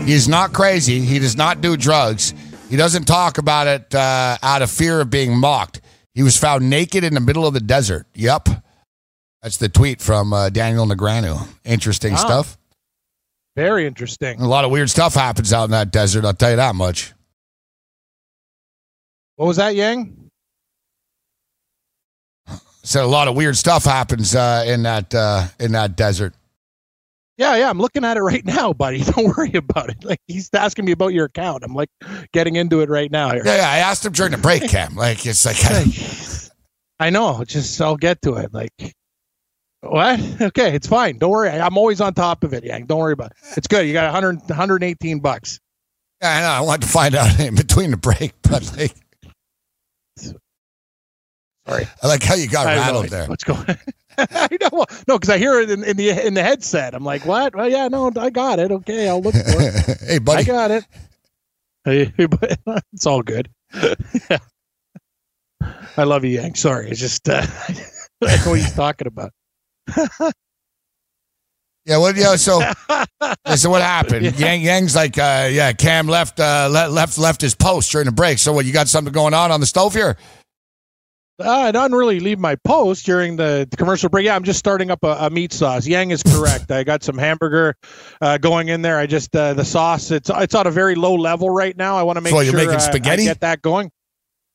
He 0.04 0.12
is 0.14 0.26
not 0.26 0.52
crazy. 0.52 0.98
He 1.00 1.20
does 1.20 1.36
not 1.36 1.60
do 1.60 1.76
drugs. 1.76 2.34
He 2.68 2.76
doesn't 2.76 3.04
talk 3.04 3.38
about 3.38 3.68
it 3.68 3.94
uh, 3.94 4.36
out 4.42 4.62
of 4.62 4.70
fear 4.70 5.00
of 5.00 5.10
being 5.10 5.36
mocked. 5.38 5.80
He 6.14 6.24
was 6.24 6.36
found 6.36 6.68
naked 6.68 7.04
in 7.04 7.14
the 7.14 7.20
middle 7.20 7.46
of 7.46 7.54
the 7.54 7.60
desert. 7.60 8.06
Yep. 8.14 8.48
That's 9.42 9.58
the 9.58 9.68
tweet 9.68 10.00
from 10.02 10.32
uh, 10.32 10.48
Daniel 10.48 10.84
Negreanu. 10.84 11.46
Interesting 11.64 12.14
Wow. 12.14 12.18
stuff. 12.18 12.58
Very 13.54 13.86
interesting. 13.86 14.40
A 14.40 14.48
lot 14.48 14.64
of 14.64 14.72
weird 14.72 14.90
stuff 14.90 15.14
happens 15.14 15.52
out 15.52 15.64
in 15.66 15.70
that 15.70 15.92
desert, 15.92 16.24
I'll 16.24 16.34
tell 16.34 16.50
you 16.50 16.56
that 16.56 16.74
much. 16.74 17.12
What 19.36 19.46
was 19.46 19.56
that, 19.58 19.76
Yang? 19.76 20.25
Said 22.86 23.02
a 23.02 23.08
lot 23.08 23.26
of 23.26 23.34
weird 23.34 23.56
stuff 23.56 23.84
happens 23.84 24.36
uh, 24.36 24.62
in 24.64 24.84
that 24.84 25.12
uh, 25.12 25.48
in 25.58 25.72
that 25.72 25.96
desert. 25.96 26.34
Yeah, 27.36 27.56
yeah, 27.56 27.68
I'm 27.68 27.80
looking 27.80 28.04
at 28.04 28.16
it 28.16 28.20
right 28.20 28.44
now, 28.44 28.72
buddy. 28.72 29.00
Don't 29.02 29.36
worry 29.36 29.50
about 29.54 29.90
it. 29.90 30.04
Like 30.04 30.20
he's 30.28 30.48
asking 30.54 30.84
me 30.84 30.92
about 30.92 31.08
your 31.12 31.24
account. 31.24 31.64
I'm 31.64 31.74
like 31.74 31.88
getting 32.32 32.54
into 32.54 32.82
it 32.82 32.88
right 32.88 33.10
now 33.10 33.32
here. 33.32 33.42
Yeah, 33.44 33.56
yeah. 33.56 33.68
I 33.68 33.78
asked 33.78 34.06
him 34.06 34.12
during 34.12 34.30
the 34.30 34.38
break, 34.38 34.62
Cam. 34.68 34.94
Like 34.94 35.26
it's 35.26 35.44
like 35.44 35.56
I 37.00 37.10
know. 37.10 37.42
Just 37.42 37.80
I'll 37.80 37.96
get 37.96 38.22
to 38.22 38.34
it. 38.34 38.54
Like 38.54 38.94
what? 39.80 40.20
Okay, 40.40 40.72
it's 40.72 40.86
fine. 40.86 41.18
Don't 41.18 41.30
worry. 41.30 41.50
I'm 41.50 41.76
always 41.76 42.00
on 42.00 42.14
top 42.14 42.44
of 42.44 42.54
it, 42.54 42.62
Yang. 42.62 42.86
Don't 42.86 43.00
worry 43.00 43.14
about 43.14 43.32
it. 43.32 43.36
It's 43.56 43.66
good. 43.66 43.84
You 43.84 43.94
got 43.94 44.12
100, 44.12 44.42
118 44.48 45.18
bucks. 45.18 45.58
Yeah, 46.22 46.36
I 46.36 46.40
know. 46.40 46.50
I 46.50 46.60
wanted 46.60 46.82
to 46.82 46.92
find 46.92 47.16
out 47.16 47.40
in 47.40 47.56
between 47.56 47.90
the 47.90 47.96
break, 47.96 48.32
but 48.42 48.76
like, 48.76 48.94
sorry. 51.66 51.86
I 52.02 52.06
like 52.06 52.22
how 52.22 52.34
you 52.34 52.48
got 52.48 52.66
I 52.66 52.76
rattled 52.76 53.06
idea 53.06 53.18
there. 53.18 53.28
What's 53.28 53.44
going? 53.44 53.64
I 54.18 54.48
know. 54.60 54.84
No, 55.08 55.18
because 55.18 55.30
I 55.30 55.38
hear 55.38 55.60
it 55.60 55.70
in, 55.70 55.84
in 55.84 55.96
the 55.96 56.10
in 56.26 56.34
the 56.34 56.42
headset. 56.42 56.94
I'm 56.94 57.04
like, 57.04 57.26
what? 57.26 57.54
Well, 57.54 57.68
yeah, 57.68 57.88
no, 57.88 58.10
I 58.16 58.30
got 58.30 58.58
it. 58.58 58.70
Okay, 58.70 59.08
I'll 59.08 59.20
look 59.20 59.34
for 59.34 59.40
it. 59.44 60.00
hey, 60.06 60.18
buddy. 60.18 60.40
I 60.40 60.44
got 60.44 60.70
it. 60.70 60.84
Hey, 61.84 62.12
but 62.26 62.58
it's 62.92 63.06
all 63.06 63.22
good. 63.22 63.48
I 65.96 66.04
love 66.04 66.24
you, 66.24 66.30
Yang. 66.30 66.54
Sorry, 66.56 66.90
it's 66.90 67.00
just 67.00 67.28
uh, 67.28 67.46
I 68.22 68.36
know 68.36 68.50
what 68.50 68.58
he's 68.58 68.74
talking 68.74 69.06
about. 69.06 69.32
Yeah, 71.86 71.98
what? 71.98 72.16
Yeah, 72.16 72.34
so, 72.34 72.60
so 73.54 73.70
what 73.70 73.80
happened? 73.80 74.24
Yeah. 74.24 74.32
Yang 74.32 74.62
Yang's 74.62 74.96
like, 74.96 75.16
uh, 75.18 75.48
yeah, 75.52 75.72
Cam 75.72 76.08
left, 76.08 76.40
uh, 76.40 76.68
le- 76.68 76.88
left, 76.88 77.16
left 77.16 77.40
his 77.40 77.54
post 77.54 77.92
during 77.92 78.06
the 78.06 78.12
break. 78.12 78.38
So, 78.38 78.52
what? 78.52 78.66
You 78.66 78.72
got 78.72 78.88
something 78.88 79.12
going 79.12 79.34
on 79.34 79.52
on 79.52 79.60
the 79.60 79.66
stove 79.66 79.94
here? 79.94 80.16
Uh, 81.38 81.50
I 81.50 81.70
don't 81.70 81.92
really 81.92 82.18
leave 82.18 82.38
my 82.38 82.56
post 82.56 83.04
during 83.04 83.36
the, 83.36 83.68
commercial 83.76 84.08
break. 84.08 84.24
Yeah, 84.24 84.36
I'm 84.36 84.44
just 84.44 84.58
starting 84.58 84.90
up 84.90 85.04
a, 85.04 85.16
a 85.20 85.30
meat 85.30 85.52
sauce. 85.52 85.86
Yang 85.86 86.12
is 86.12 86.22
correct. 86.22 86.70
I 86.70 86.82
got 86.82 87.02
some 87.02 87.18
hamburger 87.18 87.76
uh, 88.22 88.38
going 88.38 88.68
in 88.68 88.80
there. 88.80 88.98
I 88.98 89.06
just 89.06 89.36
uh, 89.36 89.52
the 89.52 89.64
sauce. 89.64 90.10
It's 90.10 90.30
it's 90.34 90.54
on 90.54 90.66
a 90.66 90.70
very 90.70 90.94
low 90.94 91.14
level 91.14 91.50
right 91.50 91.76
now. 91.76 91.96
I 91.96 92.04
want 92.04 92.16
to 92.16 92.22
make 92.22 92.30
So 92.30 92.36
sure 92.36 92.44
you're 92.44 92.54
making 92.56 92.76
uh, 92.76 92.78
spaghetti? 92.78 93.24
I 93.24 93.26
get 93.26 93.40
that 93.40 93.60
going. 93.60 93.90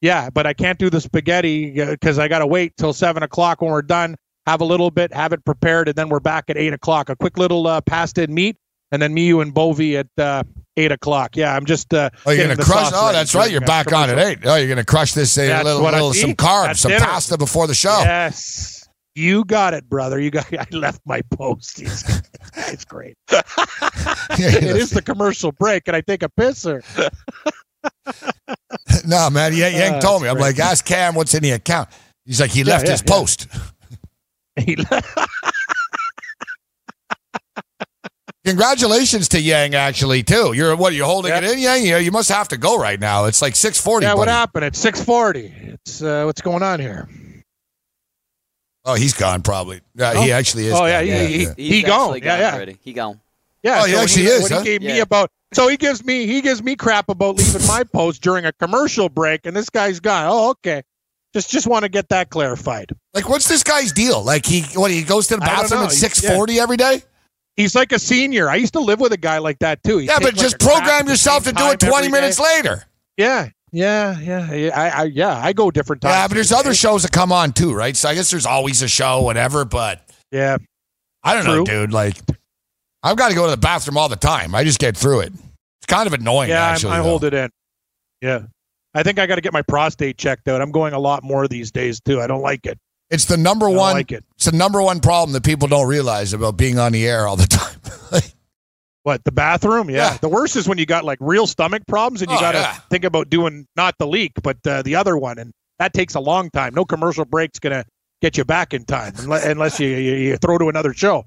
Yeah, 0.01 0.31
but 0.31 0.47
I 0.47 0.53
can't 0.53 0.79
do 0.79 0.89
the 0.89 0.99
spaghetti 0.99 1.73
because 1.73 2.17
I 2.17 2.27
got 2.27 2.39
to 2.39 2.47
wait 2.47 2.75
till 2.77 2.93
seven 2.93 3.21
o'clock 3.21 3.61
when 3.61 3.69
we're 3.71 3.83
done. 3.83 4.15
Have 4.47 4.61
a 4.61 4.65
little 4.65 4.89
bit, 4.89 5.13
have 5.13 5.33
it 5.33 5.45
prepared, 5.45 5.87
and 5.87 5.95
then 5.95 6.09
we're 6.09 6.19
back 6.19 6.45
at 6.49 6.57
eight 6.57 6.73
o'clock. 6.73 7.09
A 7.09 7.15
quick 7.15 7.37
little 7.37 7.67
uh, 7.67 7.81
pasta 7.81 8.23
and 8.23 8.33
meat, 8.33 8.57
and 8.91 8.99
then 8.99 9.13
me, 9.13 9.27
you, 9.27 9.41
and 9.41 9.53
Bovie 9.53 9.97
at 9.97 10.07
uh, 10.17 10.41
eight 10.81 10.91
o'clock. 10.91 11.35
Yeah, 11.35 11.55
I'm 11.55 11.65
just. 11.65 11.93
Uh, 11.93 12.09
Oh, 12.25 12.31
you're 12.31 12.47
gonna 12.47 12.61
crush. 12.63 12.91
Oh, 12.93 13.11
that's 13.11 13.33
right. 13.35 13.49
You're 13.51 13.63
uh, 13.63 13.65
back 13.67 13.91
on 13.93 14.09
at 14.09 14.17
eight. 14.19 14.39
Oh, 14.45 14.55
you're 14.55 14.69
gonna 14.69 14.83
crush 14.85 15.13
this 15.13 15.37
a 15.37 15.47
That's 15.47 15.63
little, 15.65 15.81
little 15.83 16.13
some 16.13 16.33
carbs, 16.33 16.77
some 16.77 16.91
dinner. 16.91 17.05
pasta 17.05 17.37
before 17.37 17.67
the 17.67 17.73
show. 17.75 17.99
Yes. 18.01 18.87
You 19.15 19.43
got 19.43 19.73
it, 19.73 19.89
brother. 19.89 20.19
You 20.19 20.31
got. 20.31 20.47
I 20.57 20.65
left 20.71 21.01
my 21.05 21.21
post. 21.31 21.81
It's, 21.81 22.21
it's 22.55 22.85
great. 22.85 23.17
it 23.29 24.63
is 24.63 24.91
the 24.91 25.01
commercial 25.01 25.51
break, 25.51 25.83
and 25.87 25.95
I 25.97 26.01
take 26.01 26.23
a 26.23 26.29
pisser. 26.29 26.81
no, 29.05 29.29
man. 29.29 29.53
Yang, 29.53 29.73
Yang 29.75 29.93
Uh, 29.95 30.01
told 30.01 30.21
me. 30.21 30.29
I'm 30.29 30.37
like, 30.37 30.59
ask 30.59 30.85
Cam 30.85 31.15
what's 31.15 31.33
in 31.33 31.43
the 31.43 31.51
account. 31.51 31.89
He's 32.25 32.39
like, 32.39 32.51
he 32.51 32.61
Yeah, 32.61 32.73
left 32.73 32.85
yeah, 32.85 32.91
his 32.91 33.03
yeah. 33.05 33.13
post. 33.13 33.47
Congratulations 38.45 39.27
to 39.29 39.39
Yang, 39.41 39.75
actually, 39.75 40.23
too. 40.23 40.53
You're 40.53 40.75
what? 40.75 40.93
You're 40.93 41.05
holding 41.05 41.31
it 41.31 41.43
in, 41.43 41.59
Yang. 41.59 41.85
You, 41.85 41.97
you 41.97 42.11
must 42.11 42.29
have 42.29 42.47
to 42.47 42.57
go 42.57 42.77
right 42.79 42.99
now. 42.99 43.25
It's 43.25 43.41
like 43.41 43.55
six 43.55 43.79
forty. 43.79 44.05
yeah, 44.07 44.15
what 44.15 44.27
happened? 44.27 44.65
It's 44.65 44.79
six 44.79 45.03
forty. 45.03 45.53
It's 45.55 46.01
uh, 46.01 46.23
what's 46.25 46.41
going 46.41 46.63
on 46.63 46.79
here? 46.79 47.07
Oh, 48.83 48.95
he's 48.95 49.13
gone 49.13 49.43
probably. 49.43 49.81
Yeah, 49.93 50.13
Oh. 50.15 50.21
he 50.23 50.31
actually 50.31 50.65
is. 50.65 50.73
Oh 50.73 50.79
gone. 50.79 50.89
yeah, 50.89 51.01
he, 51.01 51.25
he, 51.37 51.43
yeah. 51.43 51.53
he 51.55 51.81
gone. 51.83 52.17
Yeah, 52.17 52.39
yeah. 52.39 52.55
Already. 52.55 52.77
He 52.81 52.93
gone. 52.93 53.19
Yeah, 53.61 53.81
Oh, 53.81 53.85
he 53.85 53.91
so 53.91 53.97
when 53.97 54.03
actually 54.03 54.23
he, 54.23 54.27
is, 54.29 54.41
What 54.41 54.51
huh? 54.51 54.59
he 54.61 54.65
gave 54.65 54.81
me 54.81 54.99
about, 55.01 55.29
so 55.53 55.67
he 55.67 55.77
gives 55.77 56.03
me 56.03 56.25
he 56.25 56.41
gives 56.41 56.63
me 56.63 56.75
crap 56.75 57.09
about 57.09 57.35
leaving 57.35 57.67
my 57.67 57.83
post 57.83 58.23
during 58.23 58.45
a 58.45 58.51
commercial 58.53 59.07
break, 59.07 59.45
and 59.45 59.55
this 59.55 59.69
guy's 59.69 59.99
gone. 59.99 60.25
Oh, 60.27 60.49
okay. 60.51 60.81
Just 61.33 61.51
just 61.51 61.67
want 61.67 61.83
to 61.83 61.89
get 61.89 62.09
that 62.09 62.31
clarified. 62.31 62.89
Like, 63.13 63.29
what's 63.29 63.47
this 63.47 63.61
guy's 63.61 63.91
deal? 63.91 64.23
Like, 64.23 64.47
he 64.47 64.63
what? 64.73 64.89
He 64.89 65.03
goes 65.03 65.27
to 65.27 65.35
the 65.35 65.41
bathroom 65.41 65.81
at 65.83 65.91
He's- 65.91 65.99
six 65.99 66.27
forty 66.27 66.59
every 66.59 66.77
day. 66.77 67.03
He's 67.57 67.75
like 67.75 67.91
a 67.91 67.99
senior. 67.99 68.49
I 68.49 68.55
used 68.55 68.73
to 68.73 68.79
live 68.79 68.99
with 68.99 69.11
a 69.11 69.17
guy 69.17 69.37
like 69.37 69.59
that 69.59 69.83
too. 69.83 69.97
He'd 69.97 70.07
Yeah, 70.07 70.19
but 70.19 70.33
like, 70.33 70.35
just 70.35 70.59
program 70.59 71.07
yourself 71.07 71.43
to 71.43 71.51
do 71.51 71.69
it 71.69 71.79
twenty 71.79 72.09
minutes 72.09 72.37
day. 72.37 72.43
later. 72.43 72.85
Yeah, 73.17 73.49
yeah, 73.71 74.19
yeah. 74.19 74.71
I, 74.73 74.89
I 74.89 75.03
yeah, 75.05 75.37
I 75.37 75.53
go 75.53 75.71
different 75.71 76.01
times. 76.01 76.13
Yeah, 76.13 76.27
but 76.27 76.35
there's 76.35 76.51
other 76.51 76.73
shows 76.73 77.03
that 77.03 77.11
come 77.11 77.31
on 77.31 77.53
too, 77.53 77.73
right? 77.73 77.95
So 77.95 78.09
I 78.09 78.15
guess 78.15 78.31
there's 78.31 78.45
always 78.45 78.81
a 78.81 78.87
show, 78.87 79.21
whatever. 79.21 79.65
But 79.65 80.09
Yeah, 80.31 80.57
I 81.23 81.33
don't 81.33 81.45
know, 81.45 81.63
dude. 81.63 81.93
Like, 81.93 82.17
I've 83.03 83.17
got 83.17 83.29
to 83.29 83.35
go 83.35 83.45
to 83.45 83.51
the 83.51 83.57
bathroom 83.57 83.97
all 83.97 84.09
the 84.09 84.15
time. 84.15 84.55
I 84.55 84.63
just 84.63 84.79
get 84.79 84.97
through 84.97 85.21
it. 85.21 85.33
It's 85.33 85.87
kind 85.87 86.07
of 86.07 86.13
annoying, 86.13 86.49
yeah. 86.49 86.65
Actually. 86.65 86.93
I 86.93 86.99
hold 86.99 87.23
it 87.23 87.33
in. 87.33 87.49
Yeah, 88.21 88.41
I 88.93 89.03
think 89.03 89.19
I 89.19 89.25
got 89.25 89.35
to 89.35 89.41
get 89.41 89.53
my 89.53 89.61
prostate 89.61 90.17
checked 90.17 90.47
out. 90.47 90.61
I'm 90.61 90.71
going 90.71 90.93
a 90.93 90.99
lot 90.99 91.23
more 91.23 91.47
these 91.47 91.71
days 91.71 91.99
too. 92.01 92.21
I 92.21 92.27
don't 92.27 92.41
like 92.41 92.65
it. 92.65 92.77
It's 93.11 93.25
the 93.25 93.37
number 93.37 93.69
one. 93.69 93.93
like 93.93 94.11
it. 94.11 94.23
It's 94.35 94.45
the 94.45 94.51
number 94.57 94.81
one 94.81 94.99
problem 95.01 95.33
that 95.33 95.43
people 95.43 95.67
don't 95.67 95.87
realize 95.87 96.33
about 96.33 96.57
being 96.57 96.79
on 96.79 96.93
the 96.93 97.05
air 97.07 97.27
all 97.27 97.35
the 97.35 97.45
time. 97.47 97.77
What 99.03 99.23
the 99.23 99.31
bathroom? 99.31 99.89
Yeah. 99.89 100.11
Yeah. 100.11 100.17
The 100.17 100.29
worst 100.29 100.55
is 100.55 100.67
when 100.67 100.77
you 100.77 100.85
got 100.85 101.03
like 101.03 101.17
real 101.21 101.47
stomach 101.47 101.81
problems 101.87 102.21
and 102.21 102.29
you 102.29 102.37
Oh, 102.37 102.39
got 102.41 102.51
to 102.51 102.59
yeah. 102.59 102.73
think 102.91 103.03
about 103.03 103.29
doing 103.31 103.65
not 103.75 103.95
the 103.97 104.05
leak, 104.05 104.33
but 104.43 104.57
uh, 104.67 104.83
the 104.83 104.95
other 104.95 105.17
one, 105.17 105.39
and 105.39 105.51
that 105.79 105.93
takes 105.93 106.13
a 106.13 106.19
long 106.19 106.51
time. 106.51 106.75
No 106.75 106.85
commercial 106.85 107.25
break's 107.25 107.57
gonna 107.57 107.83
get 108.21 108.37
you 108.37 108.45
back 108.45 108.75
in 108.75 108.85
time 108.85 109.13
unless, 109.17 109.43
unless 109.45 109.79
you, 109.79 109.87
you 109.87 110.13
you 110.13 110.37
throw 110.37 110.59
to 110.59 110.69
another 110.69 110.93
show. 110.93 111.25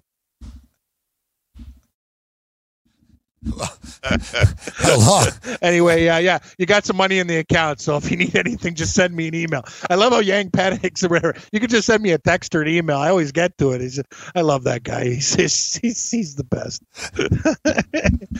Hello. 4.05 5.25
anyway, 5.63 6.05
yeah, 6.05 6.19
yeah, 6.19 6.39
you 6.59 6.67
got 6.67 6.85
some 6.85 6.97
money 6.97 7.19
in 7.19 7.27
the 7.27 7.37
account. 7.37 7.81
So 7.81 7.97
if 7.97 8.11
you 8.11 8.17
need 8.17 8.37
anything, 8.37 8.75
just 8.75 8.95
send 8.95 9.15
me 9.15 9.29
an 9.29 9.35
email. 9.35 9.65
I 9.91 9.95
love 9.95 10.13
how 10.13 10.21
Yang 10.21 10.51
panics 10.51 11.05
or 11.05 11.09
whatever. 11.09 11.35
You 11.53 11.61
can 11.61 11.69
just 11.69 11.87
send 11.87 12.03
me 12.03 12.13
a 12.13 12.19
text 12.19 12.55
or 12.55 12.63
an 12.63 12.69
email. 12.69 12.97
I 12.97 13.11
always 13.11 13.33
get 13.33 13.57
to 13.59 13.73
it. 13.73 13.81
He's, 13.81 14.01
I 14.35 14.41
love 14.41 14.65
that 14.65 14.83
guy. 14.83 15.05
He's 15.05 15.35
he's, 15.35 15.77
he's, 15.77 16.11
he's 16.11 16.35
the 16.37 16.45
best. 16.45 16.83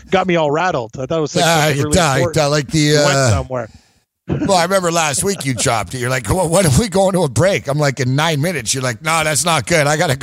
got 0.11 0.27
me 0.27 0.37
all 0.37 0.51
rattled. 0.51 0.99
I 0.99 1.07
thought 1.07 1.19
it 1.19 1.21
was 1.21 1.37
like, 1.37 1.77
you 1.77 1.83
really 1.85 1.95
die- 1.95 2.33
die 2.33 2.47
like 2.47 2.69
the, 2.69 2.89
We 2.89 2.95
went 2.95 3.09
uh, 3.09 3.31
somewhere. 3.31 3.69
Well, 4.27 4.55
I 4.55 4.63
remember 4.63 4.91
last 4.91 5.23
week 5.23 5.45
you 5.45 5.53
dropped 5.53 5.93
it. 5.95 5.99
You're 5.99 6.09
like, 6.09 6.31
well, 6.31 6.49
what 6.49 6.65
if 6.65 6.79
we 6.79 6.89
go 6.89 7.11
into 7.11 7.25
a 7.25 7.29
break? 7.29 7.69
I'm 7.69 7.77
like, 7.77 8.01
in 8.01 8.17
nine 8.17 8.41
minutes. 8.41 8.73
You're 8.73 8.83
like, 8.83 9.03
no, 9.03 9.23
that's 9.23 9.45
not 9.45 9.67
good. 9.67 9.87
I 9.87 9.99
got 9.99 10.09
to 10.09 10.17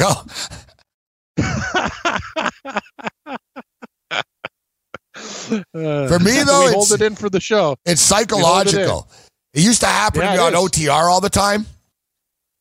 go. 5.50 5.64
For 6.08 6.20
me, 6.20 6.40
Uh, 6.42 6.44
though, 6.46 6.60
we 6.62 6.66
it's- 6.68 6.74
hold 6.74 6.92
it 6.92 7.02
in 7.02 7.16
for 7.16 7.30
the 7.30 7.40
show. 7.40 7.76
It's 7.86 8.08
hold 8.10 8.22
it 8.24 8.30
psychological. 8.30 9.10
It, 9.54 9.62
used 9.64 9.82
to 9.82 9.88
happen 9.88 10.22
Yeah, 10.22 10.32
to 10.36 10.38
me 10.38 10.44
on. 10.48 10.54
OTR 10.54 11.10
all 11.12 11.22
the 11.22 11.30
time. 11.30 11.66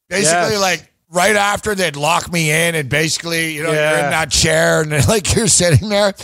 Basically, 0.08 0.52
Yes. 0.52 0.60
like 0.60 0.92
right 1.10 1.36
after 1.36 1.74
they'd 1.74 1.96
lock 1.96 2.32
me 2.32 2.50
in, 2.50 2.74
and 2.74 2.88
basically, 2.88 3.52
you 3.54 3.62
know, 3.62 3.70
you're 3.72 3.80
in 3.80 4.10
that 4.10 4.30
chair, 4.30 4.82
and 4.82 4.90
like 5.08 5.34
you're 5.34 5.46
sitting 5.48 5.88
there. 5.88 6.14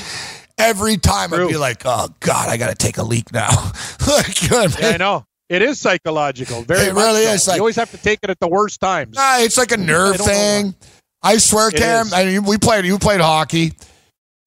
Every 0.58 0.96
time 0.96 1.34
I'd 1.34 1.48
be 1.48 1.56
like, 1.58 1.82
"Oh 1.84 2.08
God, 2.20 2.48
I 2.48 2.56
got 2.56 2.70
to 2.70 2.74
take 2.74 2.96
a 2.98 3.02
leak 3.02 3.30
now." 3.32 3.50
like, 4.08 4.42
you 4.42 4.48
know 4.48 4.62
what 4.62 4.76
I 4.78 4.80
Yeah. 4.80 4.94
I 4.94 4.96
know. 4.96 5.24
It 5.48 5.62
is 5.62 5.78
psychological. 5.80 6.62
Very 6.62 6.86
It 6.88 6.94
much 6.94 7.04
really 7.04 7.24
so. 7.26 7.32
is, 7.32 7.46
like- 7.48 7.56
you 7.56 7.60
always 7.62 7.76
have 7.76 7.90
to 7.92 7.98
take 7.98 8.18
it 8.24 8.30
at 8.30 8.40
the 8.40 8.48
worst 8.48 8.80
times. 8.80 9.14
Nah, 9.16 9.38
it's 9.38 9.56
like 9.58 9.70
a 9.70 9.76
nerve 9.76 10.14
I 10.20 10.24
thing. 10.24 10.74
I 11.22 11.36
swear, 11.38 11.68
It 11.68 11.76
Cam. 11.76 12.06
is. 12.06 12.12
I 12.12 12.24
mean, 12.24 12.44
we 12.44 12.56
played. 12.58 12.84
You 12.86 12.98
played 12.98 13.20
hockey, 13.20 13.74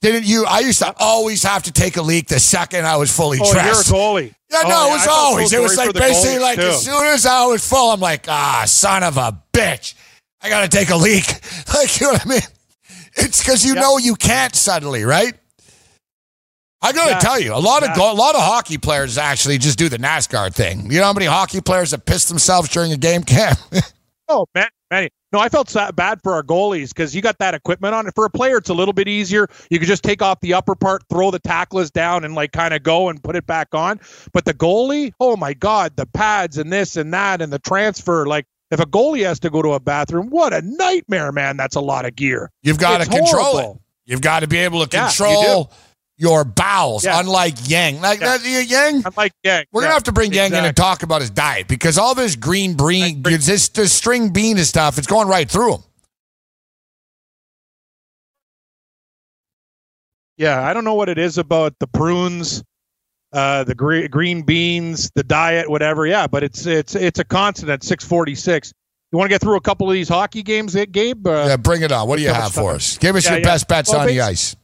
didn't 0.02 0.26
you? 0.26 0.45
I 0.45 0.60
used 0.60 0.80
to 0.80 0.93
always 1.00 1.43
have 1.43 1.64
to 1.64 1.72
take 1.72 1.97
a 1.97 2.02
leak 2.02 2.28
the 2.28 2.39
second 2.39 2.86
I 2.86 2.95
was 2.97 3.16
fully 3.16 3.39
Oh, 3.41 3.45
you're 3.52 3.60
a 3.60 3.64
dressed. 3.64 3.91
goalie. 3.91 4.34
Yeah, 4.52 4.62
Oh, 4.66 4.70
no, 4.70 4.70
yeah, 4.70 4.88
it 4.88 4.91
was 4.91 5.08
I 5.08 5.12
always. 5.12 5.54
It 5.54 5.62
was 5.62 5.78
like 5.78 5.93
basically 5.93 6.39
like 6.39 6.58
too. 6.60 6.66
as 6.68 6.84
soon 6.86 7.06
as 7.06 7.26
I 7.26 7.45
was 7.45 7.68
full, 7.68 7.91
I'm 7.91 8.00
like, 8.00 8.26
ah, 8.30 8.64
son 8.66 9.04
of 9.04 9.18
a 9.18 9.38
bitch. 9.54 9.93
I 10.41 10.50
got 10.50 10.62
to 10.62 10.70
take 10.70 10.89
a 10.89 10.95
leak. 10.95 11.26
Like, 11.74 12.00
you 12.00 12.08
know 12.08 12.14
what 12.14 12.26
I 12.26 12.30
mean? 12.30 12.41
It's 13.16 13.39
because 13.43 13.64
you 13.66 13.76
know 13.76 13.97
you 13.97 14.16
can't 14.16 14.56
suddenly, 14.56 15.04
right? 15.04 15.34
I 16.82 16.93
got 16.93 17.06
to 17.06 17.12
Yeah. 17.12 17.20
tell 17.20 17.39
you, 17.39 17.54
a 17.54 17.60
lot 17.60 17.84
of 17.84 17.89
Yeah. 17.89 17.95
go- 17.97 18.12
a 18.12 18.14
lot 18.14 18.36
of 18.36 18.41
hockey 18.41 18.78
players 18.78 19.18
actually 19.18 19.58
just 19.58 19.78
do 19.78 19.89
the 19.89 19.97
NASCAR 20.00 20.54
thing. 20.54 20.89
You 20.91 21.00
know 21.00 21.06
how 21.06 21.14
many 21.14 21.26
hockey 21.26 21.60
players 21.62 21.91
that 21.91 22.06
piss 22.06 22.26
themselves 22.26 22.70
during 22.70 22.93
a 22.93 22.97
game? 22.97 23.24
Cam, 23.24 23.56
Oh, 24.30 24.45
man. 24.56 24.68
No, 25.32 25.40
I 25.40 25.50
felt 25.50 25.72
bad 25.96 26.22
for 26.24 26.34
our 26.34 26.42
goalies 26.44 26.90
because 26.90 27.16
you 27.16 27.22
got 27.22 27.38
that 27.38 27.54
equipment 27.54 27.94
on 27.94 28.08
it. 28.08 28.16
For 28.16 28.26
a 28.26 28.30
player, 28.32 28.58
it's 28.58 28.70
a 28.70 28.74
little 28.74 28.94
bit 28.94 29.08
easier. 29.08 29.48
You 29.70 29.78
could 29.78 29.88
just 29.88 30.02
take 30.04 30.22
off 30.24 30.40
the 30.40 30.56
upper 30.56 30.76
part, 30.76 31.04
throw 31.10 31.30
the 31.30 31.40
tackless 31.40 31.92
down, 31.92 32.24
and 32.24 32.34
like 32.34 32.52
kind 32.52 32.74
of 32.74 32.82
go 32.82 33.10
and 33.10 33.22
put 33.24 33.36
it 33.36 33.46
back 33.46 33.76
on. 33.76 34.00
But 34.34 34.46
the 34.46 34.56
goalie, 34.56 35.14
oh 35.20 35.38
my 35.38 35.54
God, 35.54 35.96
the 35.96 36.08
pads 36.08 36.58
and 36.58 36.74
this 36.74 36.96
and 36.96 37.14
that 37.14 37.42
and 37.42 37.54
the 37.54 37.60
transfer. 37.60 38.26
Like, 38.26 38.48
if 38.72 38.80
a 38.80 38.86
goalie 38.86 39.24
has 39.24 39.40
to 39.42 39.50
go 39.52 39.62
to 39.62 39.74
a 39.74 39.80
bathroom, 39.80 40.30
what 40.30 40.54
a 40.54 40.62
nightmare, 40.64 41.32
man. 41.32 41.58
That's 41.58 41.76
a 41.76 41.82
lot 41.82 42.06
of 42.06 42.16
gear. 42.16 42.52
You've 42.64 42.80
got 42.80 43.00
to 43.04 43.10
control 43.10 43.44
horrible. 43.44 43.82
it. 44.06 44.12
You've 44.12 44.22
got 44.22 44.40
to 44.40 44.48
be 44.48 44.58
able 44.58 44.86
to 44.86 44.98
Yeah, 44.98 45.08
control 45.10 45.72
your 46.20 46.43
bowels, 46.43 47.05
Yeah. 47.05 47.20
unlike 47.20 47.55
Yang. 47.70 48.01
Like 48.01 48.20
Yeah. 48.20 48.38
Yang. 48.59 49.03
I'm 49.05 49.13
like, 49.15 49.32
yeah, 49.43 49.63
We're 49.72 49.82
gonna 49.82 49.93
have 49.93 50.03
to 50.03 50.11
bring 50.11 50.34
Yang 50.34 50.53
in 50.53 50.65
and 50.65 50.76
talk 50.76 51.01
about 51.01 51.22
his 51.22 51.30
diet 51.30 51.67
because 51.70 51.97
all 51.97 52.13
this 52.13 52.36
green 52.36 52.74
bean, 52.76 53.24
this, 53.24 53.70
this 53.70 53.93
string 53.93 54.30
bean 54.30 54.57
and 54.57 54.67
stuff, 54.67 54.97
it's 54.97 55.07
going 55.07 55.28
right 55.30 55.49
through 55.49 55.76
him. 55.76 55.84
Yeah, 60.38 60.61
I 60.67 60.74
don't 60.74 60.84
know 60.86 60.93
what 60.93 61.09
it 61.09 61.17
is 61.17 61.38
about 61.38 61.74
the 61.80 61.88
prunes, 61.88 62.63
uh, 63.34 63.63
the 63.65 63.76
gre- 63.76 64.07
green 64.07 64.41
beans, 64.41 65.11
the 65.15 65.24
diet, 65.24 65.70
whatever. 65.70 66.05
Yeah, 66.05 66.28
but 66.28 66.43
it's 66.43 66.65
it's 66.65 66.95
it's 66.95 67.20
a 67.20 67.26
constant 67.26 67.70
at 67.70 67.84
646. 67.84 68.72
You 69.11 69.17
want 69.17 69.30
to 69.30 69.34
get 69.34 69.41
through 69.41 69.55
a 69.57 69.61
couple 69.61 69.88
of 69.89 69.93
these 69.93 70.07
hockey 70.07 70.43
games, 70.43 70.76
eh, 70.76 70.86
Gabe? 70.86 71.26
Uh, 71.28 71.45
Yeah, 71.47 71.57
bring 71.57 71.82
it 71.82 71.91
on. 71.91 72.07
What 72.07 72.17
do 72.17 72.22
you 72.24 72.30
have 72.30 72.53
for 72.53 72.74
us? 72.74 72.97
Give 72.99 73.15
us 73.15 73.26
Yeah, 73.26 73.32
your 73.32 73.39
yeah. 73.39 73.45
best 73.45 73.67
bets 73.67 73.89
Well, 73.91 74.01
on 74.01 74.07
the 74.07 74.22
ice. 74.22 74.55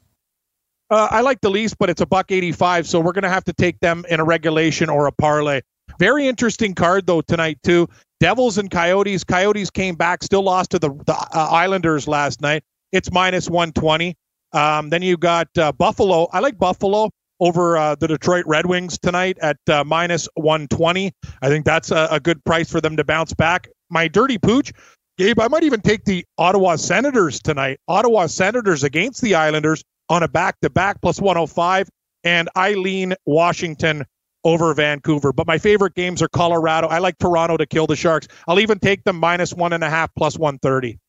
Uh, 0.90 1.08
I 1.10 1.22
like 1.22 1.42
the 1.42 1.50
least, 1.50 1.78
but 1.80 1.90
it's 1.90 2.02
a 2.02 2.06
buck 2.06 2.32
85, 2.32 2.88
so 2.88 3.00
we're 3.00 3.12
going 3.12 3.24
to 3.24 3.30
have 3.30 3.44
to 3.46 3.54
take 3.54 3.80
them 3.80 4.06
in 4.10 4.20
a 4.20 4.24
regulation 4.24 4.90
or 4.90 5.08
a 5.08 5.12
parlay. 5.12 5.62
Very 6.00 6.28
interesting 6.28 6.74
card 6.76 7.08
though 7.08 7.22
tonight 7.22 7.60
too. 7.64 7.88
Devils 8.20 8.58
and 8.58 8.70
Coyotes. 8.70 9.24
Coyotes 9.24 9.70
came 9.70 9.96
back, 9.96 10.24
still 10.24 10.44
lost 10.44 10.72
to 10.72 10.80
the, 10.80 10.90
the 11.06 11.14
uh, 11.14 11.48
Islanders 11.52 12.08
last 12.08 12.42
night. 12.42 12.64
It's 12.92 13.12
minus 13.12 13.50
120. 13.50 14.16
Um, 14.54 14.90
then 14.90 15.02
you 15.02 15.18
got 15.18 15.48
uh, 15.58 15.72
Buffalo. 15.72 16.28
I 16.32 16.40
like 16.40 16.58
Buffalo 16.58 17.10
over 17.40 17.78
uh, 17.78 17.96
the 17.96 18.08
Detroit 18.08 18.46
Red 18.48 18.66
Wings 18.66 18.98
tonight 18.98 19.38
at 19.42 19.58
uh, 19.70 19.84
minus 19.84 20.30
120. 20.36 21.12
I 21.42 21.50
think 21.50 21.66
that's 21.66 21.92
a, 21.92 22.08
a 22.12 22.20
good 22.20 22.44
price 22.46 22.72
for 22.72 22.80
them 22.80 22.96
to 22.98 23.04
bounce 23.04 23.34
back. 23.34 23.68
My 23.90 24.08
dirty 24.08 24.38
pooch, 24.38 24.72
Gabe, 25.18 25.40
I 25.40 25.48
might 25.48 25.64
even 25.64 25.82
take 25.82 26.06
the 26.06 26.26
Ottawa 26.38 26.78
Senators 26.78 27.40
tonight. 27.42 27.80
Ottawa 27.88 28.28
Senators 28.28 28.84
against 28.84 29.22
the 29.22 29.36
Islanders 29.36 29.84
on 30.10 30.24
a 30.24 30.28
back 30.28 30.60
to 30.62 30.70
back 30.70 31.02
plus 31.02 31.20
105. 31.22 31.90
And 32.24 32.50
I 32.56 32.74
lean 32.74 33.14
Washington 33.26 34.04
over 34.44 34.74
Vancouver. 34.74 35.32
But 35.34 35.48
my 35.48 35.58
favorite 35.58 35.94
games 35.96 36.22
are 36.22 36.28
Colorado. 36.28 36.88
I 36.88 37.00
like 37.00 37.18
Toronto 37.20 37.58
to 37.58 37.66
kill 37.66 37.88
the 37.88 37.96
Sharks. 37.96 38.28
I'll 38.48 38.60
even 38.60 38.80
take 38.80 39.04
them 39.04 39.18
minus 39.18 39.54
one 39.54 39.74
and 39.74 39.84
a 39.84 39.90
half 39.90 40.14
plus 40.16 40.38
130. 40.38 41.00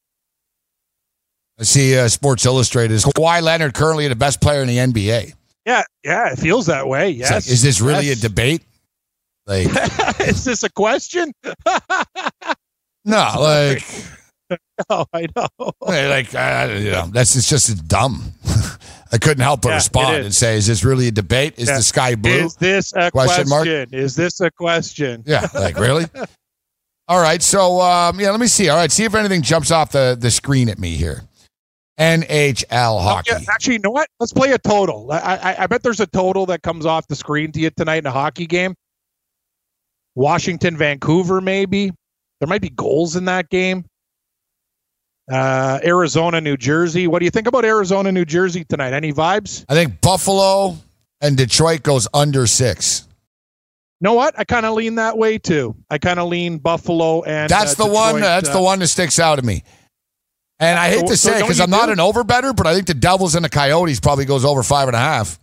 I 1.59 1.63
see 1.63 1.99
uh, 1.99 2.09
Sports 2.09 2.45
Illustrated. 2.45 2.93
Is 2.93 3.05
Kawhi 3.05 3.41
Leonard 3.41 3.73
currently 3.75 4.09
the 4.09 4.17
best 4.17 4.41
player 4.43 4.61
in 4.61 4.69
the 4.69 4.77
NBA? 4.77 5.33
Yeah, 5.65 5.83
yeah, 6.05 6.33
it 6.33 6.39
feels 6.39 6.67
that 6.67 6.87
way. 6.87 7.11
Yes. 7.11 7.31
like, 7.31 7.47
is 7.49 7.63
this 7.63 7.81
really 7.81 8.07
Yes. 8.07 8.19
a 8.19 8.29
debate? 8.29 8.63
Like, 9.47 9.67
is 10.21 10.45
this 10.45 10.63
a 10.65 10.71
question? 10.71 11.33
no, 13.05 13.33
like, 13.41 13.83
oh, 14.91 15.07
I 15.13 15.27
know. 15.35 15.49
like, 15.81 16.35
uh, 16.35 16.75
you 16.79 16.91
know, 16.91 17.07
that's 17.13 17.37
it's 17.37 17.49
just 17.49 17.87
dumb. 17.89 18.33
I 19.13 19.19
couldn't 19.19 19.43
help 19.43 19.63
but 19.63 19.69
Yeah, 19.71 19.75
respond 19.77 20.17
and 20.25 20.35
say, 20.35 20.57
"Is 20.57 20.67
this 20.67 20.85
really 20.85 21.09
a 21.09 21.13
debate? 21.13 21.55
Is 21.59 21.69
Yeah. 21.69 21.77
the 21.77 21.83
sky 21.83 22.15
blue?" 22.17 22.47
Is 22.47 22.57
this 22.57 22.93
a 22.95 23.11
Question 23.11 23.47
question? 23.49 23.49
mark? 23.49 23.93
Is 23.93 24.17
this 24.17 24.41
a 24.41 24.51
question? 24.51 25.23
Yeah, 25.27 25.47
like 25.55 25.79
really. 25.79 26.07
All 27.09 27.21
right, 27.21 27.41
so 27.41 27.81
um, 27.81 28.19
yeah, 28.19 28.31
let 28.33 28.41
me 28.41 28.49
see. 28.49 28.69
All 28.69 28.77
right, 28.77 28.91
see 28.91 29.05
if 29.05 29.15
anything 29.15 29.43
jumps 29.43 29.71
off 29.71 29.93
the 29.93 30.17
the 30.19 30.31
screen 30.31 30.69
at 30.69 30.79
me 30.79 30.97
here. 30.97 31.23
NHL 31.99 33.01
hockey. 33.01 33.31
Yeah, 33.33 33.39
actually, 33.49 33.75
you 33.75 33.81
know 33.81 33.91
what? 33.91 34.09
Let's 34.21 34.33
play 34.33 34.53
a 34.53 34.59
total. 34.59 35.11
I, 35.13 35.19
I, 35.37 35.63
I 35.63 35.67
bet 35.67 35.83
there's 35.83 36.01
a 36.01 36.07
total 36.07 36.45
that 36.47 36.63
comes 36.63 36.85
off 36.85 37.07
the 37.09 37.17
screen 37.17 37.53
to 37.53 37.61
you 37.61 37.71
tonight 37.71 37.99
in 37.99 38.07
a 38.07 38.11
hockey 38.11 38.47
game. 38.47 38.75
Washington, 40.15 40.77
Vancouver, 40.77 41.41
maybe. 41.41 41.93
There 42.41 42.49
might 42.49 42.61
be 42.61 42.71
goals 42.71 43.17
in 43.17 43.25
that 43.27 43.49
game. 43.49 43.85
Uh, 45.31 45.81
Arizona, 45.85 46.41
New 46.41 46.57
Jersey. 46.57 47.07
What 47.09 47.19
do 47.19 47.25
you 47.25 47.31
think 47.31 47.47
about 47.49 47.65
Arizona, 47.65 48.13
New 48.13 48.25
Jersey 48.25 48.65
tonight? 48.65 48.93
Any 48.93 49.13
vibes? 49.13 49.65
I 49.69 49.75
think 49.75 50.01
Buffalo 50.01 50.77
and 51.21 51.37
Detroit 51.37 51.83
goes 51.83 52.07
under 52.15 52.47
six. 52.47 53.09
know 54.01 54.13
what? 54.15 54.39
I 54.39 54.45
kind 54.45 54.65
of 54.67 54.75
lean 54.75 54.97
that 54.97 55.19
way 55.19 55.39
too. 55.39 55.75
I 55.91 55.99
kind 55.99 56.21
of 56.21 56.29
lean 56.29 56.59
Buffalo 56.59 57.23
and 57.23 57.51
That's 57.51 57.79
uh, 57.79 57.85
the 57.87 57.91
one. 57.93 58.21
That's 58.21 58.49
uh, 58.49 58.53
the 58.53 58.63
one 58.63 58.79
that 58.79 58.87
sticks 58.89 59.19
out 59.19 59.37
to 59.37 59.43
me. 59.43 59.65
And 60.61 60.79
I 60.79 60.89
hate 60.91 61.01
So- 61.01 61.07
to 61.09 61.17
say 61.17 61.39
it 61.39 61.43
because 61.43 61.59
you 61.59 61.65
I'm 61.65 61.71
not 61.71 61.89
an 61.91 61.99
over 62.01 62.23
better, 62.25 62.53
but 62.53 62.67
I 62.67 62.75
think 62.75 62.87
the 62.87 62.95
Devils 62.95 63.35
and 63.35 63.45
the 63.45 63.49
Coyotes 63.51 64.01
probably 64.01 64.25
goes 64.27 64.45
over 64.45 64.63
five 64.63 64.87
and 64.89 64.95
a 64.97 65.01
half. 65.01 65.39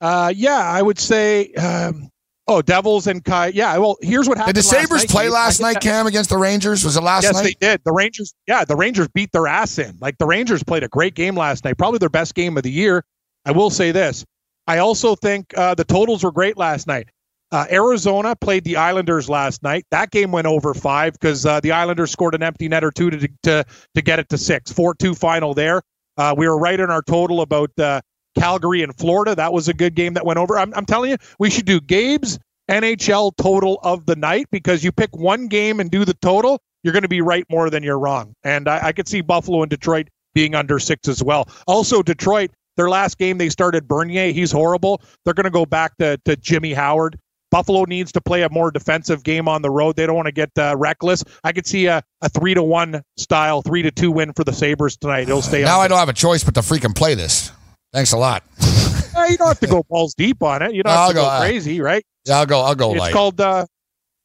Uh, 0.00 0.32
yeah, 0.34 0.58
I 0.58 0.82
would 0.82 0.98
say. 0.98 1.52
Um, 1.54 2.10
oh, 2.48 2.62
Devils 2.62 3.06
and 3.06 3.24
Kai. 3.24 3.48
Yeah. 3.48 3.76
Well, 3.78 3.96
here's 4.00 4.28
what 4.28 4.38
happened. 4.38 4.54
Did 4.54 4.60
the 4.60 4.66
Sabres 4.66 5.02
night, 5.02 5.10
play 5.10 5.28
last 5.28 5.60
night, 5.60 5.74
that- 5.74 5.82
Cam, 5.82 6.06
against 6.06 6.30
the 6.30 6.38
Rangers? 6.38 6.84
Was 6.84 6.96
it 6.96 7.02
last 7.02 7.24
yes, 7.24 7.34
night? 7.34 7.42
they 7.60 7.66
did. 7.66 7.80
The 7.84 7.92
Rangers, 7.92 8.34
yeah, 8.46 8.64
the 8.64 8.76
Rangers 8.76 9.08
beat 9.08 9.32
their 9.32 9.46
ass 9.46 9.78
in. 9.78 9.96
Like 10.00 10.18
the 10.18 10.26
Rangers 10.26 10.62
played 10.62 10.82
a 10.82 10.88
great 10.88 11.14
game 11.14 11.36
last 11.36 11.64
night, 11.64 11.76
probably 11.78 11.98
their 11.98 12.08
best 12.08 12.34
game 12.34 12.56
of 12.56 12.62
the 12.62 12.70
year. 12.70 13.04
I 13.44 13.52
will 13.52 13.70
say 13.70 13.92
this. 13.92 14.24
I 14.66 14.78
also 14.78 15.14
think 15.14 15.56
uh, 15.56 15.74
the 15.74 15.84
totals 15.84 16.24
were 16.24 16.32
great 16.32 16.56
last 16.56 16.86
night. 16.86 17.08
Uh, 17.52 17.64
Arizona 17.70 18.34
played 18.34 18.64
the 18.64 18.76
Islanders 18.76 19.28
last 19.28 19.62
night. 19.62 19.86
That 19.92 20.10
game 20.10 20.32
went 20.32 20.48
over 20.48 20.74
five 20.74 21.12
because 21.12 21.46
uh, 21.46 21.60
the 21.60 21.70
Islanders 21.70 22.10
scored 22.10 22.34
an 22.34 22.42
empty 22.42 22.68
net 22.68 22.82
or 22.82 22.90
two 22.90 23.10
to 23.10 23.28
to 23.44 23.64
to 23.94 24.02
get 24.02 24.18
it 24.18 24.28
to 24.30 24.38
six. 24.38 24.72
Four 24.72 24.94
two 24.94 25.14
final 25.14 25.54
there. 25.54 25.82
Uh, 26.16 26.34
we 26.36 26.48
were 26.48 26.58
right 26.58 26.80
in 26.80 26.90
our 26.90 27.02
total 27.02 27.42
about 27.42 27.70
uh, 27.78 28.00
Calgary 28.36 28.82
and 28.82 28.96
Florida. 28.96 29.34
That 29.34 29.52
was 29.52 29.68
a 29.68 29.74
good 29.74 29.94
game 29.94 30.14
that 30.14 30.24
went 30.24 30.38
over. 30.38 30.58
I'm, 30.58 30.72
I'm 30.74 30.86
telling 30.86 31.10
you, 31.10 31.16
we 31.38 31.50
should 31.50 31.66
do 31.66 31.80
Gabe's 31.80 32.38
NHL 32.70 33.32
total 33.36 33.78
of 33.82 34.06
the 34.06 34.16
night 34.16 34.46
because 34.50 34.82
you 34.84 34.92
pick 34.92 35.16
one 35.16 35.48
game 35.48 35.80
and 35.80 35.90
do 35.90 36.04
the 36.04 36.14
total, 36.14 36.60
you're 36.82 36.92
going 36.92 37.02
to 37.02 37.08
be 37.08 37.20
right 37.20 37.44
more 37.50 37.70
than 37.70 37.82
you're 37.82 37.98
wrong. 37.98 38.34
And 38.44 38.68
I, 38.68 38.88
I 38.88 38.92
could 38.92 39.08
see 39.08 39.20
Buffalo 39.20 39.62
and 39.62 39.70
Detroit 39.70 40.08
being 40.34 40.54
under 40.54 40.78
six 40.78 41.08
as 41.08 41.22
well. 41.22 41.48
Also, 41.66 42.02
Detroit, 42.02 42.50
their 42.76 42.90
last 42.90 43.18
game 43.18 43.38
they 43.38 43.48
started 43.48 43.88
Bernier. 43.88 44.32
He's 44.32 44.52
horrible. 44.52 45.00
They're 45.24 45.34
going 45.34 45.44
to 45.44 45.50
go 45.50 45.66
back 45.66 45.96
to, 45.98 46.18
to 46.24 46.36
Jimmy 46.36 46.74
Howard. 46.74 47.18
Buffalo 47.50 47.84
needs 47.84 48.10
to 48.12 48.20
play 48.20 48.42
a 48.42 48.50
more 48.50 48.70
defensive 48.70 49.22
game 49.22 49.48
on 49.48 49.62
the 49.62 49.70
road. 49.70 49.96
They 49.96 50.04
don't 50.04 50.16
want 50.16 50.26
to 50.26 50.32
get 50.32 50.50
uh, 50.58 50.74
reckless. 50.76 51.24
I 51.44 51.52
could 51.52 51.66
see 51.66 51.86
a, 51.86 52.02
a 52.20 52.28
three 52.28 52.54
to 52.54 52.62
one 52.62 53.02
style, 53.16 53.62
three 53.62 53.82
to 53.82 53.90
two 53.90 54.10
win 54.10 54.32
for 54.32 54.44
the 54.44 54.52
Sabres 54.52 54.96
tonight. 54.96 55.22
It'll 55.22 55.42
stay 55.42 55.62
now. 55.62 55.80
I 55.80 55.88
don't 55.88 55.98
have 55.98 56.08
a 56.08 56.12
choice 56.12 56.42
but 56.42 56.54
to 56.54 56.60
freaking 56.60 56.94
play 56.94 57.14
this. 57.14 57.52
Thanks 57.96 58.12
a 58.12 58.18
lot. 58.18 58.42
Uh, 58.60 58.92
Yeah, 59.14 59.26
you 59.28 59.38
don't 59.38 59.48
have 59.48 59.60
to 59.60 59.66
go 59.66 59.82
balls 59.88 60.12
deep 60.12 60.42
on 60.42 60.60
it. 60.60 60.74
You 60.74 60.82
don't 60.82 60.92
have 60.92 61.08
to 61.08 61.14
go, 61.14 61.38
crazy, 61.40 61.80
right? 61.80 62.04
Yeah, 62.26 62.40
I'll 62.40 62.44
go. 62.44 62.60
I'll 62.60 62.74
go 62.74 62.90
It's 62.90 63.00
light. 63.00 63.14
called 63.14 63.40
uh, 63.40 63.64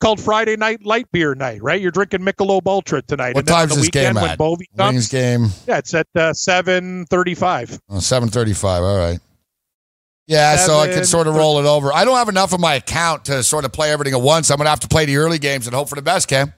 called 0.02 0.20
Friday 0.20 0.58
Night 0.58 0.86
Light 0.86 1.10
Beer 1.14 1.36
Night, 1.36 1.64
right? 1.64 1.80
You're 1.80 1.92
drinking 1.92 2.20
Michelob 2.20 2.64
Ultra 2.66 3.02
tonight. 3.02 3.34
What 3.34 3.48
time's 3.48 3.74
this 3.74 3.88
game 3.88 4.18
at? 4.18 4.38
Bovey 4.38 4.68
Wings 4.78 5.08
game. 5.08 5.48
yeah, 5.70 5.78
it's 5.78 5.94
at 5.94 6.08
uh, 6.16 6.34
seven 6.34 7.06
thirty-five. 7.06 7.80
Oh, 7.90 8.02
735. 8.02 8.84
All 8.84 8.98
right. 8.98 9.20
Yeah, 10.28 10.58
so 10.58 10.78
I 10.78 10.90
can 10.90 11.06
sort 11.06 11.28
of 11.28 11.36
roll 11.36 11.60
it 11.60 11.66
over. 11.66 11.94
I 11.94 12.04
don't 12.04 12.18
have 12.18 12.28
enough 12.28 12.52
of 12.52 12.60
my 12.60 12.74
account 12.76 13.24
to 13.26 13.44
sort 13.44 13.64
of 13.64 13.72
play 13.72 13.94
everything 13.94 14.14
at 14.14 14.22
once. 14.22 14.52
I'm 14.52 14.58
going 14.58 14.66
to 14.66 14.72
have 14.72 14.82
to 14.82 14.90
play 14.90 15.06
the 15.06 15.16
early 15.16 15.40
games 15.40 15.68
and 15.68 15.74
hope 15.74 15.88
for 15.88 15.96
the 15.96 16.02
best, 16.02 16.28
Cam. 16.28 16.54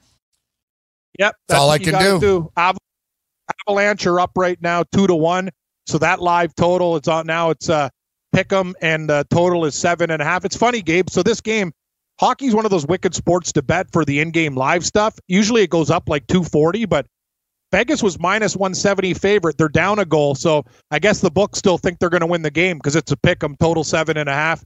Yep, 1.20 1.36
That's 1.48 1.60
all 1.60 1.68
what 1.68 1.82
I 1.82 1.84
can 1.84 1.92
gotta 1.92 2.20
do. 2.20 2.52
Avalanche 3.68 4.08
are 4.08 4.20
up 4.20 4.32
right 4.36 4.60
now, 4.62 4.84
two 4.92 5.06
to 5.06 5.14
one. 5.16 5.50
So 5.88 5.98
that 5.98 6.22
live 6.22 6.56
total, 6.56 6.96
it's 6.96 7.08
on 7.08 7.28
now. 7.28 7.50
It's 7.50 7.70
uh, 7.70 7.90
Pick'em, 8.36 8.74
and 8.82 9.12
uh, 9.12 9.24
total 9.30 9.66
is 9.66 9.76
seven 9.76 10.12
and 10.12 10.22
a 10.22 10.26
half. 10.26 10.46
It's 10.46 10.56
funny, 10.56 10.82
Gabe. 10.82 11.10
So 11.10 11.24
this 11.24 11.42
game, 11.42 11.74
hockey's 12.20 12.56
one 12.56 12.66
of 12.66 12.72
those 12.72 12.86
wicked 12.86 13.14
sports 13.14 13.52
to 13.54 13.62
bet 13.62 13.92
for 13.92 14.06
the 14.06 14.20
in-game 14.20 14.56
live 14.56 14.86
stuff. 14.86 15.20
Usually 15.28 15.62
it 15.62 15.70
goes 15.70 15.90
up 15.90 16.10
like 16.10 16.26
two 16.28 16.44
forty, 16.44 16.86
but 16.86 17.06
Vegas 17.72 18.02
was 18.02 18.20
minus 18.20 18.56
one 18.56 18.74
seventy 18.74 19.14
favorite. 19.14 19.58
They're 19.58 19.68
down 19.68 20.00
a 20.00 20.06
goal, 20.06 20.36
so 20.36 20.64
I 20.90 21.00
guess 21.00 21.22
the 21.22 21.32
books 21.32 21.60
still 21.60 21.78
think 21.78 22.00
they're 22.00 22.10
going 22.10 22.22
to 22.22 22.28
win 22.28 22.44
the 22.44 22.52
game 22.52 22.78
because 22.78 22.96
it's 22.96 23.12
a 23.12 23.18
Pick'em 23.18 23.58
total 23.60 23.84
seven 23.84 24.18
and 24.18 24.30
a 24.30 24.34
half. 24.34 24.64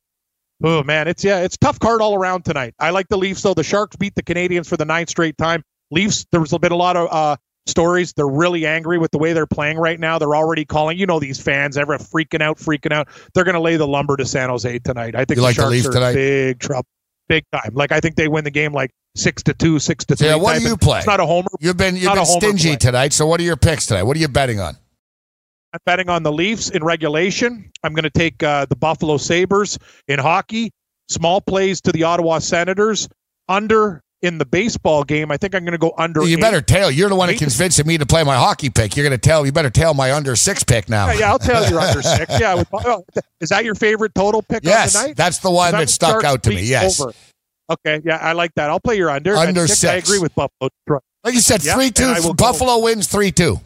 Oh 0.63 0.84
man, 0.84 1.07
it's 1.07 1.24
yeah, 1.24 1.39
it's 1.41 1.57
tough 1.57 1.80
card 1.80 2.01
all 2.01 2.15
around 2.15 2.43
tonight. 2.43 2.74
I 2.80 2.89
like 2.89 3.07
the 3.09 3.18
Leafs 3.18 3.41
though. 3.41 3.53
The 3.53 3.63
Sharks 3.63 3.95
beat 3.95 4.15
the 4.15 4.24
Canadiens 4.24 4.68
for 4.68 4.78
the 4.78 4.86
ninth 4.86 5.09
straight 5.09 5.38
time. 5.38 5.63
Leafs, 5.91 6.26
there 6.32 6.41
was 6.41 6.51
been 6.51 6.72
a 6.72 6.76
lot 6.76 6.97
of 6.97 7.07
uh, 7.11 7.38
stories. 7.68 8.13
They're 8.13 8.28
really 8.28 8.65
angry 8.65 8.97
with 8.97 9.11
the 9.11 9.18
way 9.18 9.34
they're 9.34 9.45
playing 9.45 9.78
right 9.78 9.99
now. 9.99 10.18
They're 10.18 10.36
already 10.36 10.65
calling, 10.65 10.97
you 10.97 11.05
know, 11.05 11.20
these 11.20 11.39
fans 11.39 11.78
ever 11.78 11.97
freaking 11.97 12.41
out, 12.41 12.57
freaking 12.57 12.91
out. 12.93 13.07
They're 13.34 13.43
going 13.43 13.55
to 13.55 13.61
lay 13.61 13.76
the 13.78 13.88
lumber 13.88 14.18
to 14.18 14.26
San 14.26 14.49
Jose 14.49 14.80
tonight. 14.80 15.15
I 15.15 15.20
think 15.20 15.32
You 15.32 15.36
the 15.38 15.41
like 15.43 15.55
Sharks 15.55 15.72
Leafs 15.72 15.88
are 15.88 15.91
tonight? 15.91 16.13
big 16.13 16.59
trouble, 16.59 16.88
big 17.28 17.43
time. 17.51 17.72
Like 17.74 17.91
I 17.91 17.99
think 17.99 18.15
they 18.15 18.28
win 18.28 18.43
the 18.43 18.51
game 18.51 18.74
like 18.74 18.91
six 19.15 19.43
to 19.43 19.53
two, 19.53 19.80
six 19.80 20.05
to 20.05 20.15
three. 20.15 20.28
Yeah, 20.28 20.36
what 20.36 20.57
do 20.57 20.63
you 20.68 20.78
play? 20.78 20.99
It's 20.99 21.07
not 21.07 21.20
a 21.20 21.26
homer. 21.26 21.49
You've 21.59 21.78
been 21.78 21.95
you've 21.95 22.13
been 22.13 22.26
stingy 22.26 22.70
play. 22.70 22.78
tonight. 22.78 23.13
So 23.13 23.26
what 23.28 23.39
are 23.39 23.43
your 23.43 23.57
picks 23.57 23.86
tonight? 23.86 24.03
What 24.03 24.15
are 24.18 24.20
you 24.20 24.28
betting 24.28 24.59
on? 24.59 24.76
I'm 25.74 25.80
betting 25.86 26.09
on 26.09 26.24
the 26.24 26.32
Leafs 26.32 26.70
in 26.70 26.84
regulation. 26.84 27.70
I'm 27.84 27.93
going 27.93 28.03
to 28.03 28.09
take 28.09 28.41
uh, 28.41 28.65
the 28.65 28.76
Buffalo 28.76 29.18
Sabres 29.18 29.78
in 30.07 30.18
hockey. 30.18 30.72
Small 31.09 31.41
plays 31.41 31.82
to 31.82 31.91
the 31.91 32.03
Ottawa 32.03 32.39
Senators. 32.39 33.09
Under 33.49 34.01
in 34.22 34.38
the 34.38 34.45
baseball 34.45 35.03
game. 35.03 35.32
I 35.32 35.38
think 35.38 35.53
I'm 35.53 35.63
going 35.63 35.74
to 35.74 35.78
go 35.78 35.93
under. 35.97 36.24
You 36.24 36.38
eight. 36.38 36.41
better 36.41 36.61
tell. 36.61 36.89
You're 36.89 37.09
the 37.09 37.15
one 37.15 37.28
that 37.28 37.38
convinced 37.38 37.84
me 37.86 37.97
to 37.97 38.05
play 38.05 38.24
my 38.24 38.36
hockey 38.36 38.70
pick. 38.70 38.95
You're 38.95 39.05
going 39.07 39.18
to 39.20 39.30
tell. 39.30 39.45
You 39.45 39.51
better 39.51 39.70
tell 39.70 39.93
my 39.93 40.13
under 40.13 40.36
six 40.36 40.63
pick 40.63 40.89
now. 40.89 41.07
Yeah, 41.07 41.20
yeah, 41.20 41.30
I'll 41.32 41.39
tell 41.39 41.70
you 41.70 41.80
under 41.80 42.01
six. 42.01 42.39
Yeah, 42.39 42.55
with, 42.55 42.68
oh, 42.74 43.05
is 43.41 43.49
that 43.49 43.63
your 43.65 43.76
favorite 43.76 44.13
total 44.15 44.41
pick 44.41 44.63
Yes, 44.63 44.95
on 44.95 45.01
the 45.01 45.07
night? 45.09 45.18
that's 45.18 45.39
the 45.39 45.51
one 45.51 45.72
that 45.74 45.89
stuck 45.89 46.24
out 46.24 46.43
to 46.43 46.49
me, 46.49 46.63
yes. 46.63 46.99
over? 46.99 47.13
Okay, 47.70 48.01
yeah, 48.05 48.18
I 48.18 48.32
like 48.32 48.53
that. 48.55 48.70
I'll 48.70 48.80
play 48.80 48.95
your 48.97 49.09
under. 49.09 49.36
Under 49.36 49.63
I 49.63 49.65
six. 49.65 50.07
agree 50.07 50.20
with 50.20 50.34
Buffalo. 50.36 50.70
Like 51.24 51.34
you 51.34 51.41
said, 51.41 51.61
three 51.61 51.91
two. 51.91 52.05
I 52.05 52.20
will 52.22 52.34
go- 52.34 52.45
Buffalo 52.45 52.80
wins 52.80 53.07
three 53.07 53.32
two. 53.32 53.59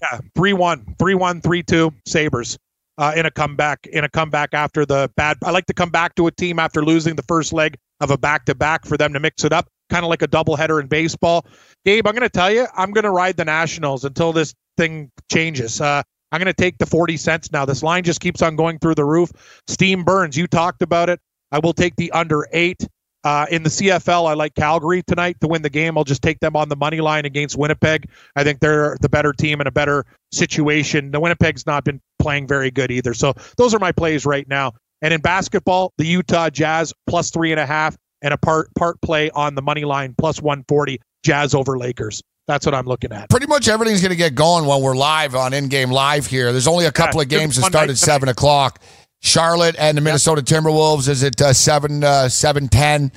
Yeah, 0.00 0.18
three 0.34 0.52
one, 0.52 0.94
three 0.98 1.14
one, 1.14 1.40
three 1.40 1.62
two. 1.62 1.92
Sabres 2.06 2.58
uh, 2.98 3.12
in 3.14 3.26
a 3.26 3.30
comeback. 3.30 3.86
In 3.86 4.04
a 4.04 4.08
comeback 4.08 4.52
after 4.52 4.84
the 4.84 5.10
bad. 5.16 5.36
I 5.44 5.50
like 5.52 5.66
to 5.66 5.74
come 5.74 5.90
back 5.90 6.14
to 6.16 6.26
a 6.26 6.32
team 6.32 6.58
after 6.58 6.84
losing 6.84 7.14
the 7.14 7.22
first 7.22 7.52
leg 7.52 7.76
of 8.02 8.10
a 8.10 8.18
back 8.18 8.44
to 8.46 8.54
back 8.54 8.84
for 8.84 8.96
them 8.96 9.12
to 9.12 9.20
mix 9.20 9.44
it 9.44 9.52
up, 9.52 9.68
kind 9.88 10.04
of 10.04 10.10
like 10.10 10.22
a 10.22 10.28
doubleheader 10.28 10.80
in 10.80 10.88
baseball. 10.88 11.46
Gabe, 11.84 12.06
I'm 12.06 12.14
going 12.14 12.28
to 12.28 12.28
tell 12.28 12.50
you, 12.50 12.66
I'm 12.76 12.90
going 12.90 13.04
to 13.04 13.10
ride 13.10 13.36
the 13.36 13.44
Nationals 13.44 14.04
until 14.04 14.32
this 14.32 14.54
thing 14.76 15.10
changes. 15.30 15.80
Uh, 15.80 16.02
I'm 16.32 16.38
going 16.38 16.46
to 16.46 16.52
take 16.52 16.78
the 16.78 16.86
40 16.86 17.16
cents 17.16 17.52
now. 17.52 17.64
This 17.64 17.82
line 17.82 18.02
just 18.02 18.20
keeps 18.20 18.42
on 18.42 18.56
going 18.56 18.78
through 18.78 18.96
the 18.96 19.04
roof. 19.04 19.30
Steam 19.68 20.02
burns. 20.02 20.36
You 20.36 20.46
talked 20.46 20.82
about 20.82 21.08
it. 21.08 21.20
I 21.52 21.60
will 21.60 21.74
take 21.74 21.94
the 21.96 22.10
under 22.12 22.46
eight. 22.52 22.86
Uh, 23.24 23.46
in 23.52 23.62
the 23.62 23.68
CFL, 23.68 24.28
I 24.28 24.34
like 24.34 24.54
Calgary 24.56 25.00
tonight 25.06 25.36
to 25.42 25.46
win 25.46 25.62
the 25.62 25.70
game. 25.70 25.96
I'll 25.96 26.02
just 26.02 26.22
take 26.22 26.40
them 26.40 26.56
on 26.56 26.68
the 26.68 26.74
money 26.74 27.00
line 27.00 27.24
against 27.24 27.56
Winnipeg. 27.56 28.08
I 28.34 28.42
think 28.42 28.58
they're 28.58 28.96
the 29.00 29.08
better 29.08 29.32
team 29.32 29.60
in 29.60 29.68
a 29.68 29.70
better 29.70 30.04
situation. 30.32 31.12
The 31.12 31.20
Winnipeg's 31.20 31.64
not 31.64 31.84
been 31.84 32.00
playing 32.18 32.48
very 32.48 32.72
good 32.72 32.90
either. 32.90 33.14
So 33.14 33.34
those 33.58 33.74
are 33.74 33.78
my 33.78 33.92
plays 33.92 34.26
right 34.26 34.48
now. 34.48 34.72
And 35.02 35.12
in 35.12 35.20
basketball, 35.20 35.92
the 35.98 36.06
Utah 36.06 36.48
Jazz 36.48 36.94
plus 37.06 37.30
three 37.30 37.50
and 37.50 37.60
a 37.60 37.66
half 37.66 37.96
and 38.22 38.32
a 38.32 38.38
part 38.38 38.72
part 38.74 39.00
play 39.02 39.30
on 39.30 39.54
the 39.54 39.62
money 39.62 39.84
line 39.84 40.14
plus 40.16 40.40
140 40.40 41.00
Jazz 41.24 41.54
over 41.54 41.76
Lakers. 41.76 42.22
That's 42.48 42.66
what 42.66 42.74
I'm 42.74 42.86
looking 42.86 43.12
at. 43.12 43.30
Pretty 43.30 43.46
much 43.46 43.68
everything's 43.68 44.00
going 44.00 44.10
to 44.10 44.16
get 44.16 44.34
going 44.34 44.66
when 44.66 44.80
we're 44.80 44.96
live 44.96 45.34
on 45.34 45.52
in 45.52 45.68
game 45.68 45.90
live 45.90 46.26
here. 46.26 46.50
There's 46.50 46.66
only 46.66 46.86
a 46.86 46.92
couple 46.92 47.20
of 47.20 47.28
games 47.28 47.56
that 47.56 47.66
start 47.66 47.90
at 47.90 47.98
seven 47.98 48.28
o'clock. 48.28 48.80
Charlotte 49.20 49.76
and 49.78 49.96
the 49.96 50.00
Minnesota 50.00 50.42
Timberwolves 50.42 51.08
is 51.08 51.22
at 51.22 51.40
uh, 51.40 51.52
seven 51.52 52.02
uh, 52.02 52.28
seven 52.28 52.68
ten. 52.68 53.12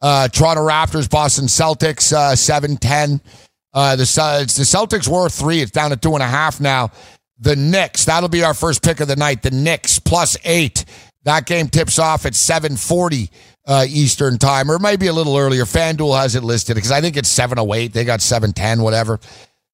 Uh, 0.00 0.26
Toronto 0.28 0.66
Raptors, 0.66 1.08
Boston 1.08 1.44
Celtics, 1.44 2.12
uh, 2.12 2.34
seven 2.34 2.76
ten. 2.76 3.20
Uh, 3.74 3.96
the 3.96 4.02
it's 4.02 4.56
the 4.56 4.64
Celtics 4.64 5.06
were 5.06 5.28
three. 5.28 5.60
It's 5.60 5.70
down 5.70 5.90
to 5.90 5.96
two 5.96 6.14
and 6.14 6.22
a 6.22 6.26
half 6.26 6.60
now. 6.60 6.90
The 7.38 7.56
Knicks. 7.56 8.06
That'll 8.06 8.28
be 8.28 8.44
our 8.44 8.54
first 8.54 8.82
pick 8.82 9.00
of 9.00 9.08
the 9.08 9.16
night. 9.16 9.42
The 9.42 9.50
Knicks 9.50 9.98
plus 9.98 10.36
eight. 10.44 10.86
That 11.24 11.46
game 11.46 11.68
tips 11.68 11.98
off 11.98 12.26
at 12.26 12.34
seven 12.34 12.76
forty 12.76 13.30
uh, 13.66 13.86
Eastern 13.88 14.38
time, 14.38 14.70
or 14.70 14.78
maybe 14.78 15.06
a 15.06 15.12
little 15.12 15.36
earlier. 15.36 15.64
FanDuel 15.64 16.20
has 16.20 16.34
it 16.34 16.42
listed 16.42 16.74
because 16.74 16.90
I 16.90 17.00
think 17.00 17.16
it's 17.16 17.28
seven 17.28 17.58
oh 17.58 17.74
eight. 17.74 17.92
They 17.92 18.04
got 18.04 18.20
seven 18.20 18.52
ten, 18.52 18.82
whatever. 18.82 19.20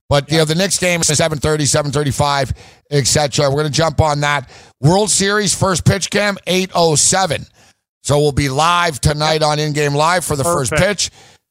But 0.08 0.30
you 0.30 0.38
know, 0.38 0.44
the 0.46 0.54
next 0.54 0.78
game 0.78 1.00
is 1.02 1.08
7:30, 1.08 1.66
7:35, 1.66 2.52
etc. 2.90 3.48
We're 3.50 3.56
going 3.56 3.66
to 3.66 3.72
jump 3.72 4.00
on 4.00 4.20
that. 4.20 4.50
World 4.80 5.10
Series 5.10 5.54
first 5.54 5.84
pitch 5.84 6.10
cam 6.10 6.36
8:07. 6.46 7.46
So 8.02 8.18
we'll 8.18 8.32
be 8.32 8.48
live 8.48 9.00
tonight 9.00 9.42
on 9.42 9.58
In 9.58 9.74
Game 9.74 9.94
Live 9.94 10.24
for 10.24 10.34
the 10.34 10.44
first 10.44 10.72
pitch. 10.72 11.10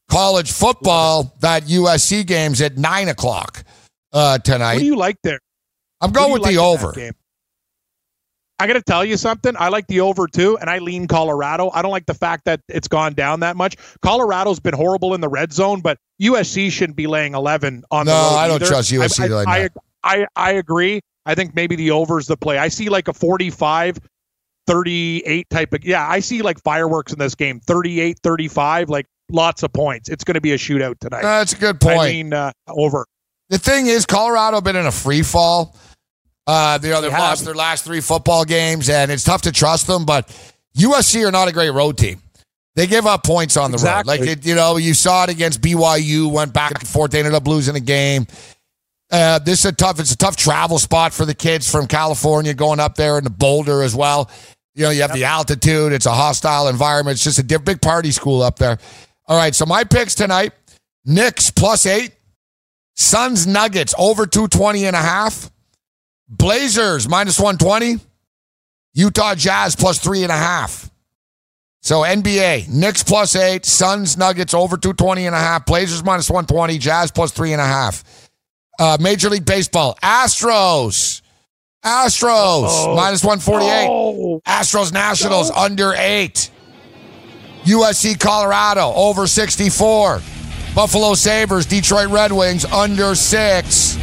College 0.09 0.51
football, 0.51 1.35
that 1.41 1.63
USC 1.63 2.25
game's 2.25 2.61
at 2.61 2.77
nine 2.77 3.09
o'clock 3.09 3.63
uh, 4.13 4.39
tonight. 4.39 4.75
What 4.75 4.79
do 4.79 4.85
you 4.85 4.95
like 4.95 5.17
there? 5.21 5.39
I'm 6.01 6.11
going 6.11 6.31
with 6.31 6.43
the 6.43 6.57
like 6.57 6.79
that 6.79 6.85
over. 6.85 7.13
I 8.59 8.65
got 8.67 8.73
to 8.73 8.81
tell 8.81 9.05
you 9.05 9.17
something. 9.17 9.53
I 9.59 9.69
like 9.69 9.85
the 9.87 9.99
over 10.01 10.27
too, 10.27 10.57
and 10.59 10.69
I 10.69 10.79
lean 10.79 11.07
Colorado. 11.07 11.69
I 11.73 11.81
don't 11.83 11.91
like 11.91 12.07
the 12.07 12.13
fact 12.15 12.45
that 12.45 12.59
it's 12.67 12.87
gone 12.87 13.13
down 13.13 13.39
that 13.41 13.55
much. 13.55 13.75
Colorado's 14.01 14.59
been 14.59 14.73
horrible 14.73 15.13
in 15.13 15.21
the 15.21 15.29
red 15.29 15.53
zone, 15.53 15.81
but 15.81 15.97
USC 16.21 16.71
shouldn't 16.71 16.95
be 16.97 17.05
laying 17.07 17.35
11 17.35 17.83
on 17.91 18.05
No, 18.07 18.11
the 18.11 18.17
road. 18.17 18.35
I 18.37 18.47
don't 18.47 18.55
either. 18.55 18.65
trust 18.65 18.91
USC 18.91 19.23
I, 19.23 19.27
to 19.27 19.35
I. 19.35 19.43
I, 19.43 19.69
I, 20.21 20.27
I 20.35 20.51
agree. 20.53 21.01
I 21.25 21.35
think 21.35 21.53
maybe 21.55 21.75
the 21.75 21.91
over 21.91 22.17
is 22.19 22.25
the 22.27 22.37
play. 22.37 22.57
I 22.57 22.67
see 22.69 22.89
like 22.89 23.07
a 23.07 23.13
45 23.13 23.99
38 24.67 25.49
type 25.49 25.73
of 25.73 25.85
yeah 25.85 26.05
i 26.09 26.19
see 26.19 26.41
like 26.41 26.61
fireworks 26.61 27.13
in 27.13 27.19
this 27.19 27.35
game 27.35 27.57
38 27.61 28.19
35 28.21 28.89
like 28.89 29.05
lots 29.31 29.63
of 29.63 29.71
points 29.71 30.09
it's 30.09 30.25
going 30.25 30.33
to 30.35 30.41
be 30.41 30.51
a 30.51 30.57
shootout 30.57 30.99
tonight 30.99 31.21
That's 31.21 31.53
a 31.53 31.57
good 31.57 31.79
point. 31.79 31.99
i 31.99 32.07
mean 32.11 32.33
uh, 32.33 32.51
over 32.67 33.05
The 33.49 33.57
thing 33.57 33.87
is, 33.87 34.05
Colorado 34.05 34.59
been 34.59 34.75
in 34.75 34.85
a 34.85 34.91
free 34.91 35.21
fall. 35.21 35.73
Uh, 36.47 36.79
you 36.81 36.89
know, 36.89 37.01
they've 37.01 37.11
lost 37.11 37.43
their 37.45 37.53
last 37.53 37.83
three 37.83 37.99
football 38.01 38.45
games, 38.45 38.89
and 38.89 39.11
it's 39.11 39.23
tough 39.25 39.41
to 39.43 39.51
trust 39.51 39.85
them. 39.85 40.05
But 40.05 40.27
USC 40.77 41.27
are 41.27 41.31
not 41.31 41.47
a 41.49 41.51
great 41.51 41.71
road 41.71 41.97
team. 41.97 42.21
They 42.75 42.87
give 42.87 43.05
up 43.05 43.23
points 43.23 43.57
on 43.57 43.71
the 43.71 43.75
Exactly. 43.75 44.13
road. 44.17 44.19
Like 44.21 44.29
it, 44.37 44.45
you 44.45 44.55
know, 44.55 44.77
you 44.77 44.93
saw 44.93 45.23
it 45.25 45.29
against 45.29 45.61
BYU. 45.61 46.31
Went 46.31 46.53
back 46.53 46.79
and 46.79 46.87
forth. 46.87 47.11
They 47.11 47.19
ended 47.19 47.33
up 47.33 47.47
losing 47.47 47.75
a 47.75 47.79
game. 47.81 48.27
Uh, 49.11 49.39
this 49.39 49.59
is 49.59 49.65
a 49.65 49.71
tough. 49.71 49.99
It's 49.99 50.11
a 50.13 50.17
tough 50.17 50.35
travel 50.37 50.79
spot 50.79 51.13
for 51.13 51.25
the 51.25 51.33
kids 51.33 51.69
from 51.69 51.87
California 51.87 52.53
going 52.53 52.79
up 52.79 52.95
there 52.95 53.17
into 53.17 53.29
Boulder 53.29 53.81
as 53.81 53.95
well. 53.95 54.29
You 54.75 54.83
know, 54.83 54.89
you 54.91 55.01
have 55.01 55.13
the 55.13 55.23
altitude. 55.25 55.91
It's 55.91 56.05
a 56.05 56.13
hostile 56.13 56.67
environment. 56.67 57.15
It's 57.15 57.23
just 57.23 57.39
a 57.39 57.43
diff- 57.43 57.65
big 57.65 57.81
party 57.81 58.11
school 58.11 58.41
up 58.43 58.59
there. 58.59 58.77
All 59.25 59.35
right, 59.35 59.55
so 59.55 59.65
my 59.65 59.83
picks 59.83 60.13
tonight: 60.13 60.53
Knicks 61.03 61.49
plus 61.51 61.85
eight, 61.87 62.11
Suns 62.95 63.47
Nuggets 63.47 63.93
over 63.97 64.25
220 64.27 64.85
and 64.85 64.95
a 64.95 64.99
half, 64.99 65.49
Blazers 66.29 67.07
minus 67.07 67.39
120, 67.39 67.99
Utah 68.93 69.35
Jazz 69.35 69.75
plus 69.75 69.99
three 69.99 70.23
and 70.23 70.31
a 70.31 70.37
half. 70.37 70.89
So 71.81 72.01
NBA, 72.01 72.67
Knicks 72.67 73.03
plus 73.03 73.35
eight, 73.35 73.65
Suns 73.65 74.17
Nuggets 74.17 74.53
over 74.53 74.75
220 74.77 75.25
and 75.25 75.35
a 75.35 75.39
half, 75.39 75.65
Blazers 75.65 76.03
minus 76.03 76.29
120, 76.29 76.77
Jazz 76.77 77.11
plus 77.11 77.31
three 77.31 77.53
and 77.53 77.61
a 77.61 77.65
half. 77.65 78.03
Uh, 78.79 78.97
Major 78.99 79.29
League 79.29 79.45
Baseball, 79.45 79.97
Astros. 80.03 81.21
Astros 81.85 82.95
minus 82.95 83.23
148. 83.23 83.87
Oh. 83.89 84.41
Astros 84.45 84.91
Nationals 84.91 85.49
under 85.51 85.93
eight. 85.93 86.51
USC 87.63 88.19
Colorado 88.19 88.91
over 88.93 89.27
64. 89.27 90.21
Buffalo 90.75 91.13
Sabres, 91.13 91.65
Detroit 91.65 92.09
Red 92.09 92.31
Wings 92.31 92.65
under 92.65 93.15
six. 93.15 93.97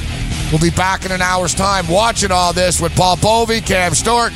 We'll 0.50 0.60
be 0.60 0.70
back 0.70 1.04
in 1.04 1.12
an 1.12 1.22
hour's 1.22 1.54
time 1.54 1.88
watching 1.88 2.30
all 2.30 2.52
this 2.52 2.80
with 2.80 2.94
Paul 2.94 3.16
Povey, 3.16 3.60
Cam 3.60 3.94
Stewart. 3.94 4.32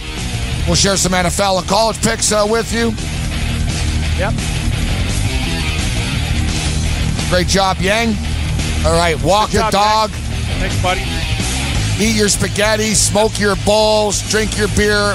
We'll 0.67 0.75
share 0.77 0.97
some 0.97 1.13
NFL 1.13 1.59
and 1.61 1.69
college 1.69 2.01
picks 2.03 2.33
uh, 2.33 2.47
with 2.49 2.73
you. 2.73 2.93
Yep. 4.19 4.35
Great 7.31 7.47
job, 7.47 7.77
Yang. 7.81 8.17
All 8.87 8.93
right, 8.97 9.21
walk 9.23 9.51
the 9.51 9.59
job, 9.59 9.73
dog. 9.73 10.11
Thanks, 10.11 10.83
buddy. 10.83 11.03
eat 12.03 12.17
your 12.17 12.29
spaghetti, 12.29 12.95
smoke 12.95 13.39
your 13.39 13.55
bowls, 13.67 14.23
drink 14.31 14.57
your 14.57 14.69
beer. 14.69 15.15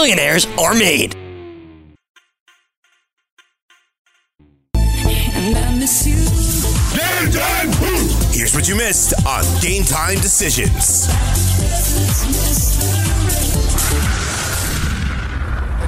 millionaires 0.00 0.46
are 0.58 0.72
made. 0.72 1.14
Game 6.96 7.30
time! 7.30 7.70
Here's 8.32 8.54
what 8.54 8.66
you 8.66 8.76
missed 8.76 9.12
on 9.26 9.44
Game 9.60 9.84
Time 9.84 10.16
Decisions. 10.16 11.06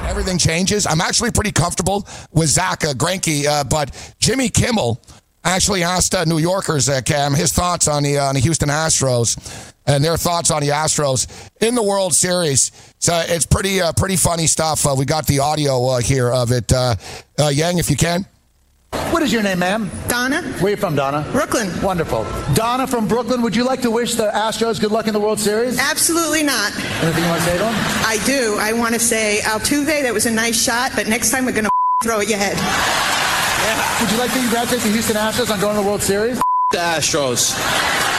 Everything 0.07 0.37
changes. 0.37 0.85
I'm 0.85 1.01
actually 1.01 1.31
pretty 1.31 1.51
comfortable 1.51 2.07
with 2.31 2.49
Zach 2.49 2.85
uh, 2.85 2.93
Greinke, 2.93 3.47
uh, 3.47 3.63
but 3.63 4.15
Jimmy 4.19 4.49
Kimmel 4.49 5.01
actually 5.43 5.81
asked 5.81 6.13
uh, 6.13 6.23
New 6.25 6.37
Yorkers, 6.37 6.87
uh, 6.87 7.01
Cam, 7.01 7.33
his 7.33 7.51
thoughts 7.51 7.87
on 7.87 8.03
the 8.03 8.19
uh, 8.19 8.25
on 8.25 8.35
the 8.35 8.41
Houston 8.41 8.69
Astros 8.69 9.73
and 9.85 10.03
their 10.03 10.17
thoughts 10.17 10.51
on 10.51 10.61
the 10.61 10.69
Astros 10.69 11.49
in 11.61 11.75
the 11.75 11.83
World 11.83 12.13
Series. 12.13 12.71
So 13.03 13.21
it's 13.27 13.45
pretty 13.45 13.81
uh, 13.81 13.91
pretty 13.91 14.15
funny 14.15 14.47
stuff. 14.47 14.87
Uh, 14.87 14.95
we 14.97 15.03
got 15.03 15.27
the 15.27 15.39
audio 15.39 15.87
uh, 15.87 15.99
here 15.99 16.31
of 16.31 16.53
it. 16.53 16.71
Uh, 16.71 16.95
uh, 17.37 17.49
Yang, 17.49 17.79
if 17.79 17.89
you 17.89 17.97
can. 17.97 18.25
What 19.11 19.21
is 19.23 19.33
your 19.33 19.43
name, 19.43 19.59
ma'am? 19.59 19.91
Donna. 20.07 20.41
Where 20.41 20.67
are 20.67 20.69
you 20.69 20.77
from, 20.77 20.95
Donna? 20.95 21.27
Brooklyn. 21.33 21.69
Wonderful. 21.81 22.25
Donna 22.53 22.87
from 22.87 23.05
Brooklyn, 23.09 23.41
would 23.41 23.57
you 23.57 23.65
like 23.65 23.81
to 23.81 23.91
wish 23.91 24.15
the 24.15 24.31
Astros 24.33 24.79
good 24.79 24.91
luck 24.91 25.07
in 25.07 25.13
the 25.13 25.19
World 25.19 25.37
Series? 25.37 25.77
Absolutely 25.79 26.43
not. 26.43 26.73
Anything 27.03 27.23
you 27.23 27.29
want 27.29 27.41
to 27.41 27.47
say 27.47 27.57
to 27.57 27.63
them? 27.63 27.73
I 28.05 28.21
do. 28.25 28.55
I 28.57 28.71
want 28.71 28.93
to 28.93 28.99
say, 29.01 29.41
Altuve, 29.43 30.03
that 30.03 30.13
was 30.13 30.25
a 30.25 30.31
nice 30.31 30.63
shot, 30.63 30.93
but 30.95 31.07
next 31.07 31.31
time 31.31 31.43
we're 31.45 31.51
going 31.51 31.65
to 31.65 31.71
throw 32.03 32.21
at 32.21 32.29
your 32.29 32.37
head. 32.37 32.55
Yeah. 32.55 34.01
Would 34.01 34.11
you 34.11 34.17
like 34.17 34.31
to 34.31 34.39
congratulate 34.39 34.81
the 34.81 34.91
Houston 34.91 35.17
Astros 35.17 35.51
on 35.51 35.59
going 35.59 35.75
to 35.75 35.81
the 35.81 35.87
World 35.87 36.01
Series? 36.01 36.39
The 36.71 36.77
Astros. 36.77 38.12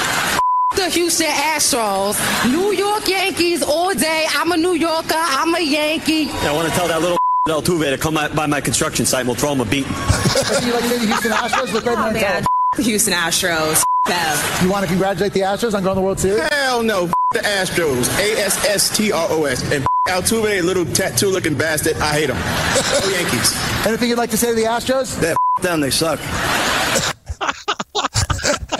The 0.76 0.88
Houston 0.90 1.26
Astros. 1.28 2.18
New 2.50 2.72
York 2.72 3.06
Yankees 3.08 3.62
all 3.62 3.94
day. 3.94 4.26
I'm 4.30 4.50
a 4.52 4.56
New 4.56 4.72
Yorker. 4.72 5.14
I'm 5.14 5.54
a 5.54 5.60
Yankee. 5.60 6.28
I 6.30 6.52
want 6.52 6.68
to 6.68 6.74
tell 6.74 6.88
that 6.88 7.00
little 7.00 7.16
Altuve 7.48 7.90
to 7.90 7.98
come 7.98 8.14
by 8.14 8.46
my 8.46 8.60
construction 8.60 9.06
site 9.06 9.20
and 9.20 9.28
we'll 9.28 9.36
throw 9.36 9.52
him 9.52 9.60
a 9.60 9.64
beat. 9.64 9.86
You'd 9.86 10.74
like 10.74 10.82
to 10.82 10.88
say 10.88 10.98
to 10.98 10.98
the 10.98 11.06
Houston 11.06 11.30
Astros? 11.32 11.72
Look 11.72 11.86
right 11.86 11.96
Oh, 11.98 12.02
there 12.02 12.08
and 12.08 12.18
tell 12.18 12.32
man. 12.34 12.46
The 12.76 12.82
Houston 12.90 13.14
Astros. 13.14 13.84
Bev. 14.06 14.58
You 14.62 14.70
want 14.70 14.82
to 14.84 14.88
congratulate 14.88 15.32
the 15.32 15.40
Astros 15.40 15.74
on 15.74 15.82
going 15.82 15.94
to 15.94 16.00
the 16.00 16.04
World 16.04 16.18
Series? 16.20 16.42
Hell 16.52 16.82
no. 16.82 17.06
The 17.32 17.38
Astros. 17.40 18.08
A 18.18 18.38
S 18.42 18.64
S 18.66 18.94
T 18.96 19.12
R 19.12 19.26
O 19.30 19.44
S. 19.44 19.62
And 19.72 19.86
Altuve, 20.08 20.62
little 20.62 20.84
tattoo 20.84 21.28
looking 21.28 21.54
bastard. 21.54 21.96
I 21.96 22.12
hate 22.12 22.28
him. 22.30 22.36
Go 22.36 23.08
Yankees. 23.10 23.86
Anything 23.86 24.08
you'd 24.10 24.18
like 24.18 24.30
to 24.30 24.36
say 24.36 24.48
to 24.48 24.54
the 24.54 24.64
Astros? 24.64 25.18
That 25.20 25.36
them, 25.62 25.80
they 25.80 25.90
suck. 25.90 26.18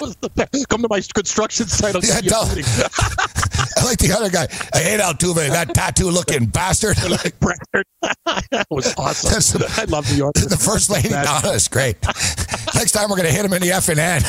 Come 0.69 0.83
to 0.83 0.89
my 0.89 1.01
construction 1.15 1.67
site. 1.69 1.95
I'll 1.95 2.03
Yeah, 2.05 2.21
tell- 2.21 2.43
I 3.77 3.85
like 3.85 3.99
the 3.99 4.15
other 4.17 4.31
guy. 4.31 4.47
I 4.73 4.79
hate 4.81 5.01
Altuve, 5.01 5.49
that 5.51 5.75
tattoo 5.75 6.11
looking 6.11 6.47
bastard. 6.47 6.97
that 6.97 8.67
was 8.71 8.95
awesome. 8.97 9.31
That's- 9.31 9.79
I 9.79 9.85
love 9.85 10.11
New 10.11 10.17
York. 10.17 10.35
the 10.35 10.57
first 10.57 10.91
lady 10.91 11.09
Donna 11.11 11.51
is 11.51 11.69
great. 11.69 11.97
Next 12.75 12.93
time 12.93 13.11
we're 13.11 13.17
gonna 13.17 13.31
hit 13.31 13.45
him 13.45 13.53
in 13.53 13.63
the 13.63 13.73
F 13.73 13.89
and 13.89 13.99
N. 13.99 14.23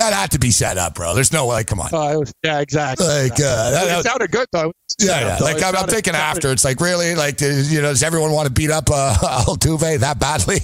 That 0.00 0.12
had 0.12 0.32
to 0.32 0.40
be 0.40 0.50
set 0.50 0.76
up, 0.76 0.96
bro. 0.96 1.14
There's 1.14 1.32
no 1.32 1.46
way. 1.46 1.62
Come 1.64 1.80
on. 1.80 1.86
Uh, 1.94 2.18
was- 2.18 2.32
yeah, 2.44 2.60
exactly. 2.60 3.06
Like, 3.06 3.32
uh, 3.34 3.70
that- 3.70 4.00
it 4.00 4.02
sounded 4.04 4.30
good 4.32 4.48
though. 4.52 4.72
Yeah, 5.00 5.20
yeah. 5.20 5.38
Like 5.38 5.62
I'm, 5.62 5.76
I'm 5.76 5.88
thinking 5.88 6.14
after. 6.14 6.50
It's 6.52 6.64
like 6.64 6.80
really, 6.80 7.14
like 7.14 7.36
does, 7.36 7.72
you 7.72 7.80
know, 7.80 7.88
does 7.90 8.02
everyone 8.02 8.32
want 8.32 8.46
to 8.46 8.52
beat 8.52 8.70
up 8.70 8.90
uh, 8.90 9.14
Altuve 9.46 10.00
that 10.00 10.18
badly? 10.18 10.58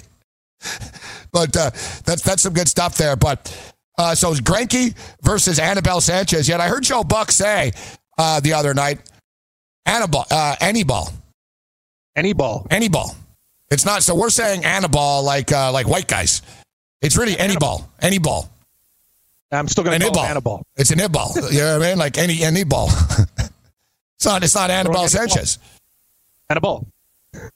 but 1.33 1.57
uh, 1.57 1.71
that's 2.05 2.23
that's 2.23 2.43
some 2.43 2.53
good 2.53 2.69
stuff 2.69 2.97
there. 2.97 3.17
But 3.17 3.53
uh, 3.99 4.15
so 4.15 4.31
it's 4.31 4.41
Greinke 4.41 4.95
versus 5.23 5.59
Annabelle 5.59 6.01
Sanchez. 6.01 6.49
Yet 6.49 6.61
I 6.61 6.69
heard 6.69 6.83
Joe 6.83 7.05
Buck 7.05 7.31
say 7.31 7.73
uh, 8.19 8.41
the 8.41 8.53
other 8.53 8.75
night, 8.75 9.01
Annabelle, 9.87 10.27
uh, 10.31 10.57
any 10.61 10.85
ball, 10.85 11.13
any 12.17 12.33
ball, 12.33 12.67
any 12.71 12.89
ball. 12.89 13.15
It's 13.71 13.85
not. 13.85 14.03
So 14.03 14.15
we're 14.15 14.31
saying 14.31 14.65
Annabelle 14.65 15.23
like 15.23 15.53
uh, 15.53 15.73
like 15.73 15.87
white 15.89 16.09
guys. 16.09 16.43
It's 17.03 17.17
really 17.17 17.39
any 17.39 17.57
ball, 17.57 17.91
any 18.01 18.19
ball. 18.19 18.51
I'm 19.53 19.69
still 19.69 19.85
going 19.85 19.99
to 19.99 20.07
call 20.07 20.25
it 20.25 20.29
Annabelle. 20.29 20.63
It's 20.77 20.91
an 20.91 21.11
ball. 21.11 21.33
You 21.51 21.59
know 21.59 21.79
what 21.79 21.87
I 21.87 21.91
mean? 21.91 21.99
Like 21.99 22.19
any 22.19 22.43
any 22.43 22.65
ball. 22.65 22.89
it's 24.17 24.25
not. 24.25 24.45
It's 24.45 24.55
not 24.55 24.71
Annabelle 24.71 25.09
Throwing 25.09 25.23
any 25.23 25.29
ball. 25.29 25.29
Sanchez. 25.29 25.59
Annabelle. 26.49 26.87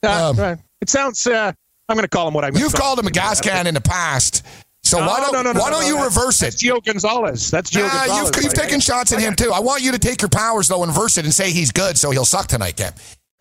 Uh, 0.03 0.31
Um, 0.31 0.39
uh, 0.39 0.57
it 0.81 0.89
sounds. 0.89 1.27
Uh, 1.27 1.53
I'm 1.89 1.97
going 1.97 2.05
to 2.05 2.09
call 2.09 2.29
him 2.29 2.35
what 2.35 2.45
I. 2.45 2.51
Mean. 2.51 2.61
You've 2.61 2.75
called 2.75 2.99
him 2.99 3.07
a 3.07 3.11
gas 3.11 3.41
can 3.41 3.67
in 3.67 3.75
the 3.75 3.81
past. 3.81 4.45
So 4.83 5.01
No, 5.01 5.07
why 5.07 5.21
don't 5.21 5.33
no, 5.33 5.53
no, 5.53 5.59
why 5.59 5.71
don't 5.71 5.87
you 5.87 6.03
reverse 6.03 6.43
it? 6.43 6.47
That's 6.47 6.63
Gio 6.63 6.85
Gonzalez. 6.85 7.51
That's 7.51 7.71
Gio 7.71 7.83
Nah, 7.83 7.89
Gonzalez. 7.89 8.37
you've, 8.37 8.45
you've 8.45 8.53
right? 8.53 8.63
taken 8.65 8.81
shots 8.81 9.13
at 9.13 9.21
him 9.21 9.35
too. 9.35 9.51
I 9.53 9.61
want 9.61 9.83
you 9.83 9.93
to 9.93 9.99
take 9.99 10.21
your 10.21 10.29
powers 10.29 10.69
though 10.69 10.83
and 10.83 10.95
reverse 10.95 11.17
it 11.17 11.25
and 11.25 11.33
say 11.33 11.51
he's 11.53 11.73
good, 11.73 11.97
so 11.97 12.11
he'll 12.11 12.27
suck 12.27 12.49
tonight, 12.49 12.77
Cam. 12.77 12.93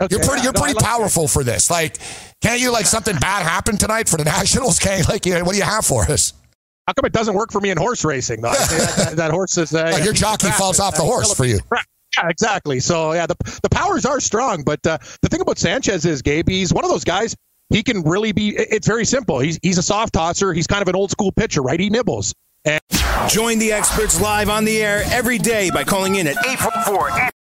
Okay, 0.01 0.15
you're 0.15 0.25
pretty 0.25 0.43
you're 0.43 0.53
pretty 0.53 0.73
like 0.73 0.83
powerful 0.83 1.27
for 1.27 1.43
this. 1.43 1.69
Like, 1.69 1.97
can't 2.41 2.61
you 2.61 2.71
like 2.71 2.85
something 2.85 3.15
bad 3.17 3.43
happen 3.43 3.77
tonight 3.77 4.07
for 4.07 4.17
the 4.17 4.23
Nationals? 4.37 4.79
Can't 4.79 5.07
like 5.09 5.25
you 5.25 5.33
know, 5.33 5.43
what 5.43 5.51
do 5.51 5.57
you 5.57 5.63
have 5.65 5.85
for 5.85 6.03
us? 6.03 6.33
How 6.87 6.93
come 6.93 7.05
it 7.05 7.13
doesn't 7.13 7.33
work 7.35 7.51
for 7.51 7.61
me 7.61 7.71
in 7.71 7.77
horse 7.77 8.03
racing? 8.03 8.41
Though 8.41 8.51
that, 8.51 8.93
that, 8.97 9.15
that 9.17 9.31
horse 9.31 9.57
is. 9.57 9.73
Uh, 9.73 9.99
your 10.03 10.13
jockey 10.13 10.49
falls 10.57 10.79
off 10.79 10.95
the 10.95 11.03
horse 11.03 11.33
for 11.33 11.45
you. 11.45 11.59
Yeah, 12.17 12.29
exactly. 12.29 12.79
So 12.79 13.13
yeah, 13.13 13.25
the 13.25 13.35
the 13.63 13.69
powers 13.69 14.05
are 14.05 14.19
strong, 14.19 14.63
but 14.63 14.85
uh, 14.87 14.97
the 15.21 15.29
thing 15.29 15.41
about 15.41 15.57
Sanchez 15.57 16.05
is, 16.05 16.21
Gabe, 16.21 16.47
he's 16.47 16.73
one 16.73 16.83
of 16.85 16.89
those 16.89 17.03
guys. 17.03 17.35
He 17.69 17.83
can 17.83 18.03
really 18.03 18.31
be. 18.31 18.55
It's 18.55 18.87
very 18.87 19.05
simple. 19.05 19.39
He's 19.39 19.59
he's 19.61 19.77
a 19.77 19.83
soft 19.83 20.13
tosser. 20.13 20.53
He's 20.53 20.67
kind 20.67 20.81
of 20.81 20.87
an 20.87 20.95
old 20.95 21.11
school 21.11 21.31
pitcher, 21.31 21.61
right? 21.61 21.79
He 21.79 21.89
nibbles. 21.89 22.33
And 22.65 22.79
Join 23.27 23.59
the 23.59 23.71
experts 23.73 24.21
live 24.21 24.49
on 24.49 24.63
the 24.63 24.81
air 24.81 25.03
every 25.07 25.37
day 25.37 25.69
by 25.69 25.83
calling 25.83 26.15
in 26.15 26.27
at 26.27 26.37
844 26.45 27.33